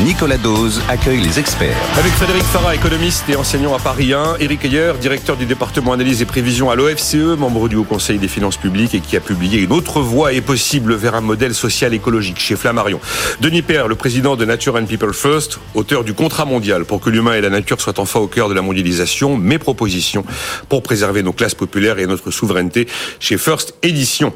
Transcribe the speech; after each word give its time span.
Nicolas 0.00 0.38
Dose 0.38 0.80
accueille 0.88 1.20
les 1.20 1.38
experts. 1.38 1.76
Avec 1.98 2.12
Frédéric 2.12 2.42
Farah, 2.44 2.74
économiste 2.74 3.28
et 3.28 3.36
enseignant 3.36 3.74
à 3.74 3.78
Paris 3.78 4.14
1, 4.14 4.36
Éric 4.40 4.64
Ayer, 4.64 4.94
directeur 4.98 5.36
du 5.36 5.44
département 5.44 5.92
analyse 5.92 6.22
et 6.22 6.24
prévision 6.24 6.70
à 6.70 6.74
l'OFCE, 6.74 7.36
membre 7.38 7.68
du 7.68 7.76
Haut 7.76 7.84
Conseil 7.84 8.18
des 8.18 8.26
finances 8.26 8.56
publiques 8.56 8.94
et 8.94 9.00
qui 9.00 9.16
a 9.16 9.20
publié 9.20 9.60
Une 9.60 9.70
autre 9.70 10.00
voie 10.00 10.32
est 10.32 10.40
possible 10.40 10.94
vers 10.94 11.14
un 11.14 11.20
modèle 11.20 11.54
social 11.54 11.92
écologique 11.92 12.40
chez 12.40 12.56
Flammarion. 12.56 13.00
Denis 13.40 13.60
Père, 13.60 13.86
le 13.86 13.94
président 13.94 14.34
de 14.34 14.46
Nature 14.46 14.76
and 14.76 14.86
People 14.86 15.12
First, 15.12 15.60
auteur 15.74 16.04
du 16.04 16.14
contrat 16.14 16.46
mondial 16.46 16.86
pour 16.86 17.00
que 17.00 17.10
l'humain 17.10 17.34
et 17.34 17.42
la 17.42 17.50
nature 17.50 17.80
soient 17.80 18.00
enfin 18.00 18.18
au 18.18 18.28
cœur 18.28 18.48
de 18.48 18.54
la 18.54 18.62
mondialisation, 18.62 19.36
mes 19.36 19.58
propositions 19.58 20.24
pour 20.70 20.82
préserver 20.82 21.22
nos 21.22 21.34
classes 21.34 21.54
populaires 21.54 21.98
et 21.98 22.06
notre 22.06 22.30
souveraineté 22.30 22.88
chez 23.20 23.36
First 23.36 23.74
Edition. 23.82 24.32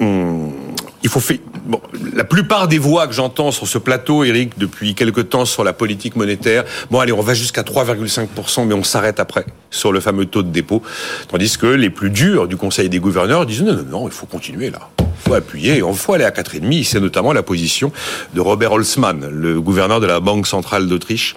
Hum, 0.00 0.50
il 1.02 1.08
faut 1.08 1.20
faire. 1.20 1.38
Bon, 1.64 1.80
la 2.14 2.24
plupart 2.24 2.68
des 2.68 2.78
voix 2.78 3.06
que 3.06 3.12
j'entends 3.12 3.50
sur 3.50 3.66
ce 3.66 3.78
plateau, 3.78 4.24
Eric, 4.24 4.58
depuis 4.58 4.94
quelque 4.94 5.20
temps 5.20 5.44
sur 5.44 5.64
la 5.64 5.72
politique 5.72 6.16
monétaire, 6.16 6.64
bon 6.90 7.00
allez, 7.00 7.12
on 7.12 7.20
va 7.20 7.34
jusqu'à 7.34 7.62
3,5%, 7.62 8.66
mais 8.66 8.74
on 8.74 8.82
s'arrête 8.82 9.20
après 9.20 9.44
sur 9.70 9.92
le 9.92 10.00
fameux 10.00 10.26
taux 10.26 10.42
de 10.42 10.50
dépôt. 10.50 10.82
Tandis 11.28 11.56
que 11.58 11.66
les 11.66 11.90
plus 11.90 12.10
durs 12.10 12.48
du 12.48 12.56
Conseil 12.56 12.88
des 12.88 12.98
gouverneurs 12.98 13.46
disent 13.46 13.62
non, 13.62 13.74
non, 13.74 13.84
non, 13.84 14.08
il 14.08 14.12
faut 14.12 14.26
continuer 14.26 14.70
là. 14.70 14.80
Il 14.98 15.28
faut 15.28 15.34
appuyer, 15.34 15.76
il 15.76 15.94
faut 15.94 16.14
aller 16.14 16.24
à 16.24 16.30
4,5. 16.30 16.84
C'est 16.84 17.00
notamment 17.00 17.32
la 17.32 17.42
position 17.42 17.92
de 18.34 18.40
Robert 18.40 18.72
Holzmann, 18.72 19.28
le 19.28 19.60
gouverneur 19.60 20.00
de 20.00 20.06
la 20.06 20.20
Banque 20.20 20.46
centrale 20.46 20.88
d'Autriche. 20.88 21.36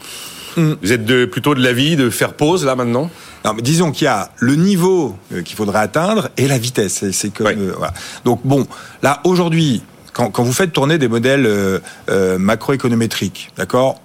Mm. 0.58 0.74
Vous 0.82 0.92
êtes 0.92 1.06
de, 1.06 1.26
plutôt 1.26 1.56
de 1.56 1.62
l'avis 1.62 1.96
de 1.96 2.10
faire 2.10 2.34
pause 2.34 2.66
là 2.66 2.76
maintenant? 2.76 3.10
Non, 3.46 3.54
mais 3.54 3.62
disons 3.62 3.92
qu'il 3.92 4.06
y 4.06 4.08
a 4.08 4.30
le 4.38 4.56
niveau 4.56 5.18
euh, 5.34 5.42
qu'il 5.42 5.56
faudra 5.56 5.82
atteindre 5.82 6.30
et 6.38 6.48
la 6.48 6.58
vitesse. 6.58 7.04
C'est 7.12 7.34
comme 7.34 7.48
euh, 7.48 7.74
voilà. 7.78 7.94
Donc 8.24 8.42
bon, 8.44 8.66
là 9.02 9.20
aujourd'hui, 9.26 9.84
quand, 10.14 10.44
vous 10.44 10.54
faites 10.54 10.72
tourner 10.72 10.98
des 10.98 11.08
modèles 11.08 11.46
euh, 11.46 11.80
euh 12.10 12.38
macroéconométriques, 12.38 13.52
d'accord 13.58 14.00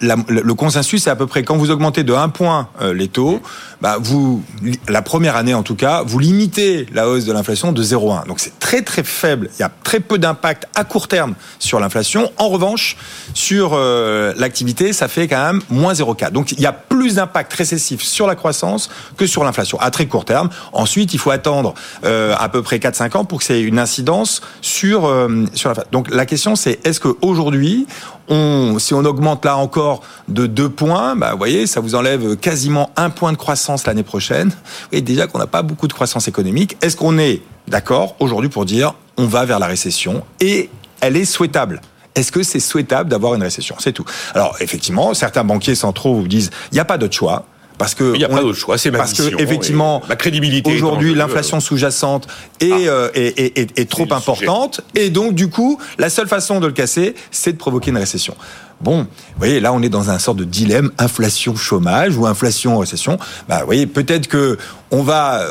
la, 0.00 0.16
le 0.28 0.54
consensus, 0.54 1.04
c'est 1.04 1.10
à 1.10 1.16
peu 1.16 1.26
près 1.26 1.42
quand 1.42 1.56
vous 1.56 1.70
augmentez 1.70 2.02
de 2.02 2.12
1 2.12 2.28
point 2.30 2.68
euh, 2.80 2.92
les 2.92 3.08
taux, 3.08 3.40
bah 3.80 3.96
vous, 4.00 4.42
la 4.88 5.02
première 5.02 5.36
année 5.36 5.54
en 5.54 5.62
tout 5.62 5.74
cas, 5.74 6.02
vous 6.04 6.18
limitez 6.18 6.86
la 6.92 7.08
hausse 7.08 7.24
de 7.24 7.32
l'inflation 7.32 7.72
de 7.72 7.82
0,1. 7.82 8.26
Donc 8.26 8.40
c'est 8.40 8.58
très 8.58 8.82
très 8.82 9.04
faible. 9.04 9.50
Il 9.58 9.60
y 9.60 9.64
a 9.64 9.70
très 9.84 10.00
peu 10.00 10.18
d'impact 10.18 10.66
à 10.74 10.84
court 10.84 11.08
terme 11.08 11.34
sur 11.58 11.78
l'inflation. 11.80 12.32
En 12.38 12.48
revanche, 12.48 12.96
sur 13.34 13.72
euh, 13.74 14.32
l'activité, 14.36 14.92
ça 14.92 15.08
fait 15.08 15.28
quand 15.28 15.44
même 15.44 15.60
moins 15.70 15.92
0,4. 15.92 16.30
Donc 16.30 16.52
il 16.52 16.60
y 16.60 16.66
a 16.66 16.72
plus 16.72 17.16
d'impact 17.16 17.52
récessif 17.52 18.02
sur 18.02 18.26
la 18.26 18.34
croissance 18.34 18.90
que 19.16 19.26
sur 19.26 19.44
l'inflation 19.44 19.78
à 19.80 19.90
très 19.90 20.06
court 20.06 20.24
terme. 20.24 20.48
Ensuite, 20.72 21.14
il 21.14 21.18
faut 21.18 21.30
attendre 21.30 21.74
euh, 22.04 22.34
à 22.38 22.48
peu 22.48 22.62
près 22.62 22.78
4-5 22.78 23.16
ans 23.16 23.24
pour 23.24 23.40
que 23.40 23.52
ait 23.52 23.62
une 23.62 23.78
incidence 23.78 24.40
sur 24.60 25.12
sur 25.54 25.72
la. 25.72 25.84
Donc 25.92 26.10
la 26.10 26.26
question 26.26 26.56
c'est 26.56 26.84
est-ce 26.84 26.98
qu'aujourd'hui 27.00 27.86
on, 28.28 28.78
si 28.78 28.94
on 28.94 29.04
augmente 29.04 29.44
là 29.44 29.56
encore 29.56 30.02
de 30.28 30.46
deux 30.46 30.68
points, 30.68 31.16
bah, 31.16 31.32
vous 31.32 31.38
voyez, 31.38 31.66
ça 31.66 31.80
vous 31.80 31.94
enlève 31.94 32.36
quasiment 32.36 32.90
un 32.96 33.10
point 33.10 33.32
de 33.32 33.36
croissance 33.36 33.86
l'année 33.86 34.02
prochaine. 34.02 34.52
Voyez 34.90 35.02
déjà 35.02 35.26
qu'on 35.26 35.38
n'a 35.38 35.46
pas 35.46 35.62
beaucoup 35.62 35.88
de 35.88 35.92
croissance 35.92 36.28
économique. 36.28 36.76
Est-ce 36.82 36.96
qu'on 36.96 37.18
est, 37.18 37.42
d'accord 37.68 38.14
aujourd'hui 38.20 38.48
pour 38.48 38.64
dire 38.64 38.94
on 39.16 39.26
va 39.26 39.44
vers 39.44 39.58
la 39.58 39.66
récession 39.66 40.22
et 40.40 40.70
elle 41.00 41.16
est 41.16 41.24
souhaitable? 41.24 41.80
Est-ce 42.14 42.32
que 42.32 42.42
c'est 42.42 42.60
souhaitable 42.60 43.10
d'avoir 43.10 43.34
une 43.34 43.42
récession? 43.42 43.76
C'est 43.78 43.92
tout. 43.92 44.04
Alors 44.34 44.56
effectivement, 44.60 45.12
certains 45.14 45.44
banquiers 45.44 45.74
centraux 45.74 46.14
vous 46.14 46.28
disent 46.28 46.50
il 46.72 46.74
n'y 46.74 46.80
a 46.80 46.84
pas 46.84 46.98
d'autre 46.98 47.14
choix. 47.14 47.44
Parce 47.78 47.94
que 47.94 48.14
il 48.14 48.18
n'y 48.18 48.24
a 48.24 48.28
pas 48.28 48.40
d'autre 48.40 48.58
choix, 48.58 48.78
c'est 48.78 48.90
parce 48.90 49.12
que 49.12 49.40
effectivement, 49.40 50.02
la 50.08 50.16
crédibilité. 50.16 50.74
Aujourd'hui, 50.74 51.14
l'inflation 51.14 51.60
sous-jacente 51.60 52.26
est, 52.60 52.70
ah. 52.72 52.90
euh, 52.90 53.10
est, 53.14 53.58
est, 53.58 53.78
est, 53.78 53.90
trop 53.90 54.10
importante, 54.12 54.80
et 54.94 55.10
donc 55.10 55.34
du 55.34 55.50
coup, 55.50 55.78
la 55.98 56.08
seule 56.08 56.28
façon 56.28 56.60
de 56.60 56.66
le 56.66 56.72
casser, 56.72 57.14
c'est 57.30 57.52
de 57.52 57.58
provoquer 57.58 57.90
une 57.90 57.98
récession. 57.98 58.34
Bon, 58.80 59.00
vous 59.00 59.06
voyez, 59.38 59.60
là, 59.60 59.72
on 59.72 59.82
est 59.82 59.88
dans 59.88 60.10
un 60.10 60.18
sort 60.18 60.34
de 60.34 60.44
dilemme 60.44 60.90
inflation-chômage 60.98 62.16
ou 62.16 62.26
inflation-récession. 62.26 63.18
Bah, 63.48 63.60
vous 63.60 63.66
voyez, 63.66 63.86
peut-être 63.86 64.28
que 64.28 64.58
on 64.90 65.02
va 65.02 65.46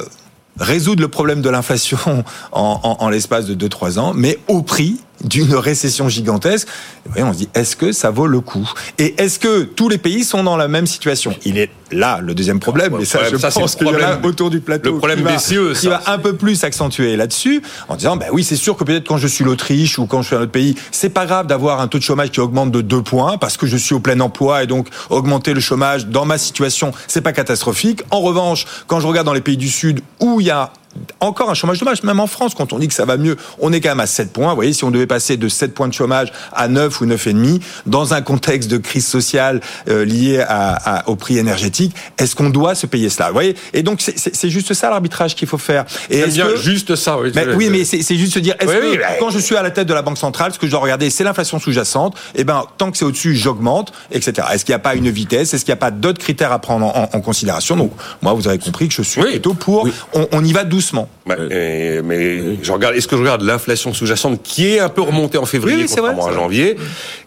résoudre 0.59 1.01
le 1.01 1.07
problème 1.07 1.41
de 1.41 1.49
l'inflation 1.49 1.97
en, 2.51 2.79
en, 2.83 2.97
en 2.99 3.09
l'espace 3.09 3.45
de 3.45 3.67
2-3 3.67 3.99
ans, 3.99 4.13
mais 4.15 4.39
au 4.47 4.61
prix 4.61 4.99
d'une 5.25 5.55
récession 5.55 6.07
gigantesque, 6.07 6.67
et 7.15 7.23
on 7.23 7.33
se 7.33 7.39
dit 7.39 7.49
est-ce 7.53 7.75
que 7.75 7.91
ça 7.91 8.09
vaut 8.09 8.27
le 8.27 8.39
coup? 8.39 8.69
Et 8.97 9.21
est-ce 9.21 9.37
que 9.37 9.63
tous 9.63 9.89
les 9.89 9.97
pays 9.97 10.23
sont 10.23 10.43
dans 10.43 10.57
la 10.57 10.67
même 10.67 10.87
situation? 10.87 11.35
Il 11.43 11.57
est 11.57 11.69
là 11.91 12.19
le 12.21 12.33
deuxième 12.33 12.59
problème, 12.59 12.95
mais 12.97 13.05
ça, 13.05 13.19
je 13.29 13.35
pense 13.35 13.75
qu'il 13.75 13.87
y 13.87 13.89
en 13.89 13.99
a 13.99 14.19
autour 14.23 14.49
du 14.49 14.59
plateau 14.59 14.93
le 14.93 14.97
problème 14.97 15.19
qui 15.19 15.55
va, 15.55 15.73
qui 15.73 15.87
va 15.87 16.01
un 16.07 16.17
peu 16.17 16.35
plus 16.35 16.55
s'accentuer 16.55 17.15
là-dessus, 17.15 17.61
en 17.87 17.95
disant 17.95 18.15
ben 18.15 18.29
oui, 18.31 18.43
c'est 18.43 18.55
sûr 18.55 18.75
que 18.75 18.83
peut-être 18.83 19.07
quand 19.07 19.17
je 19.17 19.27
suis 19.27 19.43
l'Autriche 19.43 19.99
ou 19.99 20.05
quand 20.05 20.21
je 20.21 20.27
suis 20.27 20.35
un 20.35 20.41
autre 20.41 20.51
pays, 20.51 20.75
c'est 20.91 21.09
pas 21.09 21.25
grave 21.25 21.47
d'avoir 21.47 21.81
un 21.81 21.87
taux 21.87 21.99
de 21.99 22.03
chômage 22.03 22.31
qui 22.31 22.39
augmente 22.39 22.71
de 22.71 22.81
2 22.81 23.01
points 23.01 23.37
parce 23.37 23.57
que 23.57 23.67
je 23.67 23.77
suis 23.77 23.93
au 23.93 23.99
plein 23.99 24.19
emploi 24.19 24.63
et 24.63 24.67
donc 24.67 24.87
augmenter 25.09 25.53
le 25.53 25.59
chômage 25.59 26.07
dans 26.07 26.25
ma 26.25 26.37
situation, 26.37 26.91
c'est 27.07 27.21
pas 27.21 27.33
catastrophique. 27.33 28.03
En 28.11 28.21
revanche, 28.21 28.65
quand 28.87 28.99
je 28.99 29.07
regarde 29.07 29.25
dans 29.25 29.33
les 29.33 29.41
pays 29.41 29.57
du 29.57 29.69
Sud 29.69 30.01
où 30.19 30.41
il 30.41 30.47
y 30.47 30.51
a 30.51 30.71
encore 31.19 31.49
un 31.49 31.53
chômage 31.53 31.79
de 31.79 31.85
masse. 31.85 32.03
Même 32.03 32.19
en 32.19 32.27
France, 32.27 32.53
quand 32.55 32.73
on 32.73 32.79
dit 32.79 32.87
que 32.87 32.93
ça 32.93 33.05
va 33.05 33.17
mieux, 33.17 33.37
on 33.59 33.73
est 33.73 33.81
quand 33.81 33.89
même 33.89 33.99
à 33.99 34.07
7 34.07 34.31
points. 34.31 34.49
Vous 34.49 34.55
voyez, 34.55 34.73
si 34.73 34.83
on 34.83 34.91
devait 34.91 35.07
passer 35.07 35.37
de 35.37 35.47
7 35.47 35.73
points 35.73 35.87
de 35.87 35.93
chômage 35.93 36.31
à 36.53 36.67
9 36.67 37.01
ou 37.01 37.05
9,5 37.05 37.61
dans 37.85 38.13
un 38.13 38.21
contexte 38.21 38.69
de 38.69 38.77
crise 38.77 39.05
sociale 39.05 39.61
euh, 39.89 40.05
liée 40.05 40.39
à, 40.47 40.99
à, 40.99 41.09
au 41.09 41.15
prix 41.15 41.37
énergétique, 41.37 41.95
est-ce 42.17 42.35
qu'on 42.35 42.49
doit 42.49 42.75
se 42.75 42.85
payer 42.85 43.09
cela? 43.09 43.27
Vous 43.27 43.33
voyez? 43.33 43.55
Et 43.73 43.83
donc, 43.83 44.01
c'est 44.01 44.49
juste 44.49 44.73
ça 44.73 44.89
l'arbitrage 44.89 45.35
qu'il 45.35 45.47
faut 45.47 45.57
faire. 45.57 45.85
Et 46.09 46.19
est 46.19 46.27
bien 46.27 46.55
juste 46.55 46.95
ça, 46.95 47.17
oui. 47.17 47.31
Mais, 47.35 47.53
oui, 47.53 47.69
mais 47.69 47.83
c'est 47.85 48.15
juste 48.15 48.33
se 48.33 48.39
dire, 48.39 48.55
est-ce 48.59 48.71
que 48.71 49.19
quand 49.19 49.29
je 49.29 49.39
suis 49.39 49.55
à 49.55 49.63
la 49.63 49.71
tête 49.71 49.87
de 49.87 49.93
la 49.93 50.01
Banque 50.01 50.17
centrale, 50.17 50.53
ce 50.53 50.59
que 50.59 50.65
je 50.65 50.71
dois 50.71 50.79
regarder, 50.79 51.09
c'est 51.09 51.23
l'inflation 51.23 51.59
sous-jacente, 51.59 52.15
et 52.35 52.41
eh 52.41 52.43
ben 52.43 52.63
tant 52.77 52.91
que 52.91 52.97
c'est 52.97 53.05
au-dessus, 53.05 53.35
j'augmente, 53.35 53.93
etc. 54.11 54.47
Est-ce 54.53 54.65
qu'il 54.65 54.73
n'y 54.73 54.77
a 54.77 54.79
pas 54.79 54.95
une 54.95 55.09
vitesse? 55.09 55.53
Est-ce 55.53 55.65
qu'il 55.65 55.71
n'y 55.71 55.77
a 55.77 55.81
pas 55.81 55.91
d'autres 55.91 56.19
critères 56.19 56.51
à 56.51 56.59
prendre 56.59 56.85
en, 56.85 57.09
en, 57.11 57.21
considération? 57.21 57.75
Donc, 57.75 57.91
moi, 58.21 58.33
vous 58.33 58.47
avez 58.47 58.59
compris 58.59 58.87
que 58.87 58.93
je 58.93 59.01
suis 59.01 59.21
plutôt 59.21 59.53
pour, 59.53 59.87
on, 60.13 60.27
on, 60.31 60.43
y 60.43 60.53
va 60.53 60.63
doucement. 60.63 60.84
Bah, 61.25 61.35
mais 61.49 62.63
je 62.63 62.71
regarde, 62.71 62.95
est-ce 62.95 63.07
que 63.07 63.15
je 63.15 63.21
regarde 63.21 63.41
l'inflation 63.41 63.93
sous-jacente 63.93 64.41
qui 64.43 64.67
est 64.67 64.79
un 64.79 64.89
peu 64.89 65.01
remontée 65.01 65.37
en 65.37 65.45
février 65.45 65.83
oui, 65.83 65.85
contrairement 65.87 66.27
à 66.27 66.33
janvier 66.33 66.77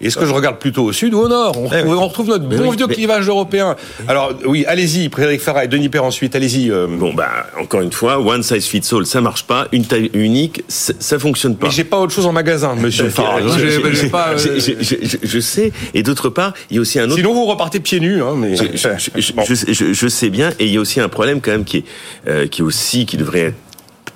Est-ce 0.00 0.16
que 0.16 0.26
je 0.26 0.32
regarde 0.32 0.58
plutôt 0.58 0.84
au 0.84 0.92
sud 0.92 1.14
ou 1.14 1.20
au 1.20 1.28
nord 1.28 1.56
on, 1.58 1.68
eh 1.72 1.82
retrouve, 1.82 2.28
notre 2.28 2.44
bon 2.44 2.70
vieux 2.70 2.86
clivage 2.86 3.28
européen. 3.28 3.76
Alors 4.06 4.32
oui, 4.44 4.64
allez-y, 4.66 5.08
Frédéric 5.10 5.40
Farah 5.40 5.64
et 5.64 5.68
Denis 5.68 5.88
Père 5.88 6.04
ensuite, 6.04 6.34
allez-y. 6.34 6.70
Euh. 6.70 6.86
Bon 6.88 7.12
bah 7.12 7.46
encore 7.60 7.80
une 7.80 7.92
fois, 7.92 8.18
one 8.18 8.42
size 8.42 8.66
fits 8.66 8.82
all, 8.92 9.06
ça 9.06 9.20
marche 9.20 9.44
pas. 9.44 9.68
Une 9.72 9.84
taille 9.84 10.10
unique, 10.14 10.64
ça 10.68 11.18
fonctionne 11.18 11.56
pas. 11.56 11.66
Mais 11.66 11.72
j'ai 11.72 11.84
pas 11.84 11.98
autre 11.98 12.12
chose 12.12 12.26
en 12.26 12.32
magasin, 12.32 12.74
Monsieur 12.74 13.08
Farah. 13.10 13.40
Je 14.38 15.40
sais. 15.40 15.72
Et 15.94 16.02
d'autre 16.02 16.28
part, 16.28 16.54
il 16.70 16.76
y 16.76 16.78
a 16.78 16.82
aussi 16.82 16.98
un 16.98 17.06
autre. 17.06 17.16
Sinon 17.16 17.34
vous 17.34 17.44
repartez 17.46 17.80
pieds 17.80 18.00
nus. 18.00 18.22
Hein, 18.22 18.34
mais... 18.36 18.56
je, 18.56 20.08
sais 20.08 20.30
bien. 20.30 20.50
Et 20.58 20.66
il 20.66 20.72
y 20.72 20.76
a 20.76 20.80
aussi 20.80 21.00
un 21.00 21.08
problème 21.08 21.40
quand 21.40 21.50
même 21.50 21.64
qui 21.64 21.78
est 21.78 21.84
euh, 22.26 22.46
qui 22.46 22.62
est 22.62 22.64
aussi 22.64 23.06
qui 23.06 23.16
devrait 23.16 23.40
être 23.40 23.47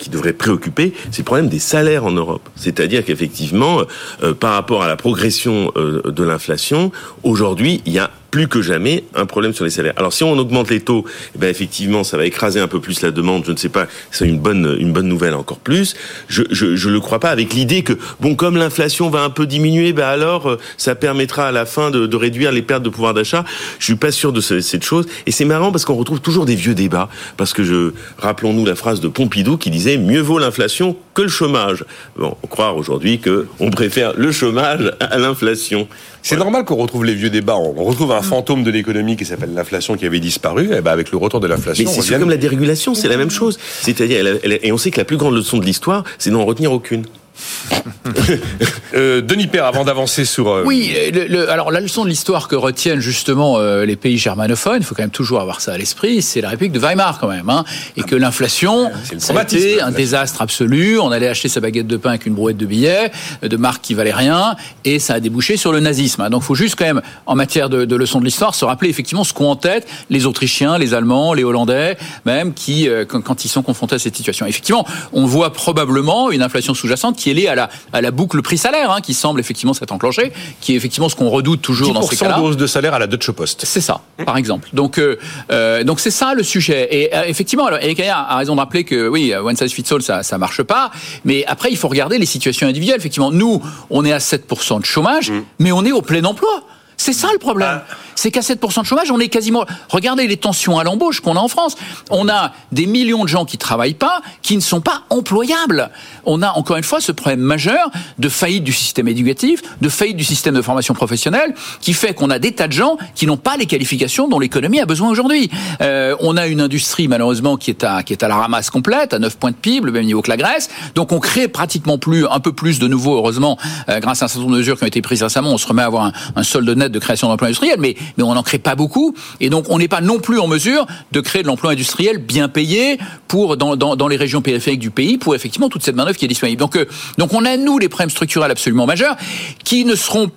qui 0.02 0.10
devrait 0.10 0.32
préoccuper, 0.32 0.92
c'est 1.10 1.20
le 1.20 1.24
problème 1.24 1.48
des 1.48 1.60
salaires 1.60 2.04
en 2.04 2.10
Europe. 2.10 2.48
C'est-à-dire 2.56 3.04
qu'effectivement, 3.04 3.82
euh, 4.22 4.34
par 4.34 4.54
rapport 4.54 4.82
à 4.82 4.88
la 4.88 4.96
progression 4.96 5.72
euh, 5.76 6.02
de 6.10 6.24
l'inflation, 6.24 6.90
aujourd'hui, 7.22 7.80
il 7.86 7.92
y 7.92 8.00
a 8.00 8.10
plus 8.32 8.48
que 8.48 8.62
jamais 8.62 9.04
un 9.14 9.26
problème 9.26 9.52
sur 9.52 9.64
les 9.64 9.70
salaires. 9.70 9.92
Alors 9.96 10.12
si 10.12 10.24
on 10.24 10.32
augmente 10.32 10.70
les 10.70 10.80
taux, 10.80 11.04
eh 11.36 11.38
ben 11.38 11.48
effectivement, 11.48 12.02
ça 12.02 12.16
va 12.16 12.24
écraser 12.24 12.58
un 12.58 12.66
peu 12.66 12.80
plus 12.80 13.02
la 13.02 13.12
demande. 13.12 13.44
Je 13.46 13.52
ne 13.52 13.56
sais 13.56 13.68
pas, 13.68 13.86
c'est 14.10 14.26
une 14.26 14.40
bonne 14.40 14.74
une 14.80 14.92
bonne 14.92 15.06
nouvelle 15.06 15.34
encore 15.34 15.58
plus. 15.58 15.94
Je 16.28 16.42
je, 16.50 16.74
je 16.74 16.88
le 16.88 16.98
crois 16.98 17.20
pas 17.20 17.30
avec 17.30 17.52
l'idée 17.52 17.82
que 17.82 17.92
bon 18.20 18.34
comme 18.34 18.56
l'inflation 18.56 19.10
va 19.10 19.22
un 19.22 19.30
peu 19.30 19.46
diminuer, 19.46 19.92
ben 19.92 20.06
alors 20.06 20.48
euh, 20.48 20.58
ça 20.78 20.94
permettra 20.94 21.48
à 21.48 21.52
la 21.52 21.66
fin 21.66 21.90
de, 21.90 22.06
de 22.06 22.16
réduire 22.16 22.52
les 22.52 22.62
pertes 22.62 22.82
de 22.82 22.88
pouvoir 22.88 23.12
d'achat. 23.12 23.44
Je 23.78 23.84
suis 23.84 23.96
pas 23.96 24.10
sûr 24.10 24.32
de 24.32 24.40
cette 24.40 24.82
chose. 24.82 25.06
Et 25.26 25.30
c'est 25.30 25.44
marrant 25.44 25.70
parce 25.70 25.84
qu'on 25.84 25.94
retrouve 25.94 26.20
toujours 26.20 26.46
des 26.46 26.54
vieux 26.54 26.74
débats. 26.74 27.10
Parce 27.36 27.52
que 27.52 27.64
je 27.64 27.92
rappelons-nous 28.18 28.64
la 28.64 28.74
phrase 28.74 29.00
de 29.00 29.08
Pompidou 29.08 29.58
qui 29.58 29.70
disait 29.70 29.98
mieux 29.98 30.20
vaut 30.20 30.38
l'inflation 30.38 30.96
que 31.12 31.22
le 31.22 31.28
chômage. 31.28 31.84
Bon, 32.16 32.34
croire 32.48 32.78
aujourd'hui 32.78 33.18
que 33.18 33.46
on 33.60 33.70
préfère 33.70 34.14
le 34.16 34.32
chômage 34.32 34.92
à 35.00 35.18
l'inflation. 35.18 35.86
C'est 36.22 36.36
normal 36.36 36.64
qu'on 36.64 36.76
retrouve 36.76 37.04
les 37.04 37.14
vieux 37.14 37.30
débats. 37.30 37.56
On 37.56 37.84
retrouve 37.84 38.12
un 38.12 38.21
fantôme 38.22 38.64
de 38.64 38.70
l'économie 38.70 39.16
qui 39.16 39.24
s'appelle 39.24 39.52
l'inflation 39.54 39.96
qui 39.96 40.06
avait 40.06 40.20
disparu. 40.20 40.72
Et 40.72 40.76
eh 40.78 40.80
ben 40.80 40.92
avec 40.92 41.10
le 41.10 41.18
retour 41.18 41.40
de 41.40 41.46
l'inflation, 41.46 41.90
mais 41.94 42.02
c'est 42.02 42.18
comme 42.18 42.30
la 42.30 42.36
dérégulation, 42.36 42.94
c'est 42.94 43.08
la 43.08 43.16
même 43.16 43.30
chose. 43.30 43.58
C'est-à-dire, 43.80 44.38
et 44.44 44.72
on 44.72 44.78
sait 44.78 44.90
que 44.90 44.98
la 44.98 45.04
plus 45.04 45.16
grande 45.16 45.34
leçon 45.34 45.58
de 45.58 45.64
l'histoire, 45.64 46.04
c'est 46.18 46.30
d'en 46.30 46.44
retenir 46.44 46.72
aucune. 46.72 47.04
euh, 48.94 49.20
Denis 49.20 49.46
Père, 49.46 49.64
avant 49.64 49.84
d'avancer 49.84 50.24
sur... 50.24 50.48
Euh, 50.48 50.62
oui, 50.66 50.94
le, 51.12 51.50
alors 51.50 51.70
la 51.70 51.80
leçon 51.80 52.04
de 52.04 52.08
l'histoire 52.08 52.48
que 52.48 52.56
retiennent 52.56 53.00
justement 53.00 53.58
euh, 53.58 53.84
les 53.84 53.96
pays 53.96 54.18
germanophones, 54.18 54.78
il 54.80 54.84
faut 54.84 54.94
quand 54.94 55.02
même 55.02 55.10
toujours 55.10 55.40
avoir 55.40 55.60
ça 55.60 55.72
à 55.72 55.78
l'esprit, 55.78 56.22
c'est 56.22 56.40
la 56.40 56.50
République 56.50 56.72
de 56.72 56.78
Weimar 56.78 57.18
quand 57.18 57.28
même, 57.28 57.48
hein, 57.48 57.64
et 57.96 58.02
que 58.02 58.14
l'inflation, 58.14 58.90
c'était 59.18 59.80
un 59.80 59.90
désastre 59.90 60.42
absolu, 60.42 60.98
on 60.98 61.10
allait 61.10 61.28
acheter 61.28 61.48
sa 61.48 61.60
baguette 61.60 61.86
de 61.86 61.96
pain 61.96 62.10
avec 62.10 62.26
une 62.26 62.34
brouette 62.34 62.56
de 62.56 62.66
billets, 62.66 63.10
de 63.42 63.56
marque 63.56 63.82
qui 63.82 63.94
valait 63.94 64.12
rien, 64.12 64.56
et 64.84 64.98
ça 64.98 65.14
a 65.14 65.20
débouché 65.20 65.56
sur 65.56 65.72
le 65.72 65.80
nazisme. 65.80 66.22
Hein. 66.22 66.30
Donc 66.30 66.42
il 66.42 66.46
faut 66.46 66.54
juste 66.54 66.76
quand 66.76 66.84
même, 66.84 67.02
en 67.26 67.34
matière 67.34 67.68
de, 67.68 67.84
de 67.84 67.96
leçon 67.96 68.20
de 68.20 68.24
l'histoire, 68.24 68.54
se 68.54 68.64
rappeler 68.64 68.90
effectivement 68.90 69.24
ce 69.24 69.32
qu'ont 69.32 69.50
en 69.50 69.56
tête 69.56 69.86
les 70.10 70.26
Autrichiens, 70.26 70.78
les 70.78 70.94
Allemands, 70.94 71.32
les 71.32 71.44
Hollandais, 71.44 71.96
même, 72.24 72.52
qui, 72.52 72.88
euh, 72.88 73.04
quand, 73.04 73.22
quand 73.22 73.44
ils 73.44 73.48
sont 73.48 73.62
confrontés 73.62 73.94
à 73.94 73.98
cette 73.98 74.16
situation. 74.16 74.46
Effectivement, 74.46 74.86
on 75.12 75.26
voit 75.26 75.52
probablement 75.52 76.30
une 76.30 76.42
inflation 76.42 76.74
sous-jacente 76.74 77.16
qui 77.22 77.30
est 77.30 77.34
liée 77.34 77.46
à 77.46 77.54
la, 77.54 77.70
à 77.92 78.00
la 78.00 78.10
boucle 78.10 78.42
prix-salaire, 78.42 78.90
hein, 78.90 79.00
qui 79.00 79.14
semble 79.14 79.38
effectivement 79.40 79.74
s'être 79.74 79.92
enclenchée, 79.92 80.32
qui 80.60 80.72
est 80.72 80.76
effectivement 80.76 81.08
ce 81.08 81.14
qu'on 81.14 81.30
redoute 81.30 81.62
toujours 81.62 81.94
dans 81.94 82.02
ces 82.02 82.16
cas-là. 82.16 82.36
de 82.36 82.42
hausse 82.42 82.56
de 82.56 82.66
salaire 82.66 82.94
à 82.94 82.98
la 82.98 83.06
Deutsche 83.06 83.30
Post. 83.30 83.64
C'est 83.64 83.80
ça, 83.80 84.00
par 84.26 84.36
exemple. 84.36 84.68
Donc, 84.72 84.98
euh, 84.98 85.18
euh, 85.50 85.84
donc 85.84 86.00
c'est 86.00 86.10
ça 86.10 86.34
le 86.34 86.42
sujet. 86.42 86.88
Et 86.90 87.14
euh, 87.14 87.22
effectivement, 87.26 87.66
alors, 87.66 87.78
Eric 87.80 88.00
a 88.00 88.36
raison 88.36 88.54
de 88.54 88.60
rappeler 88.60 88.84
que 88.84 89.08
oui, 89.08 89.32
one 89.34 89.56
size 89.56 89.72
fits 89.72 89.84
all, 89.92 90.02
ça, 90.02 90.22
ça 90.22 90.38
marche 90.38 90.62
pas. 90.62 90.90
Mais 91.24 91.44
après, 91.46 91.70
il 91.70 91.76
faut 91.76 91.88
regarder 91.88 92.18
les 92.18 92.26
situations 92.26 92.66
individuelles. 92.66 92.98
Effectivement, 92.98 93.30
nous, 93.30 93.62
on 93.90 94.04
est 94.04 94.12
à 94.12 94.18
7% 94.18 94.80
de 94.80 94.84
chômage, 94.84 95.30
mm. 95.30 95.42
mais 95.60 95.72
on 95.72 95.84
est 95.84 95.92
au 95.92 96.02
plein 96.02 96.24
emploi. 96.24 96.64
C'est 97.02 97.12
ça 97.12 97.26
le 97.32 97.38
problème. 97.40 97.80
Ah. 97.82 97.96
C'est 98.14 98.30
qu'à 98.30 98.42
7% 98.42 98.82
de 98.82 98.86
chômage, 98.86 99.10
on 99.10 99.18
est 99.18 99.26
quasiment. 99.26 99.64
Regardez 99.88 100.28
les 100.28 100.36
tensions 100.36 100.78
à 100.78 100.84
l'embauche 100.84 101.18
qu'on 101.18 101.34
a 101.34 101.40
en 101.40 101.48
France. 101.48 101.74
On 102.10 102.28
a 102.28 102.52
des 102.70 102.86
millions 102.86 103.24
de 103.24 103.28
gens 103.28 103.44
qui 103.44 103.58
travaillent 103.58 103.94
pas, 103.94 104.22
qui 104.42 104.54
ne 104.54 104.60
sont 104.60 104.80
pas 104.80 105.02
employables. 105.10 105.90
On 106.24 106.42
a 106.42 106.52
encore 106.52 106.76
une 106.76 106.84
fois 106.84 107.00
ce 107.00 107.10
problème 107.10 107.40
majeur 107.40 107.90
de 108.20 108.28
faillite 108.28 108.62
du 108.62 108.72
système 108.72 109.08
éducatif, 109.08 109.62
de 109.80 109.88
faillite 109.88 110.16
du 110.16 110.22
système 110.22 110.54
de 110.54 110.62
formation 110.62 110.94
professionnelle, 110.94 111.54
qui 111.80 111.92
fait 111.92 112.14
qu'on 112.14 112.30
a 112.30 112.38
des 112.38 112.52
tas 112.52 112.68
de 112.68 112.72
gens 112.72 112.98
qui 113.16 113.26
n'ont 113.26 113.36
pas 113.36 113.56
les 113.56 113.66
qualifications 113.66 114.28
dont 114.28 114.38
l'économie 114.38 114.78
a 114.78 114.86
besoin 114.86 115.10
aujourd'hui. 115.10 115.50
Euh, 115.80 116.14
on 116.20 116.36
a 116.36 116.46
une 116.46 116.60
industrie 116.60 117.08
malheureusement 117.08 117.56
qui 117.56 117.70
est 117.70 117.82
à 117.82 118.04
qui 118.04 118.12
est 118.12 118.22
à 118.22 118.28
la 118.28 118.36
ramasse 118.36 118.70
complète, 118.70 119.12
à 119.12 119.18
9 119.18 119.36
points 119.38 119.50
de 119.50 119.56
PIB, 119.56 119.86
le 119.86 119.90
même 119.90 120.04
niveau 120.04 120.22
que 120.22 120.30
la 120.30 120.36
Grèce. 120.36 120.68
Donc 120.94 121.10
on 121.10 121.18
crée 121.18 121.48
pratiquement 121.48 121.98
plus, 121.98 122.28
un 122.28 122.38
peu 122.38 122.52
plus 122.52 122.78
de 122.78 122.86
nouveau, 122.86 123.16
heureusement, 123.16 123.58
euh, 123.88 123.98
grâce 123.98 124.22
à 124.22 124.26
un 124.26 124.28
certain 124.28 124.42
nombre 124.42 124.52
de 124.52 124.58
mesures 124.58 124.78
qui 124.78 124.84
ont 124.84 124.86
été 124.86 125.02
prises 125.02 125.24
récemment, 125.24 125.50
on 125.50 125.58
se 125.58 125.66
remet 125.66 125.82
à 125.82 125.86
avoir 125.86 126.04
un, 126.04 126.12
un 126.36 126.42
solde 126.44 126.70
net 126.70 126.91
de 126.92 126.98
création 126.98 127.28
d'emplois 127.28 127.48
industriels, 127.48 127.80
mais, 127.80 127.96
on 128.18 128.34
n'en 128.34 128.42
crée 128.42 128.58
pas 128.58 128.76
beaucoup. 128.76 129.14
Et 129.40 129.50
donc, 129.50 129.66
on 129.68 129.78
n'est 129.78 129.88
pas 129.88 130.00
non 130.00 130.20
plus 130.20 130.38
en 130.38 130.46
mesure 130.46 130.86
de 131.10 131.20
créer 131.20 131.42
de 131.42 131.48
l'emploi 131.48 131.72
industriel 131.72 132.18
bien 132.18 132.48
payé 132.48 132.98
pour, 133.26 133.56
dans, 133.56 134.08
les 134.08 134.16
régions 134.16 134.42
périphériques 134.42 134.80
du 134.80 134.90
pays 134.90 135.18
pour 135.18 135.34
effectivement 135.34 135.68
toute 135.68 135.82
cette 135.82 135.96
main-d'œuvre 135.96 136.16
qui 136.16 136.24
est 136.24 136.28
disponible. 136.28 136.60
Donc, 136.60 136.76
euh, 136.76 136.86
on 137.18 137.44
a, 137.44 137.56
nous, 137.56 137.78
les 137.78 137.88
problèmes 137.88 138.10
structurels 138.10 138.50
absolument 138.50 138.86
majeurs 138.86 139.16
qui 139.64 139.84
ne 139.84 139.94
seront 139.94 140.30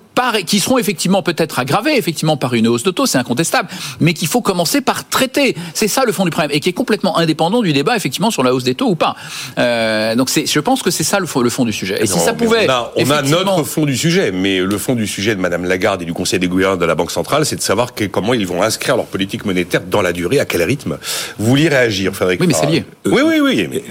qui 0.46 0.60
seront 0.60 0.78
effectivement 0.78 1.22
peut-être 1.22 1.58
aggravés 1.58 1.96
effectivement 1.96 2.36
par 2.36 2.54
une 2.54 2.68
hausse 2.68 2.82
de 2.82 2.90
taux, 2.90 3.06
c'est 3.06 3.18
incontestable, 3.18 3.68
mais 4.00 4.14
qu'il 4.14 4.28
faut 4.28 4.40
commencer 4.40 4.80
par 4.80 5.08
traiter. 5.08 5.56
C'est 5.74 5.88
ça 5.88 6.04
le 6.04 6.12
fond 6.12 6.24
du 6.24 6.30
problème 6.30 6.50
et 6.52 6.60
qui 6.60 6.68
est 6.68 6.72
complètement 6.72 7.18
indépendant 7.18 7.62
du 7.62 7.72
débat 7.72 7.96
effectivement 7.96 8.30
sur 8.30 8.42
la 8.42 8.54
hausse 8.54 8.64
des 8.64 8.74
taux 8.74 8.88
ou 8.88 8.94
pas. 8.94 9.14
Euh, 9.58 10.14
donc 10.14 10.30
c'est, 10.30 10.46
je 10.46 10.60
pense 10.60 10.82
que 10.82 10.90
c'est 10.90 11.04
ça 11.04 11.20
le 11.20 11.26
fond, 11.26 11.40
le 11.40 11.50
fond 11.50 11.64
du 11.64 11.72
sujet. 11.72 12.02
Et 12.02 12.06
si 12.06 12.18
ça 12.18 12.32
pouvait, 12.32 12.66
on 12.96 13.10
a, 13.10 13.22
notre 13.22 13.64
fond 13.64 13.84
du 13.84 13.96
sujet, 13.96 14.32
mais 14.32 14.60
le 14.60 14.78
fond 14.78 14.94
du 14.94 15.06
sujet 15.06 15.34
de 15.34 15.40
Madame 15.40 15.64
Lagarde 15.64 16.02
et 16.02 16.04
du 16.04 16.14
Conseil 16.14 16.38
des 16.38 16.48
gouverneurs 16.48 16.78
de 16.78 16.84
la 16.84 16.94
Banque 16.94 17.10
centrale, 17.10 17.44
c'est 17.44 17.56
de 17.56 17.60
savoir 17.60 17.90
comment 18.10 18.34
ils 18.34 18.46
vont 18.46 18.62
inscrire 18.62 18.96
leur 18.96 19.06
politique 19.06 19.44
monétaire 19.44 19.82
dans 19.82 20.02
la 20.02 20.12
durée, 20.12 20.40
à 20.40 20.44
quel 20.44 20.62
rythme. 20.62 20.98
Vous 21.38 21.46
voulez 21.46 21.68
réagir, 21.68 22.14
Frédéric 22.14 22.40
Oui, 22.40 22.46
mais 22.46 22.54
c'est 22.54 22.66
lié. 22.66 22.84
oui, 23.06 23.22
oui, 23.24 23.40
oui. 23.40 23.68
Mais... 23.70 23.82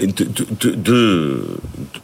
Deux, 0.76 1.46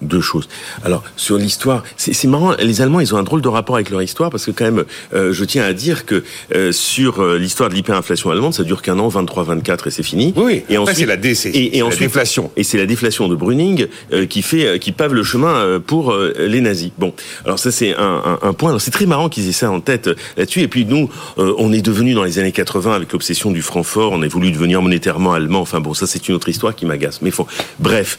deux, 0.01 0.21
choses. 0.21 0.49
Alors 0.85 1.03
sur 1.17 1.37
l'histoire, 1.37 1.83
c'est, 1.97 2.13
c'est 2.13 2.29
marrant. 2.29 2.53
Les 2.59 2.81
Allemands, 2.81 3.01
ils 3.01 3.15
ont 3.15 3.19
un 3.19 3.23
drôle 3.23 3.43
de 3.43 3.49
rapport 3.49 3.77
avec 3.77 3.91
leur 3.91 4.03
histoire 4.03 4.12
histoire 4.13 4.31
parce 4.31 4.45
que 4.45 4.51
quand 4.51 4.65
même, 4.65 4.85
euh, 5.15 5.33
je 5.33 5.45
tiens 5.45 5.65
à 5.65 5.73
dire 5.73 6.05
que 6.05 6.23
euh, 6.55 6.71
sur 6.71 7.21
euh, 7.21 7.39
l'histoire 7.39 7.71
de 7.71 7.75
l'hyperinflation 7.75 8.31
allemande, 8.31 8.53
ça 8.53 8.63
dure 8.63 8.83
qu'un 8.83 8.99
an, 8.99 9.09
23-24 9.09 9.89
et 9.89 9.91
c'est 9.91 10.03
fini. 10.03 10.35
Oui. 10.37 10.65
Et 10.69 10.77
ensuite, 10.77 10.99
c'est 10.99 11.07
la, 11.07 11.17
dé 11.17 11.33
et, 11.47 11.79
et 11.79 11.83
ensuite, 11.83 12.01
déflation. 12.01 12.51
Et 12.57 12.63
c'est 12.63 12.77
la 12.77 12.85
déflation 12.85 13.27
de 13.29 13.35
Brüning 13.35 13.87
qui 14.29 14.43
fait, 14.43 14.79
qui 14.79 14.93
pave 14.93 15.15
le 15.15 15.23
chemin 15.23 15.81
pour 15.81 16.15
les 16.39 16.61
nazis. 16.61 16.91
Bon, 16.99 17.15
alors 17.47 17.59
ça 17.59 17.71
c'est 17.71 17.95
un, 17.95 18.23
un, 18.25 18.49
un, 18.49 18.53
point. 18.53 18.79
C'est 18.79 18.91
très 18.91 19.07
marrant 19.07 19.31
qu'ils 19.31 19.49
aient 19.49 19.53
ça 19.53 19.71
en 19.71 19.81
tête 19.81 20.11
là-dessus. 20.37 20.61
Et 20.61 20.69
puis 20.69 20.85
nous, 20.85 21.09
on 21.37 21.73
est 21.73 21.81
devenu 21.81 22.13
dans 22.13 22.25
les 22.25 22.39
années 22.39 22.53
80 22.53 22.95
avec 22.95 23.13
l'obsession 23.13 23.51
du 23.51 23.63
Francfort. 23.63 24.13
On 24.13 24.23
a 24.23 24.29
voulu 24.29 24.51
devenir 24.51 24.83
monétairement 24.83 25.33
allemand. 25.33 25.61
Enfin 25.61 25.81
bon, 25.81 25.95
ça 25.95 26.07
c'est 26.07 26.29
une 26.29 26.35
autre 26.35 26.49
histoire 26.51 26.75
qui 26.75 26.85
m'agace. 26.85 27.23
Mais 27.23 27.31
faut, 27.31 27.47
bref. 27.79 28.19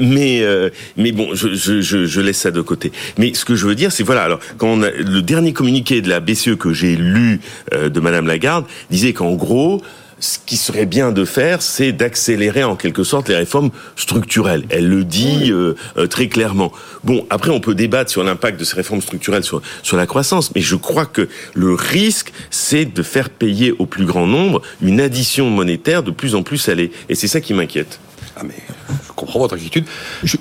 mais 0.00 0.42
mais 0.96 1.12
bon, 1.12 1.34
je, 1.34 1.54
je, 1.54 1.80
je, 1.80 2.06
je 2.06 2.20
laisse 2.20 2.38
ça 2.38 2.50
de 2.50 2.62
côté. 2.62 2.92
Mais 3.18 3.34
ce 3.34 3.44
que 3.44 3.54
je 3.54 3.66
veux 3.66 3.74
dire, 3.74 3.92
c'est 3.92 4.04
voilà. 4.04 4.22
Alors 4.22 4.38
quand 4.56 4.68
on 4.68 4.82
a 4.82 4.90
le 5.02 5.22
dernier 5.22 5.52
communiqué 5.52 6.00
de 6.00 6.08
la 6.08 6.20
BCE 6.20 6.56
que 6.58 6.72
j'ai 6.72 6.96
lu 6.96 7.40
euh, 7.74 7.88
de 7.88 8.00
Madame 8.00 8.26
Lagarde 8.26 8.64
disait 8.90 9.12
qu'en 9.12 9.32
gros, 9.34 9.82
ce 10.22 10.38
qui 10.46 10.56
serait 10.56 10.86
bien 10.86 11.10
de 11.10 11.24
faire, 11.24 11.62
c'est 11.62 11.90
d'accélérer 11.90 12.62
en 12.62 12.76
quelque 12.76 13.02
sorte 13.02 13.28
les 13.28 13.34
réformes 13.34 13.70
structurelles. 13.96 14.64
Elle 14.70 14.88
le 14.88 15.04
dit 15.04 15.50
euh, 15.50 15.74
euh, 15.96 16.06
très 16.06 16.28
clairement. 16.28 16.72
Bon, 17.02 17.26
après, 17.28 17.50
on 17.50 17.58
peut 17.58 17.74
débattre 17.74 18.10
sur 18.10 18.22
l'impact 18.22 18.58
de 18.58 18.64
ces 18.64 18.76
réformes 18.76 19.02
structurelles 19.02 19.42
sur, 19.42 19.60
sur 19.82 19.96
la 19.96 20.06
croissance, 20.06 20.54
mais 20.54 20.60
je 20.60 20.76
crois 20.76 21.06
que 21.06 21.28
le 21.54 21.74
risque, 21.74 22.32
c'est 22.50 22.84
de 22.84 23.02
faire 23.02 23.30
payer 23.30 23.74
au 23.80 23.86
plus 23.86 24.04
grand 24.04 24.28
nombre 24.28 24.62
une 24.80 25.00
addition 25.00 25.50
monétaire 25.50 26.04
de 26.04 26.12
plus 26.12 26.36
en 26.36 26.44
plus 26.44 26.58
salée. 26.58 26.92
Et 27.08 27.16
c'est 27.16 27.28
ça 27.28 27.40
qui 27.40 27.52
m'inquiète. 27.52 27.98
Ah 28.36 28.42
mais 28.44 28.54
comprends 29.22 29.38
votre 29.38 29.54
inquiétude. 29.54 29.84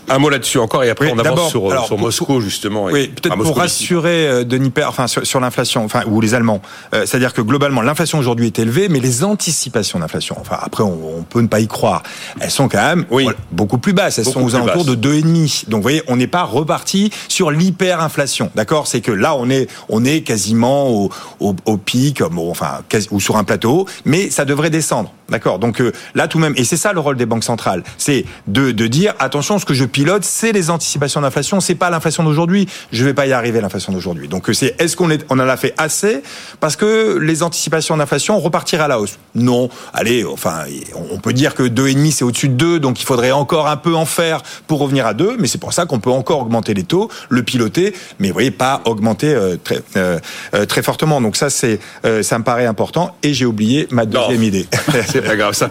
Un 0.10 0.18
mot 0.18 0.30
là-dessus 0.30 0.58
encore 0.58 0.84
et 0.84 0.90
après 0.90 1.12
on 1.12 1.20
avance 1.20 1.50
sur, 1.50 1.86
sur 1.86 1.98
Moscou 1.98 2.42
justement. 2.42 2.86
Oui, 2.86 3.08
peut-être 3.08 3.38
pour 3.38 3.58
rassurer 3.58 4.28
euh, 4.28 4.44
Denis 4.44 4.72
Père, 4.72 4.90
enfin 4.90 5.08
sur, 5.08 5.40
l'inflation, 5.40 5.86
enfin 5.86 6.04
ou 6.08 6.22
les 6.22 6.34
Allemands, 6.34 6.62
euh, 6.94 7.06
c'est-à-dire 7.06 7.34
que 7.34 7.42
globalement 7.42 7.82
l'inflation 7.82 8.20
aujourd'hui 8.20 8.48
est 8.48 8.60
élevée, 8.60 8.90
mais 8.90 9.00
les 9.00 9.24
anticipations 9.24 10.00
d'inflation, 10.00 10.36
enfin 10.40 10.58
après 10.62 10.84
on, 10.84 11.24
peut 11.30 11.42
ne 11.42 11.48
pas 11.48 11.60
y 11.60 11.68
croire, 11.68 12.04
elles 12.40 12.52
sont 12.52 12.68
quand 12.68 12.82
même 12.82 13.06
beaucoup 13.52 13.78
plus 13.78 13.94
basses. 13.94 14.18
Elles 14.18 14.26
sont 14.26 14.44
aux 14.44 14.56
alentours 14.56 14.86
de 14.86 14.96
2,5. 14.96 15.70
Donc 15.70 15.80
vous 15.80 15.84
voyez, 15.84 16.04
on 16.08 16.16
n'est 16.16 16.28
pas 16.28 16.44
reparti 16.44 17.12
sur 17.28 17.52
l'hyperinflation, 17.52 18.52
d'accord? 18.56 18.88
C'est 18.88 19.02
que 19.02 19.12
là 19.12 19.36
on 19.36 19.50
est 19.50 19.70
on 19.90 20.04
est 20.04 20.22
quasiment 20.22 20.90
au, 20.90 21.10
au, 21.40 21.56
au 21.66 21.78
pic, 21.78 22.22
enfin 22.22 22.82
ou 23.12 23.20
sur 23.20 23.38
un 23.38 23.44
plateau, 23.44 23.88
mais 24.06 24.30
ça 24.30 24.46
devrait 24.46 24.70
descendre. 24.70 25.14
D'accord? 25.32 25.60
Donc 25.60 25.80
euh, 25.80 25.94
là, 26.14 26.28
tout 26.28 26.38
de 26.38 26.44
même, 26.44 26.54
et 26.58 26.66
c'est 26.66 26.78
ça 26.78 26.92
le 26.92 27.00
rôle 27.00 27.16
des 27.16 27.26
banques 27.26 27.46
centrales, 27.46 27.84
c'est 27.98 28.26
de, 28.48 28.71
de 28.72 28.88
dire 28.88 29.14
attention, 29.20 29.60
ce 29.60 29.66
que 29.66 29.74
je 29.74 29.86
pilote, 29.86 30.24
c'est 30.24 30.52
les 30.52 30.70
anticipations 30.70 31.22
d'inflation, 31.22 31.60
c'est 31.60 31.76
pas 31.76 31.90
l'inflation 31.90 32.24
d'aujourd'hui. 32.24 32.68
Je 32.92 33.06
vais 33.06 33.14
pas 33.14 33.28
y 33.28 33.34
arriver 33.34 33.62
l'inflation 33.62 33.94
d'aujourd'hui. 33.94 34.28
Donc 34.28 34.50
euh, 34.50 34.54
c'est 34.54 34.80
est-ce 34.80 34.96
qu'on 34.96 35.10
est, 35.10 35.26
on 35.30 35.40
en 35.40 35.48
a 35.48 35.58
fait 35.58 35.74
assez? 35.78 36.22
Parce 36.60 36.76
que 36.76 37.18
les 37.18 37.44
anticipations 37.44 37.98
d'inflation 37.98 38.40
repartiront 38.40 38.84
à 38.84 38.88
la 38.88 39.00
hausse 39.00 39.18
Non. 39.36 39.70
Allez, 39.94 40.24
enfin, 40.26 40.64
on 41.12 41.18
peut 41.18 41.34
dire 41.34 41.56
que 41.56 41.64
deux 41.64 41.88
et 41.88 41.94
demi 41.94 42.12
c'est 42.12 42.24
au-dessus 42.24 42.50
de 42.50 42.56
2, 42.56 42.80
donc 42.80 43.02
il 43.02 43.06
faudrait 43.06 43.32
encore 43.32 43.68
un 43.68 43.78
peu 43.78 43.96
en 43.96 44.06
faire 44.06 44.42
pour 44.68 44.80
revenir 44.80 45.06
à 45.06 45.14
2, 45.14 45.38
mais 45.40 45.48
c'est 45.48 45.60
pour 45.60 45.74
ça 45.74 45.86
qu'on 45.86 46.00
peut 46.00 46.10
encore 46.10 46.42
augmenter 46.42 46.74
les 46.74 46.84
taux, 46.84 47.10
le 47.30 47.44
piloter, 47.44 47.94
mais 48.20 48.28
vous 48.28 48.34
voyez 48.34 48.52
pas 48.52 48.82
augmenter 48.86 49.34
euh, 49.34 49.58
très 49.64 49.82
très 50.66 50.84
fortement. 50.84 51.22
Donc 51.22 51.36
ça 51.36 51.50
c'est 51.50 51.80
ça 52.22 52.38
me 52.38 52.44
paraît 52.44 52.66
important. 52.66 53.16
Et 53.24 53.34
j'ai 53.34 53.46
oublié 53.46 53.88
ma 53.92 54.06
deuxième 54.06 54.44
idée. 54.44 54.68
pas 55.26 55.36
grave. 55.36 55.54
Ça 55.54 55.70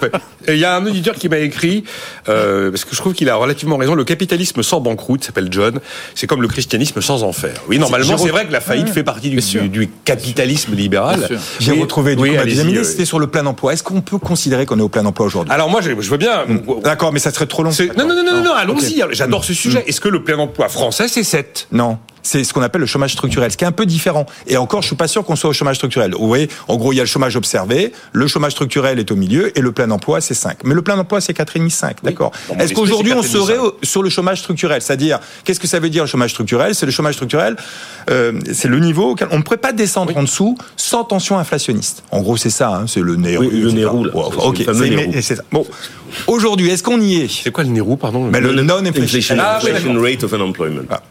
Il 0.48 0.56
y 0.56 0.64
a 0.64 0.76
un 0.76 0.84
auditeur 0.86 1.14
qui 1.14 1.28
m'a 1.28 1.38
écrit, 1.38 1.84
euh, 2.28 2.70
parce 2.80 2.90
que 2.90 2.96
je 2.96 3.00
trouve 3.02 3.12
qu'il 3.12 3.28
a 3.28 3.36
relativement 3.36 3.76
raison, 3.76 3.94
le 3.94 4.04
capitalisme 4.04 4.62
sans 4.62 4.80
banqueroute, 4.80 5.22
s'appelle 5.22 5.48
John, 5.50 5.80
c'est 6.14 6.26
comme 6.26 6.40
le 6.40 6.48
christianisme 6.48 7.02
sans 7.02 7.22
enfer. 7.24 7.52
Oui, 7.68 7.78
normalement, 7.78 8.16
c'est 8.16 8.30
vrai 8.30 8.46
que 8.46 8.52
la 8.52 8.62
faillite 8.62 8.88
fait 8.88 9.02
partie 9.02 9.28
du, 9.28 9.68
du, 9.68 9.90
capitalisme 10.04 10.74
libéral. 10.74 11.28
J'ai 11.58 11.72
retrouvé 11.72 12.16
du 12.16 12.22
oui, 12.22 12.30
coup, 12.30 12.36
ma 12.36 12.42
euh, 12.42 12.84
c'était 12.84 13.04
sur 13.04 13.18
le 13.18 13.26
plein 13.26 13.44
emploi. 13.44 13.74
Est-ce 13.74 13.82
qu'on 13.82 14.00
peut 14.00 14.18
considérer 14.18 14.64
qu'on 14.64 14.78
est 14.78 14.82
au 14.82 14.88
plein 14.88 15.04
emploi 15.04 15.26
aujourd'hui? 15.26 15.52
Alors 15.52 15.68
moi, 15.68 15.82
je, 15.82 15.90
veux 15.90 16.16
bien... 16.16 16.46
Hmm. 16.46 16.80
D'accord, 16.82 17.12
mais 17.12 17.18
ça 17.18 17.30
serait 17.30 17.46
trop 17.46 17.62
long. 17.62 17.70
Non, 17.98 18.06
non, 18.06 18.14
non, 18.14 18.24
non, 18.24 18.42
non, 18.42 18.52
allons-y. 18.54 19.02
J'adore 19.10 19.44
ce 19.44 19.52
sujet. 19.52 19.80
Hmm. 19.80 19.88
Est-ce 19.88 20.00
que 20.00 20.08
le 20.08 20.24
plein 20.24 20.38
emploi 20.38 20.70
français, 20.70 21.06
c'est 21.08 21.22
7 21.22 21.68
Non 21.72 21.98
c'est 22.22 22.44
ce 22.44 22.52
qu'on 22.52 22.62
appelle 22.62 22.80
le 22.80 22.86
chômage 22.86 23.12
structurel, 23.12 23.50
ce 23.50 23.56
qui 23.56 23.64
est 23.64 23.68
un 23.68 23.72
peu 23.72 23.86
différent. 23.86 24.26
Et 24.46 24.56
encore, 24.56 24.82
je 24.82 24.88
suis 24.88 24.96
pas 24.96 25.08
sûr 25.08 25.24
qu'on 25.24 25.36
soit 25.36 25.50
au 25.50 25.52
chômage 25.52 25.76
structurel. 25.76 26.14
Vous 26.14 26.26
voyez, 26.26 26.48
en 26.68 26.76
gros, 26.76 26.92
il 26.92 26.96
y 26.96 27.00
a 27.00 27.02
le 27.02 27.08
chômage 27.08 27.36
observé, 27.36 27.92
le 28.12 28.26
chômage 28.26 28.52
structurel 28.52 28.98
est 28.98 29.10
au 29.10 29.16
milieu, 29.16 29.56
et 29.56 29.60
le 29.60 29.72
plein 29.72 29.90
emploi, 29.90 30.20
c'est 30.20 30.34
5. 30.34 30.58
Mais 30.64 30.74
le 30.74 30.82
plein 30.82 30.98
emploi, 30.98 31.20
c'est 31.20 31.36
4,5, 31.36 31.70
5, 31.70 31.96
d'accord 32.02 32.32
Est-ce 32.58 32.74
qu'aujourd'hui, 32.74 33.12
on 33.12 33.22
serait 33.22 33.58
sur 33.82 34.02
le 34.02 34.10
chômage 34.10 34.40
structurel? 34.40 34.82
C'est-à-dire, 34.82 35.20
qu'est-ce 35.44 35.60
que 35.60 35.66
ça 35.66 35.80
veut 35.80 35.90
dire 35.90 36.04
le 36.04 36.08
chômage 36.08 36.30
structurel? 36.30 36.74
C'est 36.74 36.86
le 36.86 36.92
chômage 36.92 37.14
structurel, 37.14 37.56
euh, 38.10 38.32
c'est 38.52 38.68
le 38.68 38.78
niveau 38.78 39.10
auquel 39.10 39.28
on 39.30 39.38
ne 39.38 39.42
pourrait 39.42 39.56
pas 39.56 39.72
descendre 39.72 40.16
en 40.16 40.22
dessous 40.22 40.56
sans 40.76 41.04
tension 41.04 41.38
inflationniste. 41.38 42.02
En 42.10 42.20
gros, 42.20 42.36
c'est 42.36 42.50
ça, 42.50 42.74
hein, 42.74 42.84
c'est 42.86 43.00
le 43.00 43.16
nez 43.16 43.36
oui, 43.36 43.48
le 43.50 43.70
Nérou, 43.70 44.04
là. 44.04 44.12
ok, 44.14 44.64
c'est 45.20 45.36
ça. 45.36 45.42
Bon, 45.52 45.66
aujourd'hui, 46.26 46.70
est-ce 46.70 46.82
qu'on 46.82 47.00
y 47.00 47.16
est? 47.22 47.28
C'est 47.28 47.50
quoi 47.50 47.64
le 47.64 47.70
Nérou, 47.70 47.96
pardon? 47.96 48.24
Mais 48.24 48.40
le, 48.40 48.62
non-inflation 48.62 49.36
ah, 49.38 49.60
rate 49.60 50.24
of 50.24 50.32
unemployment. 50.32 50.82
Ah. 50.90 51.02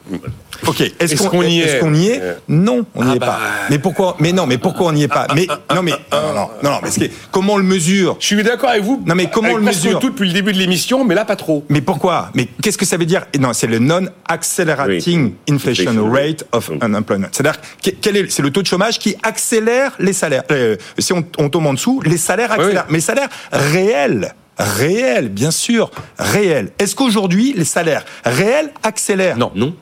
Ok, 0.68 0.92
est-ce 1.00 1.28
qu'on 1.28 1.44
y 1.44 1.62
est, 1.62 1.80
qu'on 1.80 1.94
y 1.94 2.08
est? 2.08 2.22
Non, 2.48 2.86
on 2.96 3.04
n'y 3.04 3.12
ah 3.12 3.16
est 3.16 3.20
pas. 3.20 3.26
Bah. 3.26 3.40
Mais 3.70 3.80
pourquoi 3.80 4.16
Mais 4.20 4.32
non, 4.32 4.46
mais 4.46 4.58
pourquoi 4.58 4.88
on 4.88 4.92
n'y 4.92 5.04
est 5.04 5.08
pas? 5.08 5.28
Mais 5.36 5.48
non, 5.74 5.82
mais 5.82 5.92
non, 6.12 6.34
non, 6.34 6.50
non, 6.64 6.72
non, 6.72 6.80
parce 6.82 6.98
que 6.98 7.06
comment 7.32 7.54
on 7.54 7.58
le 7.58 7.64
mesure? 7.64 8.18
Je 8.20 8.26
suis 8.26 8.44
d'accord 8.44 8.70
avec 8.70 8.84
vous. 8.84 9.02
Non, 9.06 9.16
mais 9.16 9.30
comment 9.30 9.50
on 9.50 9.58
le 9.58 9.64
mesure? 9.64 10.00
tout 10.00 10.10
depuis 10.10 10.28
le 10.28 10.34
début 10.34 10.54
de 10.54 10.58
l'émission, 10.58 11.04
mais 11.04 11.16
là 11.16 11.26
pas 11.26 11.36
trop. 11.36 11.66
Mais 11.70 11.82
pourquoi? 11.82 12.30
Mais 12.36 12.48
qu'est-ce 12.62 12.78
que 12.78 12.86
ça 12.86 12.98
veut 12.98 13.06
dire? 13.06 13.26
Non, 13.40 13.54
c'est 13.54 13.68
le 13.68 13.80
non-accelerating 13.80 15.34
inflation 15.50 16.12
rate 16.12 16.46
of 16.52 16.70
unemployment. 16.82 17.28
C'est-à-dire 17.32 17.60
quel 17.82 18.18
est 18.18 18.32
c'est 18.32 18.42
le 18.42 18.52
taux 18.52 18.62
de 18.62 18.68
chômage 18.68 19.00
qui 19.00 19.16
accélère 19.24 19.94
les 20.00 20.14
salaires. 20.14 20.44
Euh, 20.52 20.76
si 20.98 21.14
on, 21.14 21.22
tombe 21.22 21.66
en 21.66 21.74
dessous, 21.74 22.02
les 22.06 22.18
salaires 22.18 22.52
accélèrent. 22.52 22.86
Mais 22.90 23.00
salaires 23.00 23.30
réels 23.52 24.34
réels, 24.58 25.30
bien 25.30 25.52
sûr, 25.52 25.90
réels. 26.18 26.72
Est-ce 26.80 26.96
qu'aujourd'hui, 26.96 27.54
les 27.56 27.64
salaires 27.64 28.04
réels 28.26 28.72
accélèrent? 28.84 29.38
Non. 29.38 29.52
Non. 29.56 29.74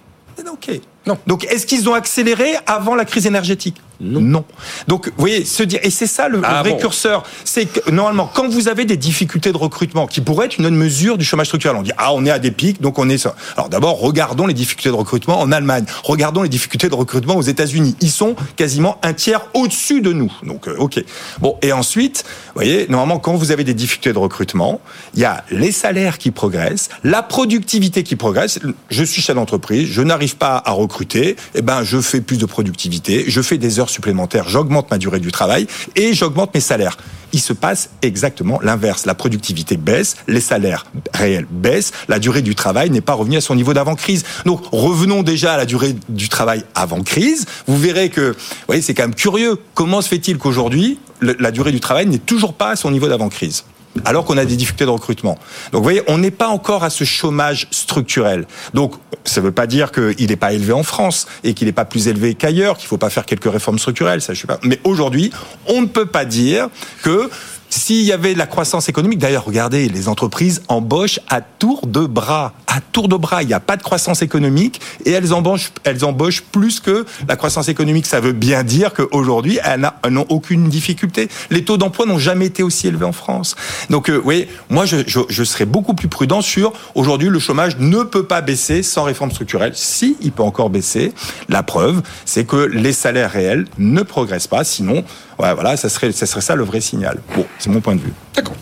Ok. 0.51 0.79
Non. 1.07 1.17
Donc, 1.25 1.45
est-ce 1.45 1.65
qu'ils 1.65 1.89
ont 1.89 1.93
accéléré 1.93 2.55
avant 2.65 2.95
la 2.95 3.05
crise 3.05 3.25
énergétique? 3.25 3.81
Non. 3.99 4.45
Donc, 4.87 5.07
vous 5.07 5.13
voyez, 5.17 5.45
se 5.45 5.63
dire, 5.63 5.79
et 5.83 5.89
c'est 5.89 6.07
ça 6.07 6.27
le, 6.27 6.41
Ah 6.43 6.61
vrai 6.61 6.71
bon. 6.71 6.77
curseur, 6.77 7.23
c'est 7.43 7.65
que 7.65 7.89
normalement, 7.91 8.29
quand 8.33 8.47
vous 8.47 8.67
avez 8.67 8.85
des 8.85 8.97
difficultés 8.97 9.51
de 9.51 9.57
recrutement, 9.57 10.07
qui 10.07 10.21
pourraient 10.21 10.45
être 10.47 10.59
une 10.59 10.69
mesure 10.69 11.17
du 11.17 11.25
chômage 11.25 11.47
structurel, 11.47 11.77
on 11.77 11.81
dit 11.81 11.91
ah 11.97 12.13
on 12.13 12.25
est 12.25 12.31
à 12.31 12.39
des 12.39 12.51
pics, 12.51 12.81
donc 12.81 12.99
on 12.99 13.09
est 13.09 13.17
ça. 13.17 13.35
Alors 13.55 13.69
d'abord, 13.69 13.99
regardons 13.99 14.45
les 14.45 14.53
difficultés 14.53 14.89
de 14.89 14.95
recrutement 14.95 15.39
en 15.39 15.51
Allemagne, 15.51 15.85
regardons 16.03 16.43
les 16.43 16.49
difficultés 16.49 16.89
de 16.89 16.95
recrutement 16.95 17.35
aux 17.35 17.41
États-Unis. 17.41 17.95
Ils 18.01 18.11
sont 18.11 18.35
quasiment 18.55 18.99
un 19.03 19.13
tiers 19.13 19.47
au-dessus 19.53 20.01
de 20.01 20.13
nous. 20.13 20.31
Donc 20.43 20.67
euh, 20.67 20.75
ok. 20.77 21.03
Bon, 21.39 21.57
et 21.61 21.71
ensuite, 21.71 22.23
vous 22.27 22.53
voyez, 22.55 22.87
normalement, 22.89 23.19
quand 23.19 23.35
vous 23.35 23.51
avez 23.51 23.63
des 23.63 23.73
difficultés 23.73 24.13
de 24.13 24.19
recrutement, 24.19 24.81
il 25.13 25.21
y 25.21 25.25
a 25.25 25.43
les 25.51 25.71
salaires 25.71 26.17
qui 26.17 26.31
progressent, 26.31 26.89
la 27.03 27.23
productivité 27.23 28.03
qui 28.03 28.15
progresse. 28.15 28.59
Je 28.89 29.03
suis 29.03 29.21
chef 29.21 29.35
d'entreprise, 29.35 29.87
je 29.89 30.01
n'arrive 30.01 30.37
pas 30.37 30.61
à 30.65 30.71
recruter, 30.71 31.35
eh 31.55 31.61
ben 31.61 31.83
je 31.83 31.99
fais 32.01 32.21
plus 32.21 32.37
de 32.37 32.45
productivité, 32.45 33.25
je 33.27 33.41
fais 33.41 33.57
des 33.57 33.79
heures 33.79 33.86
supplémentaires, 33.89 34.47
j'augmente 34.47 34.91
ma 34.91 34.97
durée 34.97 35.19
du 35.19 35.31
travail 35.31 35.67
et 35.95 36.13
j'augmente 36.13 36.53
mes 36.53 36.61
salaires. 36.61 36.97
Il 37.33 37.41
se 37.41 37.53
passe 37.53 37.89
exactement 38.01 38.59
l'inverse. 38.61 39.05
La 39.05 39.13
productivité 39.13 39.75
baisse, 39.75 40.15
les 40.27 40.39
salaires 40.39 40.85
réels 41.13 41.45
baissent, 41.49 41.91
la 42.07 42.19
durée 42.19 42.41
du 42.41 42.55
travail 42.55 42.89
n'est 42.89 43.01
pas 43.01 43.13
revenue 43.13 43.37
à 43.37 43.41
son 43.41 43.55
niveau 43.55 43.73
d'avant-crise. 43.73 44.23
Donc 44.45 44.61
revenons 44.71 45.23
déjà 45.23 45.53
à 45.53 45.57
la 45.57 45.65
durée 45.65 45.95
du 46.09 46.29
travail 46.29 46.63
avant 46.73 47.01
crise. 47.01 47.45
Vous 47.67 47.77
verrez 47.77 48.09
que, 48.09 48.35
voyez, 48.67 48.81
c'est 48.81 48.93
quand 48.93 49.03
même 49.03 49.15
curieux. 49.15 49.59
Comment 49.73 50.01
se 50.01 50.07
fait-il 50.07 50.37
qu'aujourd'hui, 50.37 50.99
la 51.21 51.51
durée 51.51 51.71
du 51.71 51.79
travail 51.79 52.05
n'est 52.07 52.17
toujours 52.17 52.53
pas 52.53 52.71
à 52.71 52.75
son 52.75 52.91
niveau 52.91 53.07
d'avant-crise 53.07 53.65
alors 54.05 54.25
qu'on 54.25 54.37
a 54.37 54.45
des 54.45 54.55
difficultés 54.55 54.85
de 54.85 54.89
recrutement. 54.89 55.37
Donc 55.71 55.79
vous 55.79 55.83
voyez, 55.83 56.01
on 56.07 56.17
n'est 56.17 56.31
pas 56.31 56.47
encore 56.47 56.83
à 56.83 56.89
ce 56.89 57.03
chômage 57.03 57.67
structurel. 57.71 58.45
Donc 58.73 58.95
ça 59.25 59.41
ne 59.41 59.45
veut 59.45 59.51
pas 59.51 59.67
dire 59.67 59.91
qu'il 59.91 60.27
n'est 60.29 60.35
pas 60.35 60.53
élevé 60.53 60.73
en 60.73 60.83
France 60.83 61.27
et 61.43 61.53
qu'il 61.53 61.67
n'est 61.67 61.73
pas 61.73 61.85
plus 61.85 62.07
élevé 62.07 62.35
qu'ailleurs, 62.35 62.77
qu'il 62.77 62.85
ne 62.85 62.89
faut 62.89 62.97
pas 62.97 63.09
faire 63.09 63.25
quelques 63.25 63.51
réformes 63.51 63.79
structurelles, 63.79 64.21
ça 64.21 64.33
je 64.33 64.41
sais 64.41 64.47
pas. 64.47 64.59
Mais 64.63 64.79
aujourd'hui, 64.83 65.31
on 65.67 65.81
ne 65.81 65.87
peut 65.87 66.05
pas 66.05 66.25
dire 66.25 66.69
que 67.03 67.29
s'il 67.69 68.03
y 68.03 68.11
avait 68.11 68.33
de 68.33 68.39
la 68.39 68.47
croissance 68.47 68.89
économique, 68.89 69.19
d'ailleurs, 69.19 69.45
regardez, 69.45 69.89
les 69.89 70.07
entreprises 70.07 70.61
embauchent 70.67 71.19
à 71.29 71.41
tour 71.41 71.85
de 71.85 72.05
bras. 72.05 72.53
À 72.67 72.79
tour 72.81 73.07
de 73.07 73.15
bras. 73.15 73.43
Il 73.43 73.47
n'y 73.47 73.53
a 73.53 73.59
pas 73.59 73.77
de 73.77 73.83
croissance 73.83 74.21
économique 74.21 74.79
et 75.05 75.11
elles 75.11 75.33
embauchent, 75.33 75.71
elles 75.83 76.05
embauchent 76.05 76.43
plus 76.43 76.79
que 76.79 77.05
la 77.27 77.35
croissance 77.35 77.69
économique. 77.69 78.05
Ça 78.05 78.19
veut 78.19 78.33
bien 78.33 78.63
dire 78.63 78.93
qu'aujourd'hui, 78.93 79.59
elles 79.63 79.89
n'ont 80.09 80.25
aucune 80.29 80.69
difficulté. 80.69 81.29
Les 81.49 81.63
taux 81.63 81.77
d'emploi 81.77 82.05
n'ont 82.05 82.19
jamais 82.19 82.45
été 82.45 82.63
aussi 82.63 82.87
élevés 82.87 83.05
en 83.05 83.11
France. 83.11 83.55
Donc, 83.89 84.09
euh, 84.09 84.15
voyez, 84.17 84.47
moi, 84.69 84.85
je, 84.85 84.97
je, 85.07 85.19
je 85.27 85.43
serais 85.43 85.65
beaucoup 85.65 85.93
plus 85.93 86.07
prudent 86.07 86.41
sur 86.41 86.73
aujourd'hui, 86.95 87.29
le 87.29 87.39
chômage 87.39 87.77
ne 87.79 88.03
peut 88.03 88.25
pas 88.25 88.41
baisser 88.41 88.83
sans 88.83 89.03
réforme 89.03 89.31
structurelle. 89.31 89.73
Si, 89.75 90.17
il 90.21 90.31
peut 90.31 90.43
encore 90.43 90.69
baisser. 90.69 91.13
La 91.49 91.63
preuve, 91.63 92.01
c'est 92.25 92.45
que 92.45 92.57
les 92.57 92.93
salaires 92.93 93.31
réels 93.31 93.65
ne 93.77 94.01
progressent 94.03 94.47
pas. 94.47 94.63
Sinon, 94.63 95.03
ouais, 95.39 95.53
voilà, 95.53 95.77
ça 95.77 95.89
serait, 95.89 96.11
ça 96.11 96.25
serait 96.25 96.41
ça 96.41 96.55
le 96.55 96.63
vrai 96.63 96.81
signal. 96.81 97.19
Bon, 97.35 97.45
c'est 97.59 97.69
mon 97.69 97.81
point 97.81 97.95
de 97.95 98.01
vue. 98.01 98.13
D'accord. 98.35 98.55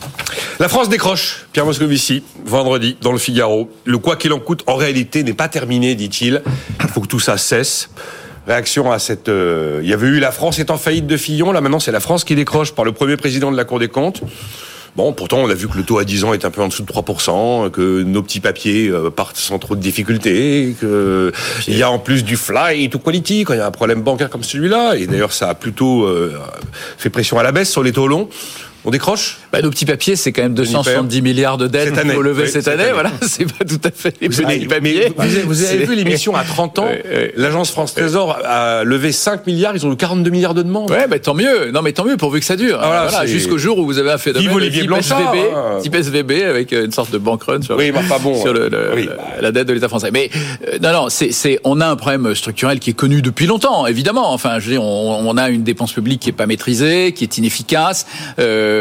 La 0.59 0.69
France 0.69 0.89
décroche. 0.89 1.47
Pierre 1.51 1.65
Moscovici, 1.65 2.23
vendredi, 2.45 2.97
dans 3.01 3.11
le 3.11 3.17
Figaro. 3.17 3.69
Le 3.83 3.97
quoi 3.97 4.15
qu'il 4.15 4.31
en 4.33 4.39
coûte, 4.39 4.63
en 4.67 4.75
réalité, 4.75 5.23
n'est 5.23 5.33
pas 5.33 5.47
terminé, 5.49 5.95
dit-il. 5.95 6.41
Il 6.81 6.87
faut 6.87 7.01
que 7.01 7.07
tout 7.07 7.19
ça 7.19 7.37
cesse. 7.37 7.89
Réaction 8.47 8.91
à 8.91 8.99
cette. 8.99 9.27
euh, 9.27 9.79
il 9.83 9.89
y 9.89 9.93
avait 9.93 10.07
eu 10.07 10.19
la 10.19 10.31
France 10.31 10.59
est 10.59 10.69
en 10.69 10.77
faillite 10.77 11.07
de 11.07 11.17
Fillon. 11.17 11.51
Là, 11.51 11.61
maintenant, 11.61 11.79
c'est 11.79 11.91
la 11.91 11.99
France 11.99 12.23
qui 12.23 12.35
décroche 12.35 12.73
par 12.73 12.85
le 12.85 12.91
premier 12.91 13.17
président 13.17 13.51
de 13.51 13.57
la 13.57 13.65
Cour 13.65 13.79
des 13.79 13.87
comptes. 13.87 14.21
Bon, 14.95 15.11
pourtant, 15.11 15.39
on 15.39 15.49
a 15.49 15.53
vu 15.53 15.67
que 15.67 15.77
le 15.77 15.83
taux 15.83 15.97
à 15.97 16.05
10 16.05 16.23
ans 16.23 16.33
est 16.33 16.45
un 16.45 16.51
peu 16.51 16.61
en 16.61 16.69
dessous 16.69 16.83
de 16.83 16.91
3%, 16.91 17.69
que 17.69 18.03
nos 18.03 18.23
petits 18.23 18.39
papiers 18.39 18.87
euh, 18.87 19.09
partent 19.09 19.35
sans 19.35 19.59
trop 19.59 19.75
de 19.75 19.81
difficultés, 19.81 20.73
que 20.79 21.33
il 21.67 21.77
y 21.77 21.83
a 21.83 21.89
en 21.91 21.99
plus 21.99 22.23
du 22.23 22.37
fly 22.37 22.89
to 22.89 22.97
quality 22.99 23.43
quand 23.43 23.53
il 23.53 23.57
y 23.57 23.59
a 23.59 23.67
un 23.67 23.71
problème 23.71 24.03
bancaire 24.03 24.29
comme 24.29 24.43
celui-là. 24.43 24.95
Et 24.95 25.05
d'ailleurs, 25.05 25.33
ça 25.33 25.49
a 25.49 25.55
plutôt 25.55 26.05
euh, 26.05 26.39
fait 26.97 27.09
pression 27.09 27.37
à 27.37 27.43
la 27.43 27.51
baisse 27.51 27.69
sur 27.69 27.83
les 27.83 27.91
taux 27.91 28.07
longs. 28.07 28.29
On 28.85 28.91
décroche 28.91 29.39
Bah, 29.51 29.61
nos 29.61 29.69
petits 29.71 29.85
papiers, 29.85 30.15
c'est 30.15 30.31
quand 30.31 30.43
même 30.43 30.53
Denis 30.53 30.67
270 30.73 31.21
milliards 31.21 31.57
de 31.57 31.67
dettes 31.67 31.99
qu'il 31.99 32.11
faut 32.11 32.21
lever 32.21 32.47
cette 32.47 32.67
année. 32.67 32.91
Voilà, 32.93 33.11
c'est 33.27 33.45
pas 33.45 33.65
tout 33.65 33.79
à 33.83 33.89
fait 33.91 34.13
les 34.21 34.27
Vous 34.27 34.41
avez, 34.41 34.55
petits 34.59 34.67
mais 34.67 34.75
papiers. 35.09 35.43
vous 35.45 35.63
avez- 35.63 35.85
vu 35.85 35.95
l'émission 35.95 36.35
à 36.35 36.43
30 36.43 36.79
ans. 36.79 36.87
L'agence 37.35 37.71
France 37.71 37.93
Trésor 37.93 38.37
a 38.45 38.83
levé 38.83 39.11
5 39.11 39.45
milliards, 39.47 39.75
ils 39.75 39.85
ont 39.85 39.91
eu 39.91 39.95
42 39.97 40.29
milliards 40.29 40.53
de 40.53 40.61
demandes. 40.63 40.91
Ouais, 40.91 41.07
bah, 41.07 41.19
tant 41.19 41.33
mieux. 41.33 41.71
Non, 41.71 41.81
mais 41.81 41.91
tant 41.93 42.05
mieux 42.05 42.17
pourvu 42.17 42.39
que 42.39 42.45
ça 42.45 42.55
dure. 42.55 42.79
Ah, 42.81 43.07
voilà, 43.09 43.25
jusqu'au 43.25 43.57
jour 43.57 43.77
où 43.79 43.85
vous 43.85 43.97
avez 43.97 44.11
un 44.11 44.17
phénomène 44.17 44.69
type 44.69 44.91
SVB, 44.91 45.15
hein. 45.55 45.79
type 45.81 45.95
SVB 45.95 46.31
avec 46.47 46.71
euh, 46.73 46.85
une 46.85 46.91
sorte 46.91 47.11
de 47.11 47.17
bank 47.17 47.43
run 47.43 47.61
sur, 47.61 47.75
mais 47.77 47.91
la- 49.41 49.51
dette 49.51 49.67
de 49.67 49.73
l'État 49.73 49.89
français. 49.89 50.09
Mais 50.11 50.29
euh, 50.67 50.77
non, 50.81 50.91
non, 50.91 51.07
c'est, 51.09 51.59
on 51.63 51.81
a 51.81 51.87
un 51.87 51.95
problème 51.95 52.35
structurel 52.35 52.79
qui 52.79 52.91
est 52.91 52.93
connu 52.93 53.21
depuis 53.21 53.45
longtemps, 53.47 53.87
évidemment. 53.87 54.31
Enfin, 54.33 54.59
je 54.59 54.75
on, 54.77 54.81
on 54.81 55.37
a 55.37 55.49
une 55.49 55.63
dépense 55.63 55.93
publique 55.93 56.19
qui 56.21 56.29
est 56.29 56.33
pas 56.33 56.45
maîtrisée, 56.47 57.13
qui 57.13 57.23
est 57.23 57.37
inefficace. 57.37 58.05
Euh, 58.39 58.74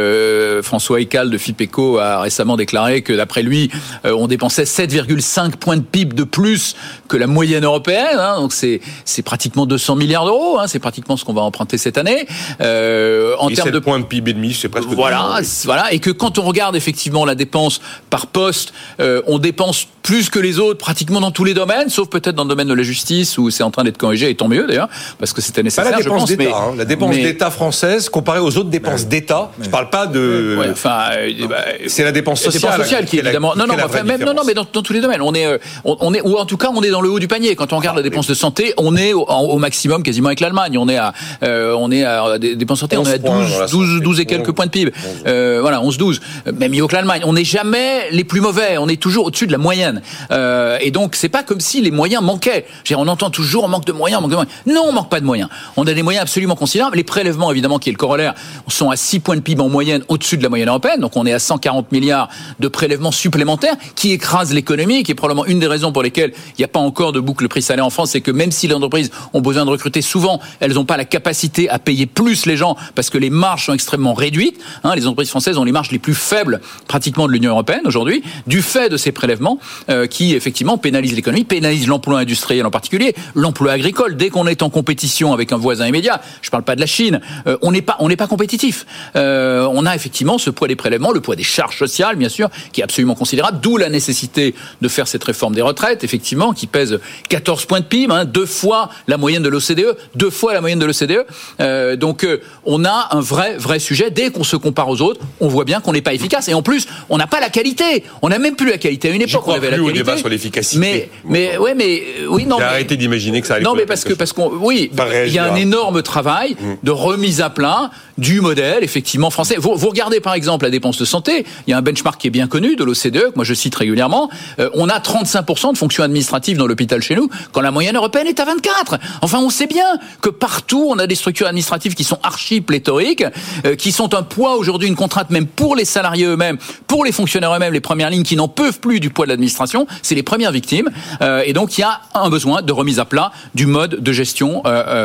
François 0.63 1.01
Ecal 1.01 1.31
de 1.31 1.39
Fipeco 1.39 1.99
a 1.99 2.21
récemment 2.21 2.57
déclaré 2.57 3.03
que 3.03 3.13
d'après 3.13 3.43
lui, 3.43 3.71
euh, 4.05 4.15
on 4.17 4.27
dépensait 4.27 4.65
7,5 4.65 5.57
points 5.57 5.77
de 5.77 5.83
PIB 5.83 6.15
de 6.15 6.25
plus 6.25 6.75
que 7.09 7.17
la 7.17 7.27
moyenne 7.27 7.65
européenne. 7.65 8.19
hein. 8.19 8.37
donc 8.41 8.53
c'est, 8.53 8.81
c'est 9.05 9.23
pratiquement 9.23 9.67
200 9.67 9.97
milliards 9.97 10.25
d'euros. 10.25 10.59
Hein, 10.59 10.67
c'est 10.67 10.79
pratiquement 10.79 11.17
ce 11.17 11.25
qu'on 11.25 11.33
va 11.35 11.43
emprunter 11.43 11.79
cette 11.79 11.99
année. 11.99 12.27
Euh, 12.61 13.35
en 13.39 13.49
Et 13.49 13.55
termes 13.55 13.67
7 13.69 13.75
de 13.75 13.79
points 13.79 13.99
de 13.99 14.05
PIB 14.05 14.31
et 14.31 14.35
demi, 14.35 14.55
c'est 14.55 14.69
presque 14.69 14.89
voilà, 14.89 15.41
voilà, 15.65 15.93
et 15.93 15.99
que 15.99 16.11
quand 16.11 16.39
on 16.39 16.43
regarde 16.43 16.77
effectivement 16.77 17.25
la 17.25 17.35
dépense 17.35 17.81
par 18.11 18.27
poste, 18.29 18.73
euh, 19.01 19.23
on 19.27 19.39
dépense 19.39 19.87
plus 20.03 20.29
que 20.29 20.39
les 20.39 20.59
autres 20.59 20.79
pratiquement 20.79 21.21
dans 21.21 21.31
tous 21.31 21.45
les 21.45 21.55
domaines, 21.55 21.89
sauf 21.89 22.09
peut-être 22.09 22.35
dans 22.35 22.45
le 22.45 22.49
domaine 22.49 22.69
de 22.69 22.75
la 22.75 22.83
justice 22.83 23.39
où 23.39 23.51
c'est 23.51 23.63
en 23.63 23.71
train 23.71 23.85
d'être 23.85 23.97
corrigé, 23.99 24.29
et 24.31 24.35
tant 24.35 24.49
mieux 24.49 24.67
d'ailleurs, 24.67 24.89
parce 25.19 25.33
que 25.33 25.41
c'était 25.41 25.63
Pas 25.63 25.65
nécessaire. 25.65 25.91
la 25.91 25.99
je 25.99 26.03
dépense 26.05 26.21
pense, 26.21 26.29
d'État, 26.37 26.57
hein. 26.57 26.75
la 26.77 26.85
dépense 26.85 27.15
mais- 27.17 27.23
d'État 27.23 27.51
française 27.51 28.09
comparée 28.09 28.39
aux 28.41 28.57
autres 28.59 28.69
dépenses 28.71 29.07
d'État. 29.07 29.51
Je 29.61 29.69
parle 29.69 29.84
pas 29.85 30.07
de. 30.07 30.57
Ouais, 30.59 30.69
enfin, 30.71 31.11
euh, 31.17 31.47
bah, 31.49 31.65
C'est 31.87 32.05
la 32.05 32.13
dépense 32.13 32.45
la 32.45 32.51
sociale. 32.51 32.73
dépense 32.73 32.87
sociale 32.87 33.05
qui 33.07 33.19
est 33.19 33.23
la- 33.23 33.31
évidemment 33.31 33.55
non 33.57 33.67
non 33.67 33.77
la 33.77 33.87
enfin, 33.87 34.03
même 34.03 34.23
non 34.25 34.43
mais 34.47 34.55
dans, 34.55 34.67
dans 34.71 34.83
tous 34.83 34.93
les 34.93 35.01
domaines 35.01 35.23
on 35.23 35.35
est 35.35 35.47
euh, 35.47 35.59
on, 35.85 35.97
on 36.01 36.15
est 36.15 36.21
ou 36.23 36.37
en 36.37 36.47
tout 36.47 36.57
cas 36.57 36.71
on 36.75 36.83
est 36.83 36.91
dans 36.91 37.01
le 37.01 37.11
haut 37.11 37.19
du 37.19 37.29
panier. 37.29 37.55
Quand 37.57 37.73
on 37.73 37.79
regarde 37.79 37.97
la 37.97 38.03
dépense 38.03 38.27
de 38.27 38.35
santé 38.35 38.75
on 38.77 38.97
est 38.97 39.13
au, 39.13 39.59
maximum 39.59 40.03
quasiment 40.03 40.29
avec 40.29 40.41
l'Allemagne. 40.41 40.77
On 40.79 40.89
est 40.89 40.97
à 40.97 41.13
euh, 41.43 41.75
on 41.79 41.91
est 41.91 42.05
à 42.05 42.39
des 42.39 42.57
dépenses 42.57 42.81
santé 42.81 42.97
on 42.97 43.03
11 43.03 43.09
est 43.09 43.15
à 43.15 43.19
points 43.19 43.41
12 43.41 43.53
dans 43.53 43.59
la 43.61 43.67
12 43.67 43.89
santé. 43.93 44.05
12 44.05 44.21
et 44.21 44.27
quelques 44.27 44.49
11. 44.49 44.55
points 44.55 44.67
de 44.67 44.71
PIB. 44.71 44.93
Euh, 45.27 45.59
voilà 45.61 45.81
11 45.81 45.97
12 45.99 46.21
même 46.59 46.73
mieux 46.73 46.87
que 46.87 46.95
l'Allemagne. 46.95 47.23
On 47.25 47.33
n'est 47.35 47.45
jamais 47.45 48.11
les 48.11 48.25
plus 48.25 48.41
mauvais. 48.41 48.79
On 48.79 48.89
est 48.89 49.01
toujours 49.01 49.27
au-dessus 49.27 49.47
de 49.47 49.53
la 49.53 49.59
moyenne. 49.59 50.03
Euh, 50.31 50.79
et 50.81 50.91
donc 50.91 51.15
c'est 51.17 51.29
pas 51.29 51.43
comme 51.43 51.61
si 51.61 51.81
les 51.81 51.91
moyens 51.91 52.23
manquaient. 52.23 52.67
Dire, 52.85 52.99
on 52.99 53.09
entend 53.09 53.31
toujours 53.31 53.65
on 53.65 53.69
manque 53.69 53.85
de 53.87 53.93
moyens 53.93 54.19
on 54.19 54.23
manque 54.23 54.31
de 54.31 54.37
moyens. 54.37 54.55
Non 54.67 54.83
on 54.89 54.93
manque 54.93 55.11
pas 55.11 55.21
de 55.21 55.27
moyens. 55.27 55.49
On 55.77 55.87
a 55.87 55.93
des 55.95 56.03
moyens 56.03 56.23
absolument 56.23 56.57
considérables. 56.57 56.97
Les 56.97 57.05
prélèvements 57.05 57.51
évidemment 57.51 57.79
qui 57.79 57.89
est 57.91 57.93
le 57.93 57.99
corollaire 57.99 58.35
sont 58.69 58.91
à 58.91 58.97
6 58.97 59.21
points 59.21 59.37
de 59.37 59.41
PIB 59.41 59.63
en 59.63 59.69
moyenne 59.75 60.05
au-dessus 60.09 60.37
de 60.37 60.43
la 60.43 60.49
moyenne 60.49 60.69
européenne 60.69 61.01
donc 61.01 61.17
on 61.17 61.27
est 61.27 61.33
à 61.33 61.41
140 61.41 61.91
milliards 61.91 62.29
de 62.61 62.69
prélèvements 62.69 63.11
supplémentaires 63.11 63.75
qui 63.97 64.13
écrasent 64.13 64.55
l'économie, 64.55 65.03
qui 65.03 65.11
est 65.13 65.15
probablement 65.17 65.47
une 65.47 65.59
des 65.59 65.67
raisons 65.67 65.93
pour 65.93 66.03
lesquelles 66.03 66.33
il 66.51 66.61
n'y 66.61 66.65
a 66.65 66.69
pas 66.69 66.79
encore 66.79 67.13
de 67.13 67.19
boucle 67.21 67.49
prix-salaire 67.49 67.85
en 67.85 67.91
France, 67.91 68.11
c'est 68.13 68.21
que 68.21 68.31
même 68.31 68.53
si 68.53 68.69
les 68.69 68.75
entreprises 68.75 69.11
ont 69.33 69.41
besoin 69.41 69.65
de 69.65 69.71
recruter, 69.71 70.01
souvent 70.01 70.41
elles 70.61 70.75
n'ont 70.75 70.85
pas 70.85 70.97
la 70.97 71.05
capacité 71.05 71.69
à 71.69 71.81
payer 71.81 72.07
plus 72.07 72.47
les 72.47 72.57
gens 72.57 72.77
parce 72.95 73.11
que 73.11 73.19
les 73.19 73.31
marges 73.31 73.67
sont 73.67 73.75
extrêmement 73.75 74.15
réduites. 74.15 74.61
Hein, 74.85 74.95
les 74.95 75.07
entreprises 75.07 75.31
françaises 75.31 75.59
ont 75.59 75.65
les 75.65 75.73
marges 75.73 75.91
les 75.91 75.99
plus 75.99 76.15
faibles 76.15 76.61
pratiquement 76.87 77.27
de 77.27 77.33
l'Union 77.33 77.51
européenne 77.51 77.83
aujourd'hui, 77.85 78.23
du 78.47 78.63
fait 78.63 78.89
de 78.89 78.97
ces 78.97 79.11
prélèvements 79.11 79.59
euh, 79.91 80.07
qui 80.07 80.35
effectivement 80.35 80.79
pénalisent 80.79 81.15
l'économie, 81.15 81.45
pénalisent 81.45 81.89
l'emploi 81.89 82.21
industriel 82.21 82.65
en 82.67 82.71
particulier, 82.71 83.15
l'emploi 83.35 83.73
agricole. 83.73 84.17
Dès 84.17 84.31
qu'on 84.31 84.47
est 84.47 84.63
en 84.63 84.71
compétition 84.71 85.33
avec 85.33 85.53
un 85.53 85.57
voisin 85.57 85.87
immédiat, 85.87 86.21
je 86.41 86.49
ne 86.49 86.51
parle 86.53 86.63
pas 86.63 86.77
de 86.77 86.81
la 86.81 86.87
Chine, 86.87 87.21
euh, 87.47 87.57
on 87.63 87.73
n'est 87.73 87.83
pas 87.83 87.99
pas 88.17 88.27
compétitif. 88.27 88.87
Euh, 89.17 89.64
on 89.69 89.87
a 89.87 89.95
effectivement 89.95 90.39
ce 90.39 90.51
poids 90.51 90.69
des 90.69 90.77
prélèvements, 90.77 91.13
le 91.13 91.21
poids 91.21 91.37
des 91.37 91.43
charges 91.43 91.79
sociales, 91.79 92.17
bien 92.17 92.29
sûr, 92.29 92.49
qui 92.73 92.81
est 92.81 92.85
absolument 92.85 93.15
considérable, 93.15 93.59
d'où 93.61 93.77
la 93.77 93.89
nécessité 93.89 94.55
de 94.81 94.89
faire 94.89 95.09
cette 95.09 95.25
réforme 95.25 95.55
des 95.55 95.63
retraites, 95.63 96.05
effectivement, 96.05 96.53
qui 96.53 96.67
pèse 96.67 96.99
14 97.29 97.65
points 97.67 97.81
de 97.81 97.85
PIB, 97.85 98.13
hein, 98.13 98.25
deux 98.25 98.47
fois 98.47 98.91
la 99.07 99.17
moyenne 99.17 99.43
de 99.43 99.49
l'OCDE, 99.49 99.97
deux 100.15 100.31
fois 100.31 100.55
la 100.55 100.61
moyenne 100.61 100.79
de 100.79 100.87
l'OCDE. 100.87 101.25
Euh, 101.61 101.97
donc 101.97 102.25
euh, 102.25 102.41
on 102.65 102.85
a 102.85 103.09
un 103.13 103.21
vrai, 103.21 103.57
vrai 103.57 103.79
sujet. 103.79 104.11
Dès 104.11 104.31
qu'on 104.31 104.45
se 104.45 104.57
compare 104.57 104.89
aux 104.89 105.01
autres, 105.01 105.21
on 105.41 105.49
voit 105.49 105.65
bien 105.65 105.81
qu'on 105.81 105.93
n'est 105.93 106.03
pas 106.03 106.15
efficace. 106.15 106.49
Et 106.49 106.55
en 106.55 106.63
plus, 106.63 106.87
on 107.09 107.17
n'a 107.17 107.27
pas 107.27 107.41
la 107.41 107.51
qualité. 107.51 108.05
On 108.23 108.29
n'a 108.29 108.39
même 108.39 108.57
plus 108.57 108.71
la 108.71 108.79
qualité. 108.79 109.09
À 109.11 109.13
une 109.13 109.23
époque, 109.23 109.47
on 109.47 109.53
avait 109.53 109.71
la 109.71 109.77
plus 109.77 109.83
au 109.83 109.87
qualité. 109.87 110.05
débat 110.05 110.17
sur 110.17 110.29
l'efficacité. 110.29 110.79
Mais, 110.79 111.11
mais, 111.25 111.57
ouais, 111.59 111.75
mais, 111.75 112.03
euh, 112.21 112.27
oui, 112.29 112.47
non. 112.47 112.59
Mais- 112.59 112.65
arrêté 112.65 112.97
d'imaginer 112.97 113.41
que 113.41 113.47
ça 113.47 113.55
allait 113.55 113.65
non, 113.65 113.75
mais 113.75 113.87
parce 113.87 114.05
que 114.05 114.13
parce 114.13 114.33
qu'on 114.33 114.49
oui, 114.49 114.91
il 115.27 115.33
y 115.33 115.39
a 115.39 115.53
un 115.53 115.57
énorme 115.57 116.03
travail 116.03 116.57
de 116.83 116.91
remise 116.91 117.41
à 117.41 117.51
plat 117.51 117.91
du 118.19 118.41
modèle 118.41 118.85
effectivement 118.85 119.31
français. 119.31 119.57
Vous, 119.59 119.75
vous, 119.75 119.89
regardez 119.89 120.21
par 120.21 120.35
exemple 120.35 120.65
la 120.65 120.71
dépense 120.71 120.99
de 120.99 121.05
santé, 121.05 121.45
il 121.67 121.71
y 121.71 121.73
a 121.75 121.79
un 121.79 121.83
benchmark 121.83 122.21
qui 122.21 122.29
est 122.29 122.31
bien 122.31 122.47
connu 122.47 122.77
de 122.77 122.85
l'OCDE, 122.85 123.31
que 123.31 123.37
moi 123.37 123.45
je 123.45 123.55
cite 123.55 123.75
régulièrement, 123.75 124.31
euh, 124.59 124.71
on 124.75 124.89
a 124.89 124.99
35% 124.99 125.73
de 125.73 125.79
fonctions 125.79 126.03
administratives 126.03 126.57
dans 126.57 126.67
l'hôpital 126.67 127.03
chez 127.03 127.15
nous, 127.15 127.29
quand 127.53 127.61
la 127.61 127.71
moyenne 127.71 127.97
européenne 127.97 128.27
est 128.27 128.41
à 128.41 128.45
24. 128.45 128.99
Enfin, 129.23 129.39
on 129.39 129.51
sait 129.51 129.67
bien 129.67 129.99
que 130.21 130.29
partout 130.29 130.87
on 130.89 130.99
a 130.99 131.07
des 131.07 131.15
structures 131.15 131.47
administratives 131.47 131.95
qui 131.95 132.05
sont 132.05 132.19
archi 132.23 132.61
pléthoriques, 132.61 133.25
euh, 133.65 133.77
qui 133.77 133.93
sont 133.93 134.15
un 134.15 134.23
poids 134.23 134.57
aujourd'hui, 134.57 134.89
une 134.89 134.97
contrainte 134.97 135.31
même 135.31 135.47
pour 135.47 135.77
les 135.77 135.85
salariés 135.85 136.27
eux-mêmes, 136.27 136.59
pour 136.87 137.05
les 137.05 137.13
fonctionnaires 137.13 137.55
eux-mêmes, 137.55 137.73
les 137.73 137.81
premières 137.81 138.11
lignes 138.11 138.23
qui 138.23 138.37
n'en 138.37 138.49
peuvent 138.49 138.81
plus 138.81 139.01
du 139.01 139.11
poids 139.11 139.27
de 139.27 139.31
l'administration, 139.31 139.87
c'est 140.03 140.15
les 140.15 140.23
premières 140.23 140.53
victimes. 140.53 140.91
Euh, 141.23 141.43
et 141.45 141.53
donc 141.53 141.79
il 141.79 141.83
y 141.83 141.85
a 141.85 142.01
un 142.15 142.29
besoin 142.29 142.63
de 142.63 142.73
remise 142.73 142.99
à 142.99 143.05
plat 143.05 143.33
du 143.55 143.67
mode 143.67 144.01
de 144.01 144.13
gestion 144.13 144.63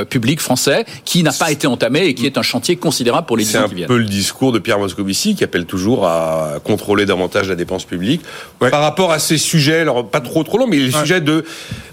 publique 0.09 0.39
français 0.39 0.85
qui 1.05 1.23
n'a 1.23 1.31
pas 1.31 1.51
été 1.51 1.67
entamé 1.67 2.05
et 2.05 2.13
qui 2.13 2.25
est 2.25 2.37
un 2.37 2.41
chantier 2.41 2.75
pour 3.25 3.38
les 3.38 3.44
C'est 3.44 3.58
un 3.58 3.68
peu 3.68 3.98
le 3.98 4.06
discours 4.06 4.51
de 4.51 4.60
Pierre 4.60 4.79
Moscovici 4.79 5.36
qui 5.36 5.44
appelle 5.44 5.65
toujours 5.65 6.08
à 6.08 6.56
contrôler 6.63 7.06
davantage 7.06 7.50
la 7.50 7.56
dépense 7.56 7.86
publique. 7.86 8.22
Par 8.60 8.82
rapport 8.82 9.12
à 9.12 9.20
ces 9.20 9.38
sujets, 9.38 9.79
alors 9.79 10.08
pas 10.08 10.22
trop 10.22 10.44
trop 10.44 10.58
longs, 10.58 10.68
mais 10.68 10.77
les 10.77 10.91
sujets 10.91 11.22
de 11.22 11.44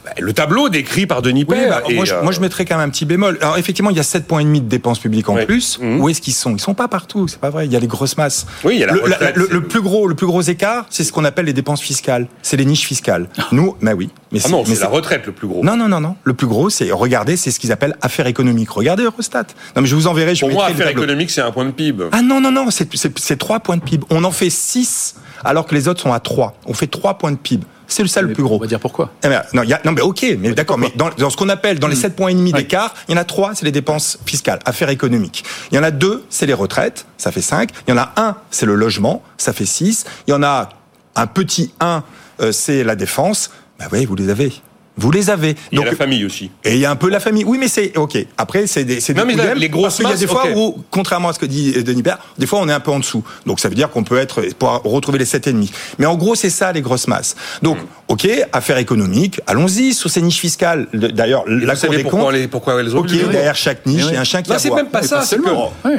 bah, 0.07 0.13
le 0.21 0.33
tableau 0.33 0.69
décrit 0.69 1.07
par 1.07 1.21
Denis 1.21 1.45
Père. 1.45 1.83
Bah, 1.83 1.95
moi, 1.95 2.05
je, 2.05 2.15
moi, 2.23 2.31
je, 2.31 2.41
mettrais 2.41 2.65
quand 2.65 2.77
même 2.77 2.89
un 2.89 2.91
petit 2.91 3.05
bémol. 3.05 3.39
Alors 3.41 3.59
effectivement, 3.59 3.91
il 3.91 3.97
y 3.97 4.01
a 4.01 4.05
7,5 4.05 4.23
points 4.23 4.45
de 4.45 4.59
dépenses 4.61 5.01
publiques 5.01 5.29
en 5.29 5.45
plus. 5.45 5.81
Mmh. 5.81 6.01
Où 6.01 6.09
est-ce 6.09 6.21
qu'ils 6.21 6.33
sont? 6.33 6.55
Ils 6.55 6.61
sont 6.61 6.75
pas 6.75 6.87
partout, 6.87 7.27
c'est 7.27 7.41
pas 7.41 7.51
vrai. 7.51 7.67
Il 7.67 7.73
y 7.73 7.77
a 7.77 7.81
les 7.81 7.89
grosses 7.89 8.17
masses. 8.17 8.47
Oui, 8.63 8.75
il 8.77 8.81
y 8.81 8.85
a 8.85 8.87
la 8.87 8.93
le, 8.93 9.01
retraite, 9.01 9.37
le, 9.37 9.49
le, 9.51 9.61
plus 9.63 9.81
gros, 9.81 10.07
le 10.07 10.15
plus 10.15 10.27
gros 10.27 10.43
écart, 10.43 10.87
c'est 10.91 11.03
ce 11.03 11.13
qu'on 11.13 11.25
appelle 11.25 11.47
les 11.47 11.53
dépenses 11.53 11.81
fiscales. 11.81 12.29
C'est 12.43 12.57
les 12.57 12.65
niches 12.65 12.87
fiscales. 12.87 13.29
Nous, 13.51 13.77
bah 13.83 13.95
oui. 13.97 14.11
Mais 14.31 14.39
ah 14.45 14.49
non, 14.49 14.65
c'est 14.65 14.81
la 14.81 14.89
retraite 14.89 15.27
le 15.27 15.33
plus 15.33 15.49
gros. 15.49 15.65
Non, 15.65 15.77
non, 15.77 15.89
non, 15.89 16.01
non. 16.01 16.17
Le 16.23 16.35
plus 16.35 16.47
gros, 16.47 16.71
c'est 16.71 16.91
regardez, 16.93 17.37
c'est 17.37 17.51
ce 17.51 17.59
qu'ils 17.59 17.73
appellent 17.73 17.97
affaires 18.01 18.27
économiques. 18.27 18.71
Regardez 18.71 19.03
Eurostat. 19.05 19.47
Non, 19.75 19.83
mais 19.83 19.87
je 19.87 19.95
vous 19.95 20.07
enverrai. 20.07 20.35
Je 20.35 20.41
Pour 20.41 20.53
moi, 20.53 20.67
affaires 20.67 20.89
économiques, 20.97 21.31
c'est 21.31 21.41
un 21.41 21.53
point 21.53 21.65
de 21.65 21.71
PIB. 21.71 22.05
Ah 22.13 22.23
non, 22.23 22.41
non, 22.41 22.51
non, 22.51 22.69
c'est 22.71 23.39
trois 23.39 23.61
points 23.61 23.77
de 23.77 23.83
PIB. 23.83 24.05
On 24.11 24.25
en 24.25 24.31
fait 24.31 24.51
6 24.51 25.17
alors 25.45 25.67
que 25.67 25.75
les 25.75 25.89
autres 25.89 26.01
sont 26.01 26.13
à 26.13 26.21
3. 26.21 26.55
On 26.67 26.75
fait 26.75 26.87
3 26.87 27.19
points 27.19 27.33
de 27.33 27.37
PIB. 27.37 27.65
C'est 27.89 28.03
le 28.03 28.09
seul 28.09 28.27
le 28.27 28.33
plus 28.33 28.43
gros. 28.43 28.57
On 28.57 28.59
va 28.59 28.67
dire 28.67 28.81
pourquoi. 28.81 29.13
Eh 29.23 29.29
bien, 29.29 29.43
non, 29.53 29.63
y 29.63 29.73
a, 29.73 29.81
non, 29.85 29.93
mais 29.93 30.01
ok, 30.01 30.27
mais 30.39 30.53
d'accord. 30.53 30.77
Mais 30.77 30.93
dans, 30.97 31.09
dans, 31.11 31.31
ce 31.31 31.37
qu'on 31.37 31.49
appelle 31.49 31.79
dans 31.79 31.89
les 31.89 31.97
7 31.97 32.17
points 32.17 32.31
et 32.31 32.35
demi 32.35 32.53
d'écart, 32.53 32.95
il 33.09 33.13
y 33.13 33.15
en 33.15 33.21
a 33.21 33.25
3, 33.25 33.55
c'est 33.55 33.65
les 33.65 33.73
dépenses 33.73 34.19
fiscales, 34.27 34.59
affaires 34.65 34.89
économiques. 34.89 35.45
Il 35.71 35.77
y 35.77 35.79
en 35.79 35.85
a 35.85 35.91
2, 35.91 36.25
c'est 36.29 36.47
les 36.47 36.55
retraites, 36.55 37.07
ça 37.17 37.31
fait 37.31 37.43
5. 37.43 37.71
Il 37.87 37.91
y 37.91 37.95
en 37.95 37.99
a 37.99 38.13
1, 38.17 38.37
c'est 38.51 38.67
le 38.67 38.75
logement, 38.75 39.23
ça 39.39 39.53
fait 39.53 39.67
6. 39.67 40.05
Il 40.27 40.33
y 40.33 40.35
en 40.35 40.43
a 40.43 40.71
un 41.15 41.27
petit 41.27 41.73
1, 41.81 42.03
euh, 42.41 42.53
c'est 42.53 42.83
la 42.83 42.97
défense. 42.97 43.51
Ben 43.79 43.87
oui, 43.93 44.05
vous 44.05 44.17
les 44.17 44.31
avez. 44.31 44.53
Vous 44.99 45.11
les 45.11 45.29
avez. 45.31 45.55
Donc, 45.55 45.63
il 45.73 45.79
y 45.79 45.83
a 45.83 45.85
la 45.91 45.97
famille 45.97 46.25
aussi. 46.25 46.51
Et 46.65 46.75
il 46.75 46.79
y 46.79 46.87
a 46.87 46.91
un 46.91 46.97
peu 46.97 47.11
la 47.11 47.21
famille. 47.21 47.45
Oui, 47.45 47.59
mais 47.59 47.69
c'est 47.69 47.97
ok. 47.97 48.17
Après, 48.39 48.67
c'est 48.67 48.85
des, 48.85 49.01
c'est 49.01 49.13
des 49.13 49.21
non, 49.21 49.27
mais 49.27 49.35
là, 49.35 49.55
les 49.55 49.69
grosses 49.69 49.99
Il 49.99 50.09
y 50.09 50.13
a 50.13 50.17
des 50.17 50.27
fois 50.27 50.45
okay. 50.45 50.55
où, 50.57 50.83
contrairement 50.91 51.29
à 51.29 51.33
ce 51.33 51.39
que 51.39 51.47
dit 51.47 51.73
Denis 51.83 52.03
Père, 52.03 52.19
des 52.39 52.47
fois 52.47 52.61
on 52.61 52.69
est 52.69 52.73
un 52.73 52.81
peu 52.81 52.91
en 52.91 52.99
dessous. 52.99 53.23
Donc 53.45 53.61
ça 53.61 53.69
veut 53.69 53.75
dire 53.75 53.91
qu'on 53.91 54.05
peut 54.05 54.19
être 54.19 54.43
pour 54.59 54.71
retrouver 54.85 55.19
les 55.19 55.25
sept 55.25 55.47
ennemis. 55.47 55.71
Mais 55.99 56.07
en 56.07 56.17
gros, 56.17 56.35
c'est 56.35 56.51
ça 56.51 56.73
les 56.73 56.81
grosses 56.81 57.09
masses. 57.09 57.37
Donc, 57.63 57.79
mmh. 57.79 57.87
Ok, 58.09 58.29
affaires 58.53 58.79
économiques. 58.79 59.41
Allons-y 59.47 59.95
sur 59.95 60.11
ces 60.11 60.23
niches 60.23 60.41
fiscales. 60.41 60.87
D'ailleurs, 60.93 61.45
la 61.47 61.77
Cour 61.77 61.91
des 61.91 62.05
comptes. 62.05 62.33
Les, 62.33 62.49
pourquoi 62.49 62.81
elles 62.81 62.95
ont 62.97 63.01
Ok, 63.01 63.11
derrière 63.11 63.57
chaque 63.57 63.87
niche, 63.87 64.05
il 64.09 64.15
y 64.15 64.17
a 64.17 64.21
un 64.21 64.25
chien 64.25 64.43
qui 64.43 64.51
Non, 64.51 64.59
c'est 64.59 64.71
même 64.71 64.89
pas 64.89 65.03
ça. 65.03 65.23
C'est 65.23 65.39
que 65.39 65.43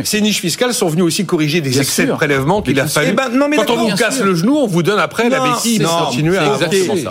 ces 0.03 0.21
niches 0.21 0.41
fiscales 0.41 0.73
sont 0.73 0.87
venues 0.87 1.01
aussi 1.01 1.25
corriger 1.25 1.61
des 1.61 1.79
excès 1.79 2.05
de 2.05 2.13
prélèvement 2.13 2.61
qu'il 2.61 2.79
a 2.79 2.87
fallu. 2.87 3.15
Quand 3.55 3.69
on 3.69 3.89
vous 3.89 3.95
casse 3.95 4.21
le 4.21 4.35
genou, 4.35 4.57
on 4.57 4.67
vous 4.67 4.83
donne 4.83 4.99
après 4.99 5.29
la 5.29 5.41
béquille. 5.41 5.79
Continuer 5.79 6.37
à. 6.37 6.57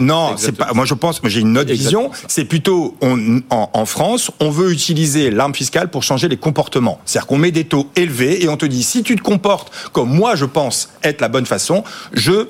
Non, 0.00 0.34
c'est 0.36 0.52
pas. 0.52 0.72
Moi, 0.74 0.84
je 0.84 0.94
pense. 0.94 1.20
J'ai 1.24 1.40
une 1.40 1.58
autre 1.58 1.72
vision. 1.72 2.10
C'est 2.28 2.44
plutôt 2.44 2.96
on, 3.00 3.40
en, 3.50 3.70
en, 3.72 3.86
France, 3.86 4.30
on 4.40 4.50
veut 4.50 4.72
utiliser 4.72 5.30
l'arme 5.30 5.54
fiscale 5.54 5.88
pour 5.88 6.02
changer 6.02 6.28
les 6.28 6.36
comportements. 6.36 7.00
C'est-à-dire 7.04 7.26
qu'on 7.26 7.38
met 7.38 7.50
des 7.50 7.64
taux 7.64 7.88
élevés 7.96 8.44
et 8.44 8.48
on 8.48 8.56
te 8.56 8.66
dit 8.66 8.82
si 8.82 9.02
tu 9.02 9.16
te 9.16 9.22
comportes 9.22 9.72
comme 9.92 10.10
moi 10.10 10.34
je 10.34 10.44
pense 10.44 10.90
être 11.02 11.20
la 11.20 11.28
bonne 11.28 11.46
façon, 11.46 11.84
je 12.12 12.48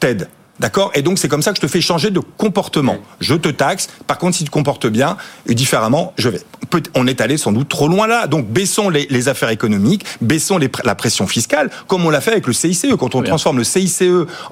t'aide. 0.00 0.28
D'accord 0.60 0.90
Et 0.94 1.02
donc 1.02 1.18
c'est 1.18 1.28
comme 1.28 1.42
ça 1.42 1.52
que 1.52 1.56
je 1.56 1.60
te 1.60 1.68
fais 1.68 1.80
changer 1.80 2.10
de 2.10 2.20
comportement. 2.20 2.96
Je 3.20 3.34
te 3.34 3.48
taxe. 3.48 3.88
Par 4.06 4.18
contre, 4.18 4.36
si 4.36 4.44
tu 4.44 4.50
te 4.50 4.52
comportes 4.52 4.86
bien 4.86 5.16
et 5.46 5.54
différemment, 5.54 6.12
je 6.18 6.28
vais. 6.28 6.40
On 6.94 7.06
est 7.06 7.20
allé 7.20 7.38
sans 7.38 7.52
doute 7.52 7.68
trop 7.68 7.88
loin 7.88 8.06
là. 8.06 8.26
Donc 8.26 8.48
baissons 8.48 8.90
les, 8.90 9.06
les 9.08 9.28
affaires 9.28 9.50
économiques, 9.50 10.04
baissons 10.20 10.58
les, 10.58 10.70
la 10.84 10.94
pression 10.94 11.26
fiscale, 11.26 11.70
comme 11.86 12.04
on 12.04 12.10
l'a 12.10 12.20
fait 12.20 12.32
avec 12.32 12.46
le 12.46 12.52
CICE. 12.52 12.86
Quand 12.98 13.14
on 13.14 13.22
transforme 13.22 13.58
le 13.58 13.64
CICE 13.64 14.02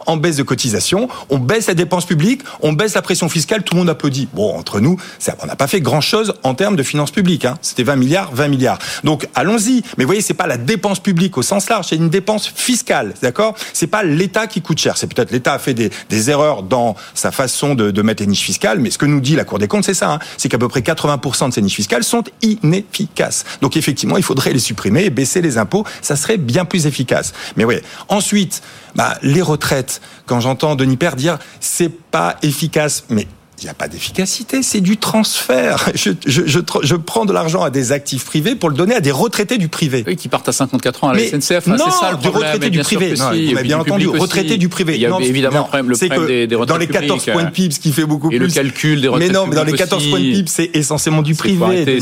en 0.06 0.16
baisse 0.16 0.36
de 0.36 0.42
cotisation, 0.42 1.08
on 1.28 1.38
baisse 1.38 1.66
la 1.66 1.74
dépense 1.74 2.06
publique, 2.06 2.42
on 2.62 2.72
baisse 2.72 2.94
la 2.94 3.02
pression 3.02 3.28
fiscale, 3.28 3.62
tout 3.62 3.74
le 3.74 3.80
monde 3.80 3.90
applaudit. 3.90 4.28
Bon, 4.32 4.56
entre 4.56 4.80
nous, 4.80 4.96
ça, 5.18 5.36
on 5.42 5.46
n'a 5.46 5.56
pas 5.56 5.66
fait 5.66 5.80
grand-chose 5.80 6.34
en 6.42 6.54
termes 6.54 6.76
de 6.76 6.82
finances 6.82 7.10
publiques. 7.10 7.44
Hein. 7.44 7.58
C'était 7.62 7.82
20 7.82 7.96
milliards, 7.96 8.30
20 8.32 8.48
milliards. 8.48 8.78
Donc 9.04 9.28
allons-y. 9.34 9.82
Mais 9.98 10.04
vous 10.04 10.08
voyez, 10.08 10.22
c'est 10.22 10.34
pas 10.34 10.46
la 10.46 10.56
dépense 10.56 11.00
publique 11.00 11.36
au 11.36 11.42
sens 11.42 11.68
large, 11.68 11.86
c'est 11.88 11.96
une 11.96 12.10
dépense 12.10 12.48
fiscale. 12.48 13.14
D'accord? 13.22 13.54
C'est 13.72 13.88
pas 13.88 14.02
l'État 14.04 14.46
qui 14.46 14.62
coûte 14.62 14.78
cher. 14.78 14.96
C'est 14.96 15.12
peut-être 15.12 15.32
l'État 15.32 15.54
a 15.54 15.58
fait 15.58 15.74
des 15.74 15.90
des 16.08 16.30
erreurs 16.30 16.62
dans 16.62 16.96
sa 17.14 17.30
façon 17.30 17.74
de, 17.74 17.90
de, 17.90 18.02
mettre 18.02 18.22
les 18.22 18.26
niches 18.26 18.44
fiscales, 18.44 18.78
mais 18.78 18.90
ce 18.90 18.98
que 18.98 19.06
nous 19.06 19.20
dit 19.20 19.36
la 19.36 19.44
Cour 19.44 19.58
des 19.58 19.68
comptes, 19.68 19.84
c'est 19.84 19.94
ça, 19.94 20.12
hein, 20.12 20.18
c'est 20.36 20.48
qu'à 20.48 20.58
peu 20.58 20.68
près 20.68 20.80
80% 20.80 21.48
de 21.48 21.54
ces 21.54 21.62
niches 21.62 21.76
fiscales 21.76 22.04
sont 22.04 22.24
inefficaces. 22.42 23.44
Donc 23.60 23.76
effectivement, 23.76 24.16
il 24.16 24.22
faudrait 24.22 24.52
les 24.52 24.58
supprimer 24.58 25.04
et 25.04 25.10
baisser 25.10 25.42
les 25.42 25.58
impôts, 25.58 25.84
ça 26.02 26.16
serait 26.16 26.36
bien 26.38 26.64
plus 26.64 26.86
efficace. 26.86 27.32
Mais 27.56 27.64
oui, 27.64 27.76
ensuite, 28.08 28.62
bah, 28.94 29.18
les 29.22 29.42
retraites, 29.42 30.00
quand 30.26 30.40
j'entends 30.40 30.74
Denis 30.74 30.96
Père 30.96 31.16
dire 31.16 31.38
c'est 31.60 31.92
pas 32.10 32.36
efficace, 32.42 33.04
mais 33.08 33.26
il 33.58 33.64
n'y 33.64 33.70
a 33.70 33.74
pas 33.74 33.88
d'efficacité, 33.88 34.62
c'est 34.62 34.80
du 34.80 34.96
transfert. 34.98 35.90
Je, 35.94 36.10
je, 36.26 36.42
je, 36.46 36.58
je 36.82 36.94
prends 36.94 37.24
de 37.24 37.32
l'argent 37.32 37.62
à 37.62 37.70
des 37.70 37.92
actifs 37.92 38.24
privés 38.24 38.54
pour 38.54 38.68
le 38.68 38.76
donner 38.76 38.94
à 38.94 39.00
des 39.00 39.10
retraités 39.10 39.56
du 39.56 39.68
privé. 39.68 40.04
Oui, 40.06 40.16
qui 40.16 40.28
partent 40.28 40.48
à 40.48 40.52
54 40.52 41.04
ans 41.04 41.08
à 41.08 41.14
la 41.14 41.20
mais 41.20 41.28
SNCF. 41.28 41.66
Non, 41.66 41.76
c'est 41.78 41.90
ça 41.90 42.12
le 42.12 42.18
des 42.18 42.28
retraités 42.28 42.70
du 42.70 42.80
privé. 42.80 43.14
Non, 43.16 43.32
si, 43.32 43.46
vous 43.46 43.54
m'avez 43.54 43.66
bien 43.66 43.78
entendu, 43.78 44.06
retraités 44.08 44.58
du 44.58 44.68
privé. 44.68 44.94
Il 44.94 45.00
y 45.00 45.06
a 45.06 45.08
non, 45.08 45.20
évidemment 45.20 45.60
non, 45.60 45.64
problème, 45.64 45.88
le 45.88 45.96
problème 45.96 46.20
que 46.20 46.26
des, 46.26 46.46
des 46.46 46.54
retraites 46.54 46.74
Dans 46.74 46.78
les 46.78 46.86
14 46.86 47.18
publiques, 47.24 47.32
points 47.32 47.44
de 47.44 47.50
PIB, 47.50 47.74
ce 47.74 47.80
qui 47.80 47.92
fait 47.92 48.04
beaucoup 48.04 48.30
et 48.30 48.36
plus. 48.36 48.46
le 48.48 48.52
calcul 48.52 49.00
des 49.00 49.08
retraites 49.08 49.28
Mais 49.28 49.34
non, 49.34 49.46
mais 49.46 49.56
dans 49.56 49.64
les 49.64 49.72
14 49.72 50.02
aussi. 50.02 50.10
points 50.10 50.20
de 50.20 50.24
PIB, 50.24 50.48
c'est 50.48 50.70
essentiellement 50.74 51.22
du 51.22 51.34
privé. 51.34 51.98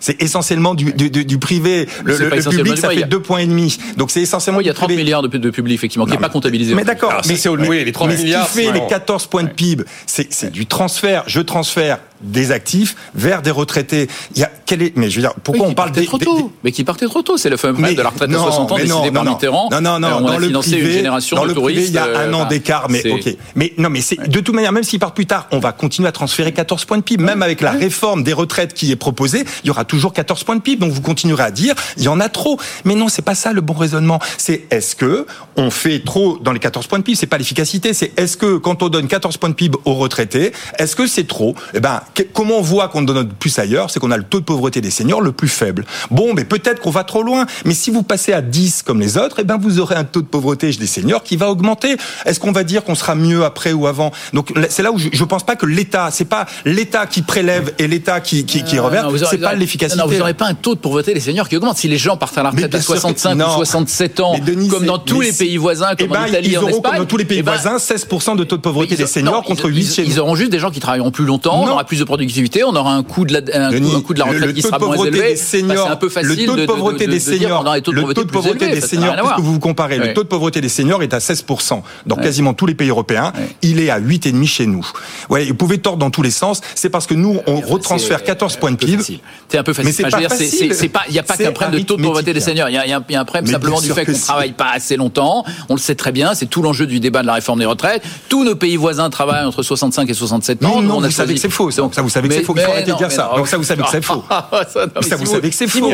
C'est 0.00 0.20
essentiellement 0.20 0.74
du, 0.74 0.92
du, 0.92 1.10
du, 1.10 1.24
du 1.24 1.38
privé. 1.38 1.88
Le, 2.04 2.16
le, 2.16 2.28
le 2.30 2.50
public, 2.50 2.78
ça 2.78 2.90
fait 2.90 3.04
deux 3.04 3.20
points 3.20 3.38
et 3.38 3.46
demi. 3.46 3.78
Donc 3.96 4.10
c'est 4.10 4.22
essentiellement. 4.22 4.60
Il 4.60 4.66
y 4.66 4.70
a 4.70 4.74
30 4.74 4.90
milliards 4.90 5.22
de, 5.22 5.28
de 5.28 5.50
public, 5.50 5.74
effectivement, 5.76 6.04
qui 6.04 6.12
n'est 6.12 6.18
pas 6.18 6.28
comptabilisé. 6.28 6.74
Mais 6.74 6.84
d'accord. 6.84 7.20
Mais 7.28 7.36
c'est 7.36 7.48
oui, 7.48 7.84
les 7.84 7.92
30 7.92 8.10
milliards. 8.16 8.48
Ce 8.48 8.58
qui 8.58 8.66
fait 8.66 8.72
les 8.72 8.86
14 8.88 9.26
points 9.26 9.44
de 9.44 9.50
PIB, 9.50 9.84
c'est 10.06 10.50
du 10.50 10.66
transfert. 10.66 10.95
Je 11.26 11.40
transfère 11.40 11.98
des 12.20 12.52
actifs 12.52 12.96
vers 13.14 13.42
des 13.42 13.50
retraités. 13.50 14.08
Il 14.34 14.40
y 14.40 14.44
a 14.44 14.50
quel 14.66 14.82
est 14.82 14.96
mais 14.96 15.10
je 15.10 15.16
veux 15.16 15.22
dire 15.22 15.34
pourquoi 15.42 15.66
oui, 15.66 15.70
on 15.72 15.74
parle 15.74 15.92
des, 15.92 16.04
trop 16.06 16.18
tôt 16.18 16.36
des, 16.36 16.44
Mais 16.64 16.72
qui 16.72 16.84
partaient 16.84 17.06
trop 17.06 17.22
tôt, 17.22 17.36
c'est 17.36 17.50
le 17.50 17.56
fameux 17.56 17.74
problème 17.74 17.94
de 17.94 18.02
la 18.02 18.10
retraite 18.10 18.30
à 18.30 18.38
60 18.38 18.72
ans 18.72 18.76
décidé 18.76 19.10
par 19.10 19.24
Mitterrand. 19.24 19.68
Non 19.70 19.80
non 19.80 19.98
non, 19.98 20.08
on 20.18 20.20
dans 20.22 20.28
a 20.28 20.38
le 20.38 20.50
privé, 20.50 20.80
une 20.80 20.90
génération 20.90 21.36
dans 21.36 21.42
de 21.44 21.48
le 21.48 21.54
touristes. 21.54 21.76
privé, 21.76 21.88
il 21.88 21.94
y 21.94 21.98
a 21.98 22.20
un 22.20 22.32
an 22.32 22.46
d'écart 22.46 22.88
mais 22.88 23.08
OK. 23.10 23.36
Mais 23.54 23.72
non 23.78 23.90
mais 23.90 24.00
c'est 24.00 24.28
de 24.28 24.40
toute 24.40 24.54
manière 24.54 24.72
même 24.72 24.84
s'ils 24.84 24.98
partent 24.98 25.16
plus 25.16 25.26
tard, 25.26 25.46
on 25.52 25.58
va 25.58 25.72
continuer 25.72 26.08
à 26.08 26.12
transférer 26.12 26.52
14 26.52 26.84
points 26.84 26.98
de 26.98 27.02
PIB 27.02 27.22
même 27.22 27.42
avec 27.42 27.60
la 27.60 27.72
réforme 27.72 28.22
des 28.22 28.32
retraites 28.32 28.74
qui 28.74 28.90
est 28.90 28.96
proposée, 28.96 29.44
il 29.64 29.68
y 29.68 29.70
aura 29.70 29.84
toujours 29.84 30.12
14 30.12 30.44
points 30.44 30.56
de 30.56 30.60
PIB 30.60 30.80
donc 30.80 30.92
vous 30.92 31.02
continuerez 31.02 31.44
à 31.44 31.50
dire 31.50 31.74
il 31.96 32.04
y 32.04 32.08
en 32.08 32.20
a 32.20 32.28
trop. 32.28 32.58
Mais 32.84 32.94
non, 32.94 33.08
c'est 33.08 33.22
pas 33.22 33.34
ça 33.34 33.52
le 33.52 33.60
bon 33.60 33.74
raisonnement. 33.74 34.20
C'est 34.38 34.66
est-ce 34.70 34.96
que 34.96 35.26
on 35.56 35.70
fait 35.70 36.00
trop 36.00 36.38
dans 36.38 36.52
les 36.52 36.58
14 36.58 36.86
points 36.86 36.98
de 36.98 37.04
PIB, 37.04 37.16
c'est 37.16 37.26
pas 37.26 37.38
l'efficacité, 37.38 37.92
c'est 37.94 38.12
est-ce 38.18 38.36
que 38.36 38.56
quand 38.58 38.82
on 38.82 38.88
donne 38.88 39.08
14 39.08 39.36
points 39.36 39.48
de 39.48 39.54
PIB 39.54 39.78
aux 39.84 39.94
retraités, 39.94 40.52
est-ce 40.78 40.96
que 40.96 41.06
c'est 41.06 41.26
trop? 41.26 41.54
Eh 41.74 41.80
ben 41.80 42.00
comment 42.32 42.58
on 42.58 42.62
voit 42.62 42.88
qu'on 42.88 43.02
donne 43.02 43.28
plus 43.28 43.58
ailleurs, 43.58 43.90
c'est 43.90 44.00
qu'on 44.00 44.10
a 44.10 44.16
le 44.16 44.24
taux 44.24 44.40
de 44.40 44.44
pauvreté 44.44 44.80
des 44.80 44.90
seniors 44.90 45.20
le 45.20 45.32
plus 45.32 45.48
faible. 45.48 45.84
Bon, 46.10 46.34
mais 46.34 46.44
peut-être 46.44 46.80
qu'on 46.80 46.90
va 46.90 47.04
trop 47.04 47.22
loin. 47.22 47.46
Mais 47.64 47.74
si 47.74 47.90
vous 47.90 48.02
passez 48.02 48.32
à 48.32 48.42
10 48.42 48.82
comme 48.82 49.00
les 49.00 49.16
autres, 49.16 49.36
eh 49.40 49.44
ben 49.44 49.58
vous 49.58 49.80
aurez 49.80 49.94
un 49.94 50.04
taux 50.04 50.22
de 50.22 50.26
pauvreté 50.26 50.70
des 50.70 50.86
seniors 50.86 51.22
qui 51.22 51.36
va 51.36 51.50
augmenter. 51.50 51.96
Est-ce 52.24 52.40
qu'on 52.40 52.52
va 52.52 52.64
dire 52.64 52.84
qu'on 52.84 52.94
sera 52.94 53.14
mieux 53.14 53.44
après 53.44 53.72
ou 53.72 53.86
avant? 53.86 54.12
Donc 54.32 54.52
c'est 54.68 54.82
là 54.82 54.92
où 54.92 54.98
je, 54.98 55.08
je 55.12 55.24
pense 55.24 55.44
pas 55.44 55.56
que 55.56 55.66
l'État, 55.66 56.10
c'est 56.10 56.24
pas 56.24 56.46
l'État 56.64 57.06
qui 57.06 57.22
prélève 57.22 57.72
et 57.78 57.86
l'État 57.86 58.20
qui 58.20 58.44
qui, 58.44 58.64
qui 58.64 58.78
revers. 58.78 59.08
C'est 59.30 59.38
pas 59.38 59.54
l'efficacité. 59.54 60.00
Non, 60.00 60.06
vous 60.06 60.18
n'aurez 60.18 60.34
pas 60.34 60.46
un 60.46 60.54
taux 60.54 60.74
de 60.74 60.80
pauvreté 60.80 61.14
des 61.14 61.20
seniors 61.20 61.48
qui 61.48 61.56
augmente 61.56 61.76
si 61.76 61.88
les 61.88 61.98
gens 61.98 62.16
partent 62.16 62.38
à 62.38 62.42
la 62.42 62.50
retraite 62.50 62.74
à 62.74 62.80
65 62.80 63.36
que, 63.36 63.42
ou 63.42 63.56
67 63.56 64.20
ans, 64.20 64.38
Denis, 64.38 64.68
comme 64.68 64.86
dans 64.86 64.98
tous 64.98 65.20
les 65.20 65.32
pays 65.32 65.56
voisins, 65.56 65.94
comme 65.96 66.06
eh 66.06 66.08
ben, 66.08 66.22
en 66.22 66.26
Italie, 66.26 66.48
ils 66.50 66.58
en 66.58 66.62
auront 66.62 66.68
Espagne. 66.70 66.92
comme 66.92 67.00
dans 67.00 67.06
tous 67.06 67.16
les 67.16 67.24
pays 67.24 67.38
eh 67.38 67.42
ben, 67.42 67.52
voisins 67.52 67.76
16% 67.76 68.36
de 68.36 68.44
taux 68.44 68.56
de 68.56 68.62
pauvreté 68.62 68.94
ils, 68.94 68.98
des 68.98 69.06
seniors 69.06 69.34
non, 69.34 69.42
contre 69.42 69.70
ils, 69.70 69.76
8 69.76 69.94
chez 69.94 70.02
nous. 70.02 70.10
Ils 70.10 70.20
auront 70.20 70.34
juste 70.34 70.50
des 70.50 70.58
gens 70.58 70.70
qui 70.70 70.80
travailleront 70.80 71.10
plus 71.10 71.24
longtemps, 71.24 71.60
on 71.62 71.68
aura 71.68 71.84
plus 71.84 71.95
de 71.98 72.04
productivité, 72.04 72.64
on 72.64 72.74
aura 72.74 72.94
un 72.94 73.02
coût 73.02 73.24
de 73.24 73.32
la, 73.32 73.40
un, 73.52 73.70
Denis, 73.70 73.90
coût, 73.90 73.96
un 73.96 74.00
coût 74.00 74.14
de 74.14 74.18
la 74.18 74.24
retraite 74.26 74.46
le, 74.46 74.52
qui 74.52 74.62
taux 74.62 74.68
sera 74.68 74.78
moins 74.78 75.04
élevé. 75.04 75.30
des 75.30 75.36
seniors, 75.36 75.86
bah, 75.86 75.92
un 75.92 75.96
peu 75.96 76.08
facile 76.08 76.30
le 76.30 76.46
taux 76.46 76.56
de 76.56 76.66
pauvreté 76.66 77.06
de, 77.06 77.12
des 77.12 77.18
de, 77.18 77.24
de 77.24 77.36
seniors, 77.36 77.64
le 77.74 77.80
taux 77.80 77.92
de 77.92 78.00
le 78.00 78.14
taux 78.14 78.24
de 78.24 78.30
pauvreté 78.30 78.68
des 78.68 78.80
seniors, 78.80 79.14
puisque 79.16 79.40
vous 79.40 79.52
vous 79.54 79.58
comparez, 79.58 79.98
le 79.98 80.14
taux 80.14 80.22
de 80.22 80.28
pauvreté 80.28 80.60
des 80.60 80.68
seniors 80.68 81.02
est 81.02 81.14
à 81.14 81.18
16% 81.18 81.82
dans 82.06 82.16
quasiment 82.16 82.54
tous 82.54 82.66
les 82.66 82.74
pays 82.74 82.90
européens. 82.90 83.32
Il 83.62 83.80
est 83.80 83.90
à 83.90 84.00
8,5 84.00 84.46
chez 84.46 84.66
nous. 84.66 84.86
Ouais, 85.30 85.44
vous 85.46 85.54
pouvez 85.54 85.78
tordre 85.78 85.98
dans 85.98 86.10
tous 86.10 86.22
les 86.22 86.30
sens. 86.30 86.60
C'est 86.74 86.90
parce 86.90 87.06
que 87.06 87.14
nous, 87.14 87.40
on 87.46 87.60
retransfère 87.60 88.22
14 88.22 88.56
points 88.56 88.72
de 88.72 88.76
PIB. 88.76 89.02
C'est 89.48 89.58
un 89.58 89.62
peu 89.62 89.72
facile. 89.72 89.86
Mais 89.86 89.92
c'est 89.92 90.02
pas 90.10 90.28
facile. 90.28 90.72
Il 91.08 91.12
n'y 91.12 91.18
a 91.18 91.22
pas 91.22 91.36
qu'un 91.36 91.52
problème 91.52 91.80
de 91.80 91.86
taux 91.86 91.96
de 91.96 92.02
pauvreté 92.02 92.32
des 92.32 92.40
seniors. 92.40 92.68
Il 92.68 92.74
y 92.74 92.78
a, 92.78 92.96
a 92.96 93.20
un 93.20 93.24
problème 93.24 93.46
simplement 93.46 93.80
du 93.80 93.90
fait 93.90 94.04
qu'on 94.04 94.12
travaille 94.12 94.52
pas 94.52 94.70
assez 94.72 94.96
longtemps. 94.96 95.44
On 95.68 95.74
le 95.74 95.80
sait 95.80 95.94
très 95.94 96.12
bien. 96.12 96.34
C'est 96.34 96.46
tout 96.46 96.62
l'enjeu 96.62 96.86
du 96.86 97.00
débat 97.00 97.22
de 97.22 97.26
la 97.26 97.34
réforme 97.34 97.58
des 97.58 97.66
retraites. 97.66 98.02
Tous 98.28 98.44
nos 98.44 98.56
pays 98.56 98.76
voisins 98.76 99.10
travaillent 99.10 99.44
entre 99.44 99.62
65 99.62 100.08
et 100.08 100.14
67 100.14 100.64
ans. 100.64 100.80
Non, 100.80 100.82
non, 100.82 101.00
vous 101.00 101.10
savez 101.10 101.34
que 101.34 101.40
c'est 101.40 101.50
faux. 101.50 101.70
Donc 101.86 101.94
ça, 101.94 102.02
vous 102.02 102.08
savez 102.08 102.26
que 102.28 102.34
c'est 102.34 102.42
faux. 102.42 102.54
Il 102.56 102.62
faut 102.62 102.70
arrêter 102.72 102.90
de 102.90 102.96
dire 102.96 103.12
ça. 103.12 103.30
Donc 103.36 103.46
ça, 103.46 103.56
vous 103.56 103.62
savez 103.62 103.82
que 103.82 103.88
c'est 103.88 104.04
faux. 104.04 104.24
Ça, 104.28 105.16
vous 105.16 105.26
savez 105.26 105.50
que 105.50 105.54
c'est 105.54 105.68
faux. 105.68 105.88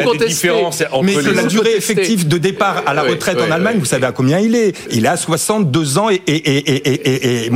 Mais 1.03 1.15
que 1.15 1.31
la 1.31 1.43
durée 1.45 1.77
effective 1.77 2.27
de 2.27 2.39
départ 2.39 2.83
à 2.87 2.95
la 2.95 3.03
retraite 3.03 3.39
en 3.41 3.51
Allemagne, 3.51 3.77
vous 3.79 3.85
savez 3.85 4.07
à 4.07 4.13
combien 4.13 4.39
il 4.39 4.57
est? 4.57 4.75
Il 4.91 5.05
est 5.05 5.09
à 5.09 5.19
62 5.19 5.99
ans 5.99 6.09
et, 6.09 6.23
et, 6.27 7.51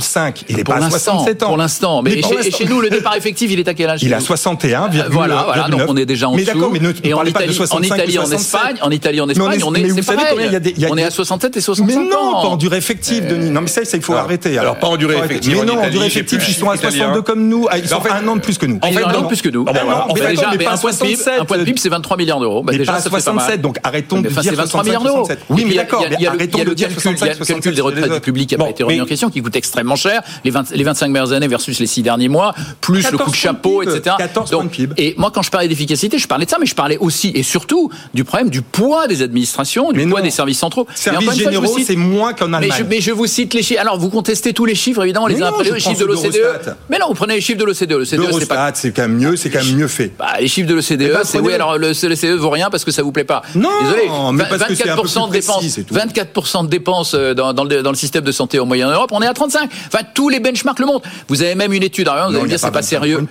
5. 0.00 0.44
Il 0.48 0.58
est 0.58 0.64
pas 0.64 0.76
à 0.76 0.88
67 0.88 1.42
ans. 1.42 1.48
Pour 1.48 1.56
l'instant. 1.58 2.02
Mais, 2.02 2.20
chez, 2.22 2.64
nous, 2.64 2.80
le 2.80 2.88
départ 2.88 3.14
effectif, 3.14 3.50
il 3.52 3.60
est 3.60 3.68
à 3.68 3.74
quel 3.74 3.90
âge 3.90 4.02
Il 4.02 4.10
est 4.10 4.14
à 4.14 4.20
61, 4.20 4.88
Voilà, 5.10 5.42
voilà. 5.44 5.68
Donc 5.68 5.82
on 5.88 5.96
est 5.96 6.06
déjà 6.06 6.28
en 6.28 6.32
dessous. 6.32 6.46
Mais 6.46 6.52
d'accord, 6.52 6.70
mais 6.72 6.78
ne 6.78 6.92
et 7.04 7.12
en 7.12 7.24
Italie, 7.24 7.58
en 7.70 7.82
Italie, 7.82 8.18
en 8.18 8.30
Espagne, 8.30 8.76
en 8.80 8.90
Italie, 8.90 9.20
en 9.20 9.28
Espagne, 9.28 9.60
on 9.64 9.74
est, 9.74 9.90
c'est 9.90 10.14
pareil. 10.14 10.60
On 10.90 10.96
est 10.96 11.04
à 11.04 11.10
67 11.10 11.56
et 11.56 11.60
65 11.60 11.98
Mais 11.98 12.08
non, 12.08 12.32
pas 12.32 12.48
en 12.48 12.56
durée 12.56 12.78
effective, 12.78 13.26
Denis. 13.26 13.50
Non, 13.50 13.60
mais 13.60 13.68
ça, 13.68 13.82
il 13.92 14.02
faut 14.02 14.14
arrêter. 14.14 14.56
Alors 14.58 14.78
pas 14.78 14.88
en 14.88 14.96
durée 14.96 15.18
effective. 15.18 15.58
Mais 15.58 15.64
non, 15.64 15.80
en 15.80 15.90
durée 15.90 16.06
effective, 16.06 16.42
ils 16.46 16.54
sont 16.54 16.70
à 16.70 16.76
62 16.76 17.22
comme 17.22 17.48
nous. 17.48 17.68
Ils 17.82 17.88
sont 17.88 18.02
un 18.10 18.28
an 18.28 18.36
de 18.36 18.40
plus 18.40 18.58
que 18.58 18.66
nous. 18.66 18.78
En 18.82 18.92
fait, 18.92 19.02
un 19.02 19.14
an 19.14 19.22
de 19.22 19.26
plus 19.26 19.42
que 19.42 19.48
nous. 19.48 19.64
Déjà, 20.14 20.50
un 20.50 21.44
point 21.44 21.58
de 21.58 21.64
PIB, 21.64 21.78
c'est 21.78 21.88
23 21.88 22.16
milliards 22.16 22.40
d'euros. 22.40 22.62
Mais 22.62 22.78
pas 22.78 23.00
67, 23.00 23.60
donc 23.60 23.78
arrêtons 23.82 24.20
de 24.20 24.28
dire 24.28 24.54
23 24.54 24.84
milliards 24.84 25.02
d'euros. 25.02 25.28
Oui, 25.48 25.64
mais 25.66 25.74
d'accord. 25.74 26.04
Il 26.10 26.20
y 26.20 26.26
a 26.26 26.34
le 26.34 26.74
calcul 27.44 27.74
des 27.74 27.80
retraites 27.80 28.12
du 28.12 28.20
public 28.20 28.48
qui 28.48 28.56
n'a 28.56 28.64
pas 28.64 28.70
été 28.70 28.82
remis 28.82 29.00
en 29.00 29.06
question, 29.06 29.30
qui 29.30 29.42
coûte 29.42 29.56
extrêmement 29.56 29.96
cher. 29.96 30.22
Les 30.44 30.50
25 30.50 31.08
meilleures 31.08 31.32
années 31.32 31.48
versus 31.48 31.78
les 31.78 31.86
6 31.86 32.02
derniers 32.02 32.28
mois, 32.28 32.54
plus 32.80 33.10
le 33.10 33.18
coup 33.18 33.30
de 33.30 33.36
chapeau, 33.36 33.82
etc. 33.82 34.16
14 34.18 34.50
points 34.50 34.64
de 34.64 34.68
PIB. 34.68 34.94
Et 34.96 35.14
moi, 35.18 35.30
quand 35.32 35.42
je 35.42 35.50
parlais 35.50 35.68
d'efficacité, 35.68 36.18
je 36.18 36.26
parlais 36.26 36.46
de 36.46 36.50
ça, 36.50 36.58
mais 36.60 36.66
je 36.66 36.74
parlais 36.74 36.98
aussi 36.98 37.32
et 37.34 37.42
surtout 37.42 37.90
du 38.14 38.24
problème 38.24 38.50
du 38.50 38.62
poids 38.62 39.06
des 39.06 39.22
administrations, 39.22 39.92
du 39.92 40.06
poids 40.06 40.22
des 40.22 40.30
services 40.30 40.58
centraux. 40.58 40.86
Services 40.94 41.34
généraux, 41.34 41.78
c'est 41.84 41.96
moins 41.96 42.32
qu'en 42.32 42.52
Allemagne. 42.52 42.86
Mais 42.88 43.00
je 43.00 43.10
vous 43.10 43.26
cite 43.26 43.54
les 43.54 43.62
chiffres. 43.62 43.80
Alors, 43.80 43.98
vous 43.98 44.10
contestez 44.10 44.52
tous 44.52 44.64
les 44.64 44.74
chiffres, 44.74 45.02
évidemment, 45.02 45.26
les 45.26 45.42
uns 45.42 45.46
après 45.46 45.64
les 45.64 45.80
chiffres 45.80 46.00
de 46.00 46.04
l'OCDE. 46.04 46.76
Mais 46.88 46.98
non, 46.98 47.08
vous 47.08 47.14
prenez 47.14 47.34
les 47.34 47.40
chiffres 47.40 47.58
de 47.58 47.64
l'OCDE. 47.64 47.71
L'OCDE, 47.72 48.04
c'est 48.04 48.48
pas. 48.48 48.70
c'est 48.74 48.92
quand 48.92 49.02
même 49.02 49.16
mieux, 49.16 49.36
c'est 49.36 49.50
quand 49.50 49.64
même 49.64 49.76
mieux 49.76 49.88
fait. 49.88 50.12
Bah, 50.18 50.34
les 50.40 50.48
chiffres 50.48 50.68
de 50.68 50.74
l'OCDE, 50.74 51.24
c'est 51.24 51.40
oui, 51.40 51.54
alors 51.54 51.78
l'OCDE 51.78 52.38
vaut 52.38 52.50
rien 52.50 52.70
parce 52.70 52.84
que 52.84 52.90
ça 52.90 53.02
vous 53.02 53.12
plaît 53.12 53.24
pas. 53.24 53.42
Non, 53.54 53.70
Désolé. 53.82 54.10
mais 54.32 54.44
parce 54.44 54.62
24% 54.62 54.76
que 54.82 54.88
un 54.88 54.96
peu 54.96 55.28
de 55.28 55.32
dépenses, 55.32 55.78
24% 55.92 56.64
de 56.64 56.68
dépenses 56.68 57.14
dans, 57.14 57.52
dans, 57.52 57.64
le, 57.64 57.82
dans, 57.82 57.90
le, 57.90 57.96
système 57.96 58.24
de 58.24 58.32
santé 58.32 58.58
en 58.58 58.66
moyenne 58.66 58.88
en 58.88 58.92
Europe, 58.92 59.10
on 59.12 59.22
est 59.22 59.26
à 59.26 59.34
35. 59.34 59.70
Enfin, 59.86 60.04
tous 60.14 60.28
les 60.28 60.40
benchmarks 60.40 60.78
le 60.78 60.86
montrent. 60.86 61.08
Vous 61.28 61.42
avez 61.42 61.54
même 61.54 61.72
une 61.72 61.82
étude, 61.82 62.08
alors 62.08 62.28
vous 62.28 62.34
allez 62.34 62.44
me 62.44 62.48
dire 62.48 62.58
c'est 62.58 62.70
pas 62.70 62.82
sérieux. 62.82 63.26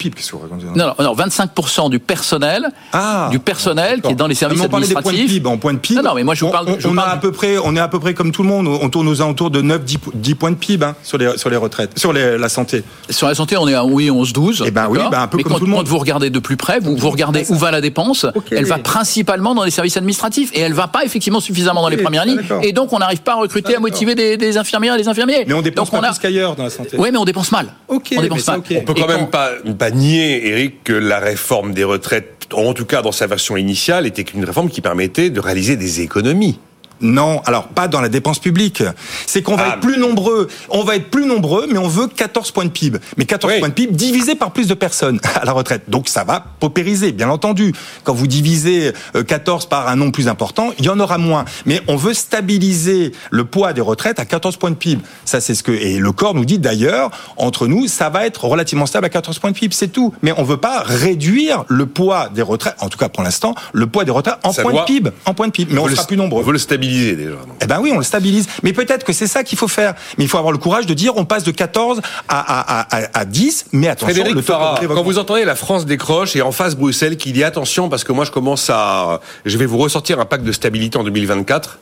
Non, 0.75 0.93
non, 0.99 1.15
25% 1.15 1.89
du 1.89 1.99
personnel, 1.99 2.67
ah, 2.93 3.29
du 3.31 3.39
personnel 3.39 4.01
qui 4.01 4.11
est 4.11 4.15
dans 4.15 4.27
les 4.27 4.35
services 4.35 4.61
administratifs. 4.61 5.45
En 5.45 5.57
point 5.57 5.73
de 5.73 5.79
PIB, 5.79 6.01
non, 6.01 6.09
non, 6.09 6.15
mais 6.15 6.23
moi 6.23 6.35
je 6.35 6.45
vous 6.45 6.51
parle. 6.51 6.67
On, 6.85 6.97
a 6.97 7.03
à 7.03 7.17
peu 7.17 7.31
près, 7.31 7.57
on 7.57 7.75
est 7.75 7.79
à 7.79 7.87
peu 7.87 7.99
près 7.99 8.13
comme 8.13 8.31
tout 8.31 8.43
le 8.43 8.49
monde. 8.49 8.67
On 8.67 8.89
tourne 8.89 9.07
aux 9.07 9.21
alentours 9.21 9.51
de 9.51 9.61
9, 9.61 9.81
10, 10.13 10.35
points 10.35 10.51
de 10.51 10.55
PIB 10.55 10.85
hein, 10.85 10.95
sur 11.03 11.17
les 11.17 11.37
sur 11.37 11.49
les 11.49 11.57
retraites, 11.57 11.97
sur 11.97 12.13
la 12.13 12.49
santé. 12.49 12.83
Sur 13.09 13.27
la 13.27 13.35
santé, 13.35 13.57
on 13.57 13.67
est 13.67 13.73
à 13.73 13.83
oui 13.85 14.09
11, 14.09 14.30
12. 14.33 14.63
Eh 14.65 14.71
ben 14.71 14.87
oui, 14.89 14.99
ben 15.11 15.21
un 15.21 15.27
peu 15.27 15.37
comme 15.39 15.53
tout 15.53 15.65
le 15.65 15.71
monde. 15.71 15.85
Quand 15.85 15.89
vous 15.89 15.97
regardez 15.97 16.29
de 16.29 16.39
plus 16.39 16.57
près, 16.57 16.79
vous, 16.79 16.95
vous 16.95 17.09
regardez 17.09 17.45
où 17.49 17.55
va 17.55 17.71
la 17.71 17.81
dépense. 17.81 18.25
Elle 18.51 18.65
va 18.65 18.77
principalement 18.77 19.55
dans 19.55 19.63
les 19.63 19.71
services 19.71 19.97
administratifs 19.97 20.51
et 20.53 20.59
elle 20.59 20.73
va 20.73 20.87
pas 20.87 21.03
effectivement 21.03 21.39
suffisamment 21.39 21.81
dans 21.81 21.89
les 21.89 21.97
premières 21.97 22.25
lignes. 22.25 22.41
Et 22.61 22.73
donc 22.73 22.93
on 22.93 22.99
n'arrive 22.99 23.21
pas 23.21 23.33
à 23.33 23.35
recruter, 23.35 23.75
à 23.75 23.79
motiver 23.79 24.15
des, 24.15 24.57
infirmières 24.57 24.95
et 24.95 24.97
des 24.97 25.07
infirmiers. 25.07 25.45
Mais 25.47 25.53
on 25.53 25.61
dépense 25.61 25.89
pas 25.89 26.01
plus 26.01 26.19
qu'ailleurs 26.19 26.55
dans 26.55 26.63
la 26.63 26.69
santé. 26.69 26.97
Oui, 26.97 27.09
mais 27.11 27.17
on 27.17 27.25
dépense 27.25 27.51
mal. 27.51 27.67
On 27.87 27.99
dépense 27.99 28.47
mal. 28.47 28.61
On 28.69 28.81
peut 28.81 28.93
quand 28.93 29.07
même 29.07 29.29
pas, 29.29 29.49
pas 29.77 29.91
nier, 29.91 30.47
Eric, 30.47 30.83
que 30.83 30.93
la 30.93 31.19
réforme 31.19 31.73
des 31.73 31.83
retraites, 31.83 32.47
en 32.53 32.73
tout 32.73 32.85
cas 32.85 33.01
dans 33.01 33.11
sa 33.11 33.27
version 33.27 33.57
initiale, 33.57 34.05
était 34.05 34.21
une 34.21 34.45
réforme 34.45 34.69
qui 34.69 34.81
permettait 34.81 35.29
de 35.29 35.39
réaliser 35.39 35.75
des 35.75 36.01
économies. 36.01 36.59
Non, 37.01 37.41
alors 37.45 37.67
pas 37.67 37.87
dans 37.87 38.01
la 38.01 38.09
dépense 38.09 38.39
publique. 38.39 38.83
C'est 39.25 39.41
qu'on 39.41 39.55
va 39.55 39.63
ah, 39.65 39.73
être 39.73 39.79
plus 39.79 39.97
nombreux. 39.97 40.47
On 40.69 40.83
va 40.83 40.95
être 40.95 41.09
plus 41.09 41.25
nombreux, 41.25 41.67
mais 41.71 41.77
on 41.77 41.87
veut 41.87 42.07
14 42.07 42.51
points 42.51 42.65
de 42.65 42.69
PIB. 42.69 42.99
Mais 43.17 43.25
14 43.25 43.59
points 43.59 43.69
de 43.69 43.73
PIB 43.73 43.93
divisés 43.93 44.35
par 44.35 44.51
plus 44.51 44.67
de 44.67 44.73
personnes 44.73 45.19
à 45.35 45.45
la 45.45 45.51
retraite. 45.51 45.83
Donc 45.89 46.07
ça 46.07 46.23
va 46.23 46.45
paupériser, 46.59 47.11
bien 47.11 47.29
entendu. 47.29 47.73
Quand 48.03 48.13
vous 48.13 48.27
divisez 48.27 48.93
14 49.27 49.65
euh, 49.65 49.67
par 49.67 49.87
un 49.87 49.95
nombre 49.95 50.11
plus 50.11 50.27
important, 50.27 50.71
il 50.79 50.85
y 50.85 50.89
en 50.89 50.99
aura 50.99 51.17
moins. 51.17 51.45
Mais 51.65 51.81
on 51.87 51.95
veut 51.95 52.13
stabiliser 52.13 53.13
le 53.31 53.45
poids 53.45 53.73
des 53.73 53.81
retraites 53.81 54.19
à 54.19 54.25
14 54.25 54.57
points 54.57 54.71
de 54.71 54.75
PIB. 54.75 55.01
Ça, 55.25 55.41
c'est 55.41 55.55
ce 55.55 55.63
que 55.63 55.71
et 55.71 55.97
le 55.97 56.11
corps 56.11 56.35
nous 56.35 56.45
dit 56.45 56.59
d'ailleurs. 56.59 57.11
Entre 57.37 57.67
nous, 57.67 57.87
ça 57.87 58.09
va 58.09 58.25
être 58.25 58.45
relativement 58.45 58.85
stable 58.85 59.05
à 59.05 59.09
14 59.09 59.39
points 59.39 59.51
de 59.51 59.57
PIB, 59.57 59.73
c'est 59.73 59.87
tout. 59.87 60.13
Mais 60.21 60.33
on 60.37 60.43
veut 60.43 60.57
pas 60.57 60.83
réduire 60.85 61.63
le 61.67 61.85
poids 61.85 62.29
des 62.29 62.41
retraites. 62.41 62.75
En 62.79 62.89
tout 62.89 62.97
cas, 62.97 63.09
pour 63.09 63.23
l'instant, 63.23 63.55
le 63.73 63.87
poids 63.87 64.05
des 64.05 64.11
retraites 64.11 64.35
en 64.43 64.53
points 64.53 64.73
de 64.73 64.85
PIB, 64.85 65.11
en 65.25 65.33
point 65.33 65.47
de 65.47 65.51
PIB. 65.51 65.73
Mais 65.73 65.79
on 65.79 65.87
sera 65.87 66.05
plus 66.05 66.17
nombreux. 66.17 66.43
On 66.45 66.51
le 66.51 66.57
stabiliser 66.57 66.90
déjà. 66.91 67.35
Eh 67.61 67.65
ben 67.65 67.79
oui, 67.81 67.91
on 67.93 67.97
le 67.97 68.03
stabilise. 68.03 68.47
Mais 68.63 68.73
peut-être 68.73 69.03
que 69.03 69.13
c'est 69.13 69.27
ça 69.27 69.43
qu'il 69.43 69.57
faut 69.57 69.67
faire. 69.67 69.93
Mais 70.17 70.25
il 70.25 70.27
faut 70.27 70.37
avoir 70.37 70.51
le 70.51 70.57
courage 70.57 70.85
de 70.85 70.93
dire 70.93 71.13
on 71.17 71.25
passe 71.25 71.43
de 71.43 71.51
14 71.51 72.01
à, 72.27 72.39
à, 72.39 73.19
à, 73.19 73.25
10, 73.25 73.67
mais 73.71 73.87
attention. 73.87 74.13
Frédéric 74.13 74.35
le 74.35 74.41
Farah, 74.41 74.79
quand 74.85 75.03
vous 75.03 75.17
entendez 75.17 75.45
la 75.45 75.55
France 75.55 75.85
décroche 75.85 76.35
et 76.35 76.41
en 76.41 76.51
face 76.51 76.75
Bruxelles 76.75 77.17
qui 77.17 77.31
dit 77.31 77.43
attention 77.43 77.89
parce 77.89 78.03
que 78.03 78.11
moi 78.11 78.25
je 78.25 78.31
commence 78.31 78.69
à... 78.69 79.19
Je 79.45 79.57
vais 79.57 79.65
vous 79.65 79.77
ressortir 79.77 80.19
un 80.19 80.25
pacte 80.25 80.43
de 80.43 80.51
stabilité 80.51 80.97
en 80.97 81.03
2024. 81.03 81.79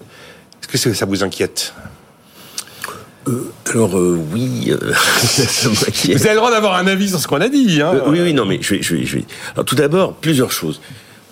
Est-ce 0.61 0.67
que 0.67 0.93
ça 0.93 1.05
vous 1.05 1.23
inquiète? 1.23 1.73
Euh, 3.27 3.51
alors 3.71 3.97
euh, 3.97 4.19
oui, 4.33 4.71
euh, 4.71 4.93
ça 5.23 5.69
Vous 5.69 6.21
avez 6.21 6.29
le 6.29 6.35
droit 6.35 6.51
d'avoir 6.51 6.75
un 6.75 6.87
avis 6.87 7.09
sur 7.09 7.19
ce 7.19 7.27
qu'on 7.27 7.41
a 7.41 7.49
dit. 7.49 7.81
Hein. 7.81 8.01
oui, 8.07 8.19
oui, 8.21 8.33
non, 8.33 8.45
mais 8.45 8.59
je 8.61 8.75
vais, 8.75 8.81
je 8.81 8.95
vais, 8.95 9.05
je 9.05 9.17
vais. 9.17 9.25
Alors 9.53 9.65
tout 9.65 9.75
d'abord, 9.75 10.13
plusieurs 10.13 10.51
choses 10.51 10.81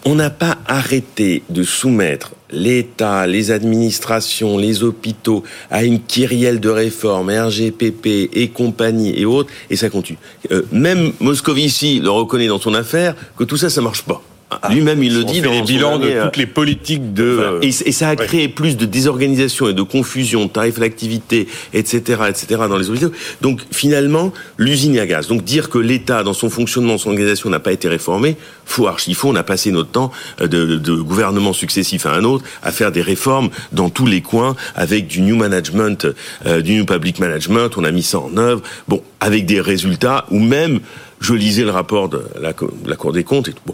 on 0.07 0.15
n'a 0.15 0.29
pas 0.29 0.57
arrêté 0.67 1.43
de 1.49 1.63
soumettre 1.63 2.31
l'État, 2.49 3.27
les 3.27 3.51
administrations, 3.51 4.57
les 4.57 4.81
hôpitaux 4.81 5.43
à 5.69 5.83
une 5.83 6.01
kyrielle 6.01 6.61
de 6.61 6.69
réformes, 6.69 7.29
RGPP 7.29 8.29
et 8.31 8.47
compagnie 8.47 9.19
et 9.19 9.25
autres, 9.25 9.51
et 9.69 9.75
ça 9.75 9.89
continue. 9.89 10.17
Euh, 10.51 10.61
même 10.71 11.11
Moscovici 11.19 11.99
le 11.99 12.09
reconnaît 12.09 12.47
dans 12.47 12.57
son 12.57 12.73
affaire 12.73 13.15
que 13.35 13.43
tout 13.43 13.57
ça, 13.57 13.69
ça 13.69 13.81
marche 13.81 14.03
pas. 14.03 14.21
Ah, 14.49 14.69
Lui-même, 14.71 15.03
il 15.03 15.13
le 15.13 15.25
dit 15.25 15.41
dans 15.41 15.51
les 15.51 15.61
bilans 15.61 15.99
de 15.99 16.23
toutes 16.23 16.37
les 16.37 16.45
politiques 16.45 17.13
de. 17.13 17.59
Et, 17.61 17.71
ça 17.71 18.07
a 18.07 18.15
créé 18.15 18.47
plus 18.47 18.77
de 18.77 18.85
désorganisation 18.85 19.67
et 19.67 19.73
de 19.73 19.81
confusion, 19.81 20.45
de 20.45 20.49
tarifs 20.49 20.77
à 20.77 20.81
l'activité, 20.81 21.49
etc., 21.73 22.21
etc., 22.29 22.61
dans 22.69 22.77
les 22.77 22.89
hôpitaux. 22.89 23.11
Donc, 23.41 23.59
finalement, 23.71 24.31
l'usine 24.57 24.97
à 24.99 25.05
gaz. 25.05 25.27
Donc, 25.27 25.43
dire 25.43 25.69
que 25.69 25.77
l'État, 25.77 26.23
dans 26.23 26.33
son 26.33 26.49
fonctionnement, 26.49 26.97
son 26.97 27.09
organisation, 27.09 27.49
n'a 27.49 27.59
pas 27.59 27.73
été 27.73 27.89
réformé, 27.89 28.37
faux 28.65 28.87
archi 28.87 29.13
faux. 29.15 29.29
On 29.29 29.35
a 29.35 29.43
passé 29.43 29.71
notre 29.71 29.89
temps 29.89 30.11
euh, 30.39 30.47
de, 30.47 30.77
de 30.77 30.93
gouvernement 30.93 31.51
successif 31.51 32.05
à 32.05 32.13
un 32.13 32.23
autre 32.23 32.45
à 32.63 32.71
faire 32.71 32.93
des 32.93 33.01
réformes 33.01 33.49
dans 33.73 33.89
tous 33.89 34.05
les 34.05 34.21
coins 34.21 34.55
avec 34.75 35.07
du 35.07 35.21
new 35.21 35.35
management, 35.35 36.07
euh, 36.45 36.61
du 36.61 36.75
new 36.75 36.85
public 36.85 37.19
management. 37.19 37.77
On 37.77 37.83
a 37.83 37.91
mis 37.91 38.03
ça 38.03 38.19
en 38.19 38.37
œuvre. 38.37 38.61
Bon, 38.87 39.01
avec 39.19 39.45
des 39.45 39.59
résultats 39.59 40.25
ou 40.31 40.39
même 40.39 40.79
je 41.19 41.33
lisais 41.33 41.63
le 41.63 41.71
rapport 41.71 42.09
de 42.09 42.23
la, 42.39 42.53
Cour 42.53 43.13
des 43.13 43.23
comptes. 43.23 43.47
Et 43.47 43.53
tout. 43.53 43.73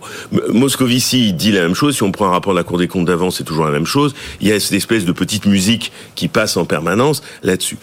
Moscovici 0.50 1.34
dit 1.34 1.52
la 1.52 1.62
même 1.62 1.76
chose. 1.76 1.96
Si 1.96 2.04
on 2.04 2.12
prend 2.12 2.28
un 2.28 2.32
rapport 2.32 2.54
de 2.54 2.58
la 2.58 2.64
Cour 2.64 2.78
des 2.78 2.88
comptes 2.88 3.06
d'avant, 3.06 3.32
c'est 3.32 3.44
toujours 3.44 3.66
la 3.66 3.72
même 3.72 3.86
chose. 3.86 4.14
Il 4.42 4.48
y 4.48 4.52
a 4.52 4.60
cette 4.60 4.74
espèce 4.74 5.06
de 5.06 5.12
petite 5.12 5.46
musique 5.46 5.92
qui 6.16 6.28
passe 6.28 6.58
en 6.58 6.66
permanence 6.66 7.22
là-dessus 7.44 7.78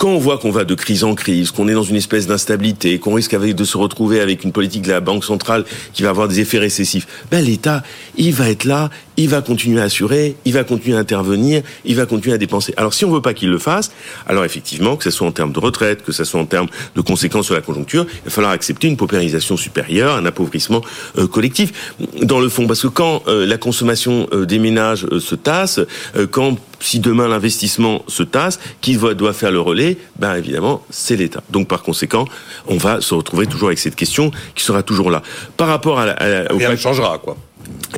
quand 0.00 0.08
on 0.08 0.18
voit 0.18 0.38
qu'on 0.38 0.50
va 0.50 0.64
de 0.64 0.74
crise 0.74 1.04
en 1.04 1.14
crise, 1.14 1.50
qu'on 1.50 1.68
est 1.68 1.74
dans 1.74 1.82
une 1.82 1.96
espèce 1.96 2.26
d'instabilité, 2.26 2.98
qu'on 2.98 3.12
risque 3.12 3.36
de 3.38 3.64
se 3.64 3.76
retrouver 3.76 4.22
avec 4.22 4.44
une 4.44 4.50
politique 4.50 4.80
de 4.80 4.88
la 4.88 5.00
Banque 5.00 5.26
centrale 5.26 5.66
qui 5.92 6.02
va 6.02 6.08
avoir 6.08 6.26
des 6.26 6.40
effets 6.40 6.58
récessifs, 6.58 7.06
ben 7.30 7.44
l'État, 7.44 7.82
il 8.16 8.32
va 8.32 8.48
être 8.48 8.64
là, 8.64 8.88
il 9.18 9.28
va 9.28 9.42
continuer 9.42 9.78
à 9.78 9.84
assurer, 9.84 10.36
il 10.46 10.54
va 10.54 10.64
continuer 10.64 10.96
à 10.96 11.00
intervenir, 11.00 11.62
il 11.84 11.96
va 11.96 12.06
continuer 12.06 12.34
à 12.34 12.38
dépenser. 12.38 12.72
Alors 12.78 12.94
si 12.94 13.04
on 13.04 13.10
veut 13.10 13.20
pas 13.20 13.34
qu'il 13.34 13.50
le 13.50 13.58
fasse, 13.58 13.92
alors 14.26 14.46
effectivement, 14.46 14.96
que 14.96 15.04
ce 15.04 15.10
soit 15.10 15.26
en 15.26 15.32
termes 15.32 15.52
de 15.52 15.60
retraite, 15.60 16.02
que 16.02 16.12
ce 16.12 16.24
soit 16.24 16.40
en 16.40 16.46
termes 16.46 16.68
de 16.96 17.00
conséquences 17.02 17.44
sur 17.44 17.54
la 17.54 17.60
conjoncture, 17.60 18.06
il 18.08 18.24
va 18.24 18.30
falloir 18.30 18.52
accepter 18.52 18.88
une 18.88 18.96
paupérisation 18.96 19.58
supérieure, 19.58 20.16
un 20.16 20.24
appauvrissement 20.24 20.80
euh, 21.18 21.26
collectif. 21.26 21.94
Dans 22.22 22.40
le 22.40 22.48
fond, 22.48 22.66
parce 22.66 22.80
que 22.80 22.88
quand 22.88 23.22
euh, 23.28 23.44
la 23.44 23.58
consommation 23.58 24.28
euh, 24.32 24.46
des 24.46 24.58
ménages 24.58 25.06
se 25.18 25.34
tasse, 25.34 25.78
quand 26.30 26.56
si 26.80 27.00
demain 27.00 27.28
l'investissement 27.28 28.02
se 28.08 28.22
tasse, 28.22 28.58
qui 28.80 28.96
doit, 28.96 29.32
faire 29.32 29.52
le 29.52 29.60
relais? 29.60 29.98
Ben 30.18 30.34
évidemment, 30.34 30.82
c'est 30.90 31.16
l'État. 31.16 31.42
Donc 31.50 31.68
par 31.68 31.82
conséquent, 31.82 32.26
on 32.66 32.76
va 32.76 33.00
se 33.00 33.14
retrouver 33.14 33.46
toujours 33.46 33.68
avec 33.68 33.78
cette 33.78 33.96
question 33.96 34.30
qui 34.54 34.64
sera 34.64 34.82
toujours 34.82 35.10
là. 35.10 35.22
Par 35.56 35.68
rapport 35.68 35.98
à, 35.98 36.04
à, 36.04 36.52
Rien 36.52 36.70
ne 36.70 36.76
changera, 36.76 37.18
quoi. 37.18 37.36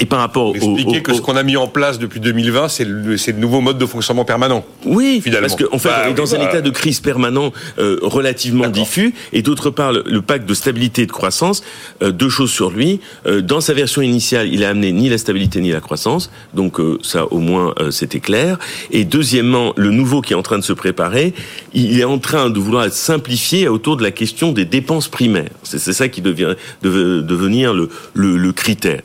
Et 0.00 0.06
par 0.06 0.20
rapport 0.20 0.56
Expliquer 0.56 1.02
que 1.02 1.12
ce 1.12 1.20
qu'on 1.20 1.36
a 1.36 1.42
mis 1.42 1.56
en 1.56 1.68
place 1.68 1.98
depuis 1.98 2.18
2020, 2.18 2.68
c'est 2.68 2.84
le, 2.84 3.02
le, 3.02 3.32
nouveau 3.34 3.60
mode 3.60 3.78
de 3.78 3.86
fonctionnement 3.86 4.24
permanent. 4.24 4.64
Oui, 4.86 5.20
finalement. 5.22 5.48
parce 5.48 5.62
qu'en 5.62 5.76
en 5.76 5.78
fait, 5.78 5.88
bah 5.90 6.04
on 6.06 6.10
est 6.10 6.14
dans 6.14 6.34
un 6.34 6.40
état 6.40 6.60
de 6.60 6.70
crise 6.70 7.00
permanent 7.00 7.52
euh, 7.78 7.98
relativement 8.02 8.68
diffus. 8.68 9.14
Et 9.32 9.42
d'autre 9.42 9.70
part, 9.70 9.92
le, 9.92 10.22
pacte 10.22 10.48
de 10.48 10.54
stabilité 10.54 11.02
et 11.02 11.06
de 11.06 11.12
croissance, 11.12 11.62
euh, 12.02 12.10
deux 12.10 12.30
choses 12.30 12.50
sur 12.50 12.70
lui. 12.70 13.00
Euh, 13.26 13.42
dans 13.42 13.60
sa 13.60 13.74
version 13.74 14.00
initiale, 14.00 14.48
il 14.52 14.64
a 14.64 14.70
amené 14.70 14.92
ni 14.92 15.10
la 15.10 15.18
stabilité 15.18 15.60
ni 15.60 15.70
la 15.70 15.80
croissance. 15.80 16.30
Donc 16.54 16.78
ça, 17.02 17.26
au 17.30 17.38
moins, 17.38 17.74
c'était 17.90 18.20
clair. 18.20 18.58
Et 18.90 19.04
deuxièmement, 19.04 19.72
le 19.76 19.90
nouveau 19.90 20.22
qui 20.22 20.32
est 20.32 20.36
en 20.36 20.42
train 20.42 20.58
de 20.58 20.64
se 20.64 20.72
préparer, 20.72 21.34
il 21.74 22.00
est 22.00 22.04
en 22.04 22.18
train 22.18 22.50
de 22.50 22.58
vouloir 22.58 22.84
être 22.84 22.94
simplifié 22.94 23.68
autour 23.68 23.96
de 23.96 24.02
la 24.02 24.10
question 24.10 24.52
des 24.52 24.64
dépenses 24.64 25.08
primaires. 25.08 25.50
C'est 25.62 25.78
ça 25.92 26.08
qui 26.08 26.22
devient 26.22 26.54
devenir 26.82 27.74
le, 27.74 27.90
le, 28.14 28.36
le 28.36 28.52
critère. 28.52 29.02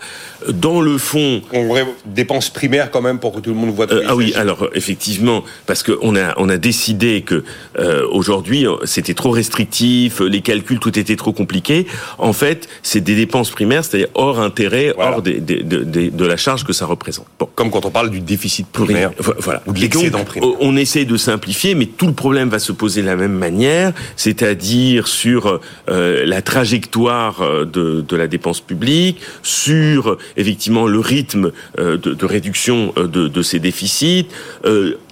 Dans 0.49 0.81
le 0.81 0.97
fond, 0.97 1.41
on 1.53 1.67
dépenses 2.05 2.49
primaires 2.49 2.91
quand 2.91 3.01
même 3.01 3.19
pour 3.19 3.33
que 3.33 3.39
tout 3.39 3.49
le 3.49 3.55
monde 3.55 3.73
voit. 3.73 3.91
Euh, 3.91 4.03
ah 4.07 4.15
oui, 4.15 4.33
alors 4.35 4.69
effectivement, 4.73 5.43
parce 5.65 5.83
qu'on 5.83 6.15
a 6.15 6.33
on 6.37 6.49
a 6.49 6.57
décidé 6.57 7.21
que 7.21 7.43
euh, 7.77 8.05
aujourd'hui 8.11 8.65
c'était 8.85 9.13
trop 9.13 9.31
restrictif, 9.31 10.19
les 10.19 10.41
calculs 10.41 10.79
tout 10.79 10.97
était 10.97 11.15
trop 11.15 11.33
compliqué. 11.33 11.87
En 12.17 12.33
fait, 12.33 12.67
c'est 12.83 13.01
des 13.01 13.15
dépenses 13.15 13.51
primaires, 13.51 13.83
c'est-à-dire 13.83 14.09
hors 14.13 14.39
intérêt, 14.39 14.93
hors 14.97 15.21
des, 15.21 15.39
des, 15.39 15.63
de 15.63 16.25
la 16.25 16.37
charge 16.37 16.63
que 16.63 16.73
ça 16.73 16.85
représente. 16.85 17.27
Bon. 17.39 17.49
Comme 17.55 17.71
quand 17.71 17.85
on 17.85 17.91
parle 17.91 18.09
du 18.09 18.19
déficit 18.19 18.67
primaire, 18.67 19.11
voilà, 19.39 19.61
ou 19.65 19.73
de 19.73 19.79
l'excédent 19.79 20.23
primaire. 20.23 20.49
On 20.59 20.75
essaie 20.75 21.05
de 21.05 21.17
simplifier, 21.17 21.75
mais 21.75 21.85
tout 21.85 22.07
le 22.07 22.13
problème 22.13 22.49
va 22.49 22.59
se 22.59 22.71
poser 22.71 23.01
de 23.01 23.07
la 23.07 23.15
même 23.15 23.33
manière, 23.33 23.93
c'est-à-dire 24.15 25.07
sur 25.07 25.59
euh, 25.89 26.25
la 26.25 26.41
trajectoire 26.41 27.41
de, 27.65 28.01
de 28.01 28.15
la 28.15 28.27
dépense 28.27 28.61
publique, 28.61 29.19
sur 29.43 30.17
effectivement 30.37 30.87
le 30.87 30.99
rythme 30.99 31.51
euh, 31.79 31.97
de, 31.97 32.25
réduction 32.25 32.93
euh, 32.97 33.07
de, 33.07 33.27
de, 33.27 33.41
ces 33.41 33.59
déficits. 33.59 34.27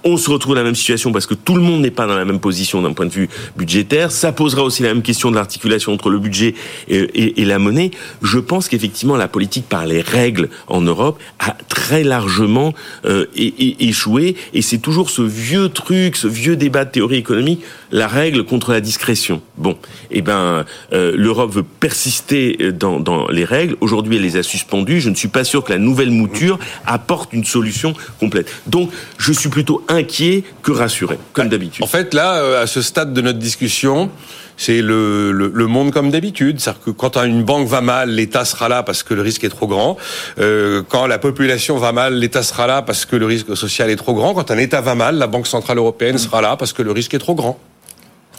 Euh, 0.06 0.16
on 0.16 0.16
se 0.16 0.30
retrouve 0.30 0.54
dans 0.54 0.60
la 0.60 0.64
même 0.64 0.74
situation 0.74 1.12
parce 1.12 1.26
que 1.26 1.34
tout 1.34 1.54
le 1.54 1.60
monde 1.60 1.82
n'est 1.82 1.90
pas 1.90 2.06
dans 2.06 2.16
la 2.16 2.24
même 2.24 2.40
position 2.40 2.82
d'un 2.82 2.92
point 2.92 3.06
de 3.06 3.12
vue 3.12 3.28
budgétaire. 3.56 4.10
Ça 4.10 4.32
posera 4.32 4.62
aussi 4.62 4.82
la 4.82 4.88
même 4.88 5.02
question 5.02 5.30
de 5.30 5.36
l'articulation 5.36 5.92
entre 5.92 6.10
le 6.10 6.18
budget 6.18 6.54
et, 6.88 7.44
la 7.44 7.58
monnaie. 7.58 7.90
Je 8.22 8.38
pense 8.38 8.68
qu'effectivement 8.68 9.16
la 9.16 9.28
politique 9.28 9.68
par 9.68 9.86
les 9.86 10.00
règles 10.00 10.48
en 10.66 10.80
Europe 10.80 11.20
a 11.38 11.56
très 11.68 12.02
largement 12.02 12.74
euh, 13.04 13.26
échoué 13.36 14.36
et 14.52 14.62
c'est 14.62 14.78
toujours 14.78 15.10
ce 15.10 15.22
vieux 15.22 15.68
truc, 15.68 16.16
ce 16.16 16.26
vieux 16.26 16.56
débat 16.56 16.84
de 16.84 16.90
théorie 16.90 17.16
économique, 17.16 17.62
la 17.92 18.08
règle 18.08 18.44
contre 18.44 18.72
la 18.72 18.80
discrétion. 18.80 19.42
Bon, 19.56 19.76
eh 20.10 20.22
ben 20.22 20.64
euh, 20.92 21.12
l'Europe 21.16 21.52
veut 21.52 21.62
persister 21.62 22.72
dans, 22.72 23.00
dans 23.00 23.28
les 23.28 23.44
règles. 23.44 23.76
Aujourd'hui, 23.80 24.16
elle 24.16 24.22
les 24.22 24.36
a 24.36 24.42
suspendues. 24.42 25.00
Je 25.00 25.10
ne 25.10 25.14
suis 25.14 25.28
pas 25.28 25.44
sûr 25.44 25.62
que 25.62 25.72
la 25.72 25.78
nouvelle 25.78 26.10
mouture 26.10 26.58
apporte 26.86 27.32
une 27.32 27.44
solution 27.44 27.94
complète. 28.18 28.50
Donc, 28.66 28.90
je 29.18 29.32
suis 29.32 29.48
plutôt 29.48 29.84
inquiet 29.96 30.44
que 30.62 30.72
rassuré, 30.72 31.18
comme 31.32 31.48
d'habitude. 31.48 31.84
En 31.84 31.88
fait, 31.88 32.14
là, 32.14 32.36
euh, 32.36 32.62
à 32.62 32.66
ce 32.66 32.82
stade 32.82 33.12
de 33.12 33.20
notre 33.20 33.38
discussion, 33.38 34.10
c'est 34.56 34.80
le, 34.80 35.32
le, 35.32 35.66
monde 35.66 35.92
comme 35.92 36.10
d'habitude. 36.10 36.60
C'est-à-dire 36.60 36.82
que 36.82 36.90
quand 36.90 37.22
une 37.22 37.42
banque 37.42 37.68
va 37.68 37.80
mal, 37.80 38.10
l'État 38.10 38.44
sera 38.44 38.68
là 38.68 38.82
parce 38.82 39.02
que 39.02 39.14
le 39.14 39.22
risque 39.22 39.44
est 39.44 39.48
trop 39.48 39.66
grand. 39.66 39.96
Euh, 40.38 40.82
quand 40.88 41.06
la 41.06 41.18
population 41.18 41.76
va 41.76 41.92
mal, 41.92 42.14
l'État 42.14 42.42
sera 42.42 42.66
là 42.66 42.82
parce 42.82 43.04
que 43.04 43.16
le 43.16 43.26
risque 43.26 43.56
social 43.56 43.90
est 43.90 43.96
trop 43.96 44.14
grand. 44.14 44.34
Quand 44.34 44.50
un 44.50 44.58
État 44.58 44.80
va 44.80 44.94
mal, 44.94 45.16
la 45.16 45.26
Banque 45.26 45.46
Centrale 45.46 45.78
Européenne 45.78 46.18
sera 46.18 46.40
là 46.40 46.56
parce 46.56 46.72
que 46.72 46.82
le 46.82 46.92
risque 46.92 47.14
est 47.14 47.18
trop 47.18 47.34
grand. 47.34 47.58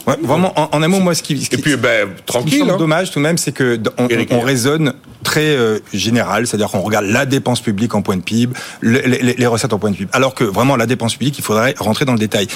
Ouais, 0.06 0.16
vraiment, 0.22 0.52
en, 0.58 0.68
en, 0.72 0.82
un 0.82 0.88
mot, 0.88 1.00
moi, 1.00 1.14
ce 1.14 1.22
qui, 1.22 1.44
ce 1.44 1.50
qui 1.50 1.56
et 1.56 1.58
puis, 1.58 1.76
ben, 1.76 2.08
tranquille. 2.24 2.64
Hein. 2.68 2.76
dommage 2.78 3.10
tout 3.10 3.18
de 3.18 3.24
même, 3.24 3.36
c'est 3.36 3.52
que 3.52 3.78
on, 3.98 4.08
on, 4.30 4.40
raisonne 4.40 4.94
très 5.22 5.56
euh, 5.56 5.80
général, 5.92 6.46
c'est-à-dire 6.46 6.70
qu'on 6.70 6.80
regarde 6.80 7.06
la 7.06 7.26
dépense 7.26 7.60
publique 7.60 7.94
en 7.94 8.02
point 8.02 8.16
de 8.16 8.22
PIB, 8.22 8.54
les, 8.80 9.02
les, 9.02 9.34
les, 9.34 9.46
recettes 9.46 9.72
en 9.72 9.78
point 9.78 9.90
de 9.90 9.96
PIB, 9.96 10.10
alors 10.12 10.34
que 10.34 10.44
vraiment 10.44 10.76
la 10.76 10.86
dépense 10.86 11.14
publique, 11.14 11.38
il 11.38 11.44
faudrait 11.44 11.74
rentrer 11.78 12.04
dans 12.04 12.12
le 12.12 12.18
détail. 12.18 12.46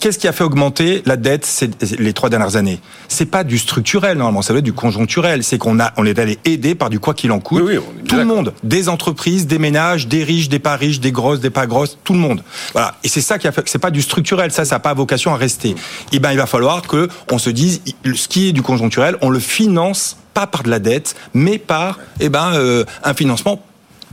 Qu'est-ce 0.00 0.18
qui 0.18 0.28
a 0.28 0.32
fait 0.32 0.44
augmenter 0.44 1.02
la 1.06 1.16
dette 1.16 1.44
ces, 1.44 1.70
les 1.98 2.12
trois 2.12 2.30
dernières 2.30 2.56
années? 2.56 2.80
C'est 3.08 3.26
pas 3.26 3.44
du 3.44 3.58
structurel 3.58 4.18
normalement, 4.18 4.42
ça 4.42 4.52
doit 4.52 4.58
être 4.58 4.64
du 4.64 4.72
conjoncturel. 4.72 5.42
C'est 5.42 5.58
qu'on 5.58 5.80
a, 5.80 5.92
on 5.96 6.04
est 6.06 6.18
allé 6.18 6.38
aider 6.44 6.74
par 6.74 6.90
du 6.90 7.00
quoi 7.00 7.14
qu'il 7.14 7.32
en 7.32 7.40
coûte. 7.40 7.62
Oui, 7.64 7.76
oui, 7.76 8.04
tout 8.08 8.16
le 8.16 8.24
monde, 8.24 8.52
des 8.62 8.88
entreprises, 8.88 9.46
des 9.46 9.58
ménages, 9.58 10.08
des 10.08 10.24
riches, 10.24 10.48
des 10.48 10.58
pas 10.58 10.76
riches, 10.76 11.00
des 11.00 11.12
grosses, 11.12 11.40
des 11.40 11.50
pas 11.50 11.66
grosses, 11.66 11.98
tout 12.04 12.12
le 12.12 12.18
monde. 12.18 12.42
Voilà. 12.72 12.94
Et 13.04 13.08
c'est 13.08 13.20
ça 13.20 13.38
qui 13.38 13.48
a 13.48 13.52
fait. 13.52 13.62
C'est 13.66 13.78
pas 13.78 13.90
du 13.90 14.02
structurel. 14.02 14.50
Ça, 14.50 14.64
ça 14.64 14.76
n'a 14.76 14.80
pas 14.80 14.94
vocation 14.94 15.32
à 15.32 15.36
rester. 15.36 15.70
Et 15.70 15.76
eh 16.12 16.18
ben, 16.18 16.32
il 16.32 16.38
va 16.38 16.46
falloir 16.46 16.82
que 16.82 17.08
on 17.30 17.38
se 17.38 17.50
dise, 17.50 17.80
ce 18.14 18.28
qui 18.28 18.48
est 18.48 18.52
du 18.52 18.62
conjoncturel, 18.62 19.16
on 19.20 19.30
le 19.30 19.38
finance 19.38 20.16
pas 20.34 20.46
par 20.46 20.64
de 20.64 20.70
la 20.70 20.80
dette, 20.80 21.14
mais 21.32 21.58
par, 21.58 21.98
eh 22.20 22.28
ben, 22.28 22.52
euh, 22.54 22.84
un 23.04 23.14
financement 23.14 23.62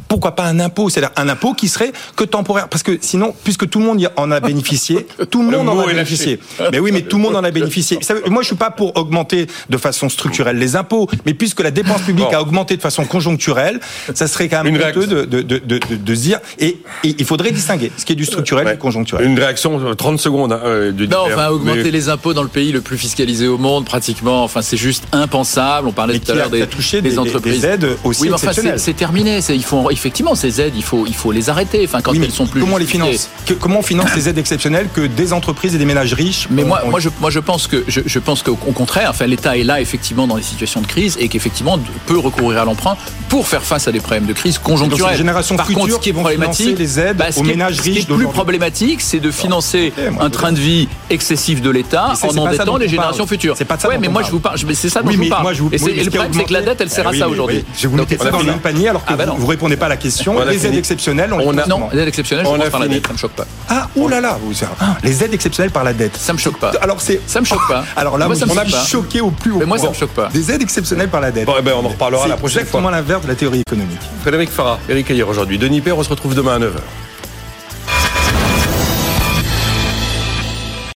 pourquoi 0.08 0.36
pas 0.36 0.44
un 0.44 0.60
impôt? 0.60 0.90
C'est-à-dire 0.90 1.12
un 1.16 1.30
impôt 1.30 1.54
qui 1.54 1.70
serait 1.70 1.94
que 2.18 2.26
temporaire. 2.26 2.68
Parce 2.68 2.84
que 2.84 2.98
sinon, 3.00 3.34
puisque 3.44 3.70
tout 3.70 3.80
le 3.80 3.86
monde 3.86 4.10
en 4.18 4.30
a 4.30 4.40
bénéficié, 4.42 5.08
tout 5.30 5.42
le 5.42 5.58
monde 5.58 5.70
en 5.70 5.80
a 5.80 5.88
bénéficié. 5.88 6.40
Mais 6.72 6.80
oui, 6.80 6.92
mais 6.92 7.02
tout 7.04 7.18
le 7.18 7.24
monde 7.24 7.36
en 7.36 7.44
a 7.44 7.52
bénéficié. 7.52 8.00
Moi, 8.28 8.42
je 8.42 8.48
suis 8.48 8.56
pas 8.56 8.72
pour 8.72 8.98
augmenter 8.98 9.48
de 9.70 9.78
façon 9.78 10.10
structurelle 10.10 10.58
les 10.58 10.76
impôts, 10.76 11.08
mais 11.26 11.34
puisque 11.34 11.62
la 11.62 11.72
dépense 11.72 12.02
publique 12.02 12.30
bon. 12.30 12.38
a 12.38 12.42
augmenté 12.42 12.76
de 12.76 12.82
façon 12.82 13.06
conjoncturelle, 13.06 13.80
ça 14.14 14.28
serait 14.28 14.50
quand 14.50 14.64
même 14.64 14.78
coûteux 14.78 15.08
de, 15.08 15.24
de, 15.24 15.42
de, 15.42 15.60
de, 15.60 15.80
de 15.96 16.16
se 16.16 16.22
dire. 16.22 16.40
Et, 16.60 16.78
et, 17.04 17.16
il 17.18 17.26
faudrait 17.26 17.52
distinguer 17.52 17.92
ce 17.96 18.06
qui 18.06 18.14
est 18.14 18.18
du 18.18 18.26
structurel 18.26 18.66
ouais. 18.66 18.74
et 18.74 18.76
du 18.76 18.82
conjoncturel. 18.82 19.26
Une 19.26 19.40
réaction, 19.40 19.96
30 19.96 20.20
secondes. 20.20 20.52
Hein, 20.52 20.92
de 20.92 21.06
non, 21.06 21.20
enfin, 21.26 21.50
augmenter 21.50 21.84
mais... 21.84 21.92
les 21.92 22.10
impôts 22.10 22.34
dans 22.34 22.44
le 22.44 22.50
pays 22.50 22.72
le 22.72 22.82
plus 22.82 22.98
fiscalisé 22.98 23.48
au 23.48 23.58
monde, 23.58 23.86
pratiquement, 23.86 24.44
enfin, 24.44 24.62
c'est 24.62 24.78
juste 24.78 25.06
impensable. 25.12 25.88
On 25.88 25.92
parlait 25.92 26.20
tout 26.20 26.32
à 26.32 26.36
l'heure 26.36 26.50
des, 26.50 26.66
des, 26.66 27.02
des, 27.02 27.20
entreprises. 27.20 27.62
Des 27.62 27.68
aides 27.68 27.88
aussi 28.04 28.24
oui, 28.24 28.28
mais 28.30 28.36
enfin, 28.36 28.52
c'est 28.78 28.94
terminé. 28.94 29.40
Il 29.50 29.64
faut, 29.64 29.90
effectivement, 29.92 30.36
ces 30.36 30.62
aides, 30.62 30.74
il 30.76 30.84
faut, 30.84 31.06
il 31.08 31.16
faut 31.16 31.32
les 31.32 31.50
arrêter. 31.50 31.84
Enfin, 31.86 32.02
quand 32.02 32.12
oui, 32.12 32.22
elles 32.24 32.32
sont 32.32 32.48
plus. 32.48 32.62
Comment 32.62 32.76
on 32.76 32.80
les 32.80 32.86
finance 32.86 33.30
que, 33.46 33.54
Comment 33.54 33.80
on 33.80 33.84
finance 33.84 34.10
ces 34.14 34.30
aides 34.30 34.38
exceptionnelles 34.38 34.88
que 34.94 35.02
des 35.02 35.34
entreprises 35.34 35.76
et 35.76 35.78
des 35.78 35.86
ménages 35.86 36.14
riches 36.14 36.48
Mais 36.50 36.64
moi, 36.64 36.82
on... 36.86 36.90
moi, 36.90 37.00
je, 37.00 37.10
moi, 37.20 37.30
je 37.30 37.40
pense 37.40 37.68
que, 37.68 37.84
je, 37.88 38.02
je 38.06 38.20
pense 38.20 38.44
qu'au 38.44 38.56
contraire, 38.56 39.10
enfin, 39.10 39.28
l'État 39.28 39.58
est 39.58 39.64
là 39.64 39.82
effectivement 39.82 40.28
dans 40.28 40.38
des 40.38 40.44
situations 40.44 40.82
de 40.82 40.88
crise 40.88 41.18
et 41.20 41.28
qu'effectivement 41.28 41.80
peut 42.06 42.18
recourir 42.18 42.62
à 42.62 42.66
l'emprunt 42.66 42.98
pour 43.30 43.48
faire 43.48 43.64
face 43.64 43.88
à 43.88 43.92
des 43.92 44.00
problèmes 44.00 44.26
de 44.26 44.34
crise 44.34 44.58
conjoncturelle. 44.58 45.18
Génération 45.18 45.56
Par 45.56 45.68
contre, 45.68 45.94
ce 45.94 46.00
qui 46.00 46.10
est 46.10 46.14
problématique, 46.14 46.78
les 46.78 47.00
aides 47.00 47.18
bah, 47.18 47.26
aux 47.36 47.44
ménages 47.44 47.80
riches. 47.80 48.02
Ce 48.02 48.06
qui 48.06 48.12
est 48.12 48.16
plus 48.16 48.28
problématique, 48.28 49.02
c'est 49.02 49.20
de 49.20 49.32
financer 49.32 49.94
un 50.20 50.30
train 50.30 50.52
de 50.52 50.60
vie 50.60 50.88
excessif 51.10 51.62
de 51.62 51.70
l'État 51.70 52.14
en 52.24 52.38
endettant 52.38 52.78
les 52.78 52.88
générations 52.88 53.28
futures. 53.28 53.56
C'est 53.58 53.66
pas 53.66 53.78
ça. 53.78 53.88
Ouais, 53.88 53.98
mais 53.98 54.08
moi, 54.08 54.24
je 54.24 54.32
vous 54.32 54.40
parle. 54.40 54.58
C'est 54.74 54.90
ça 54.90 55.02
dont 55.02 55.12
je 55.12 55.18
vous 55.18 55.30
parle. 55.30 55.54
Et 55.72 56.04
le 56.04 56.10
problème, 56.10 56.34
c'est 56.34 56.44
que 56.46 56.54
la 56.54 56.62
dette, 56.62 56.82
elle 56.82 56.90
sert 56.90 57.08
à 57.08 57.14
ça 57.14 57.28
aujourd'hui. 57.30 57.64
Je 57.78 57.88
vous 57.88 57.96
mettez 57.98 58.18
ça 58.18 58.30
dans 58.30 58.40
le 58.40 58.46
même 58.46 58.60
panier 58.60 58.90
alors 58.90 59.06
que 59.06 59.14
vous 59.14 59.48
répondez 59.48 59.71
pas 59.78 59.88
à 59.88 59.90
la 59.90 59.98
question. 59.98 60.44
Les 60.46 60.66
aides 60.66 60.76
exceptionnelles 60.76 61.34
on, 61.34 61.40
on 61.40 61.58
a, 61.58 61.66
non, 61.68 61.90
les 61.92 62.00
aides 62.00 62.08
exceptionnelles, 62.08 62.46
je 62.46 62.52
pense 62.52 62.70
par 62.70 62.80
la 62.80 62.88
dette, 62.88 63.08
ça 63.08 63.14
me 63.14 63.18
choque 63.18 63.32
pas. 63.34 63.46
Ah, 63.70 63.88
oh 63.96 64.08
là 64.08 64.22
là, 64.22 64.38
ah, 64.80 64.98
les 65.04 65.24
aides 65.24 65.34
exceptionnelles 65.34 65.72
par 65.72 65.84
la 65.84 65.94
dette. 65.94 66.18
Ça 66.18 66.34
me 66.34 66.38
choque 66.38 66.60
pas. 66.60 66.72
Alors 66.82 67.02
c'est, 67.02 67.22
ça 67.28 67.40
me 67.40 67.46
choque 67.46 67.68
pas. 67.68 67.84
Alors 67.96 68.18
là, 68.18 68.28
moi, 68.28 68.36
ça 68.36 68.46
on 68.50 68.58
a 68.58 68.66
choqué 68.66 69.22
au 69.22 69.32
plus 69.32 69.52
haut. 69.52 69.60
Mais 69.60 69.66
moi, 69.66 69.78
ça 69.78 69.90
me 69.90 69.94
choque 69.94 70.12
pas. 70.12 70.30
Des 70.34 70.52
aides 70.52 70.62
exceptionnelles 70.62 71.10
par 71.10 71.22
la 71.22 71.32
dette. 71.32 71.46
Bon, 71.46 71.56
eh 71.58 71.62
ben, 71.62 71.74
on 71.76 71.86
en 71.86 71.90
reparlera 71.90 72.28
la 72.28 72.38
prochaine 72.38 72.40
fois. 72.40 72.50
C'est 72.52 72.60
exactement 72.62 72.90
l'inverse 72.90 73.24
de 73.24 73.28
la 73.28 73.36
théorie 73.36 73.62
économique. 73.62 74.02
Frédéric 74.22 74.50
Farah, 74.50 74.80
Eric 74.90 75.10
Ayer 75.12 75.24
aujourd'hui. 75.24 75.58
Denis 75.58 75.82
Père, 75.82 75.98
on 75.98 76.04
se 76.04 76.10
retrouve 76.10 76.36
demain 76.36 76.56
à 76.56 76.60
9h. 76.60 76.80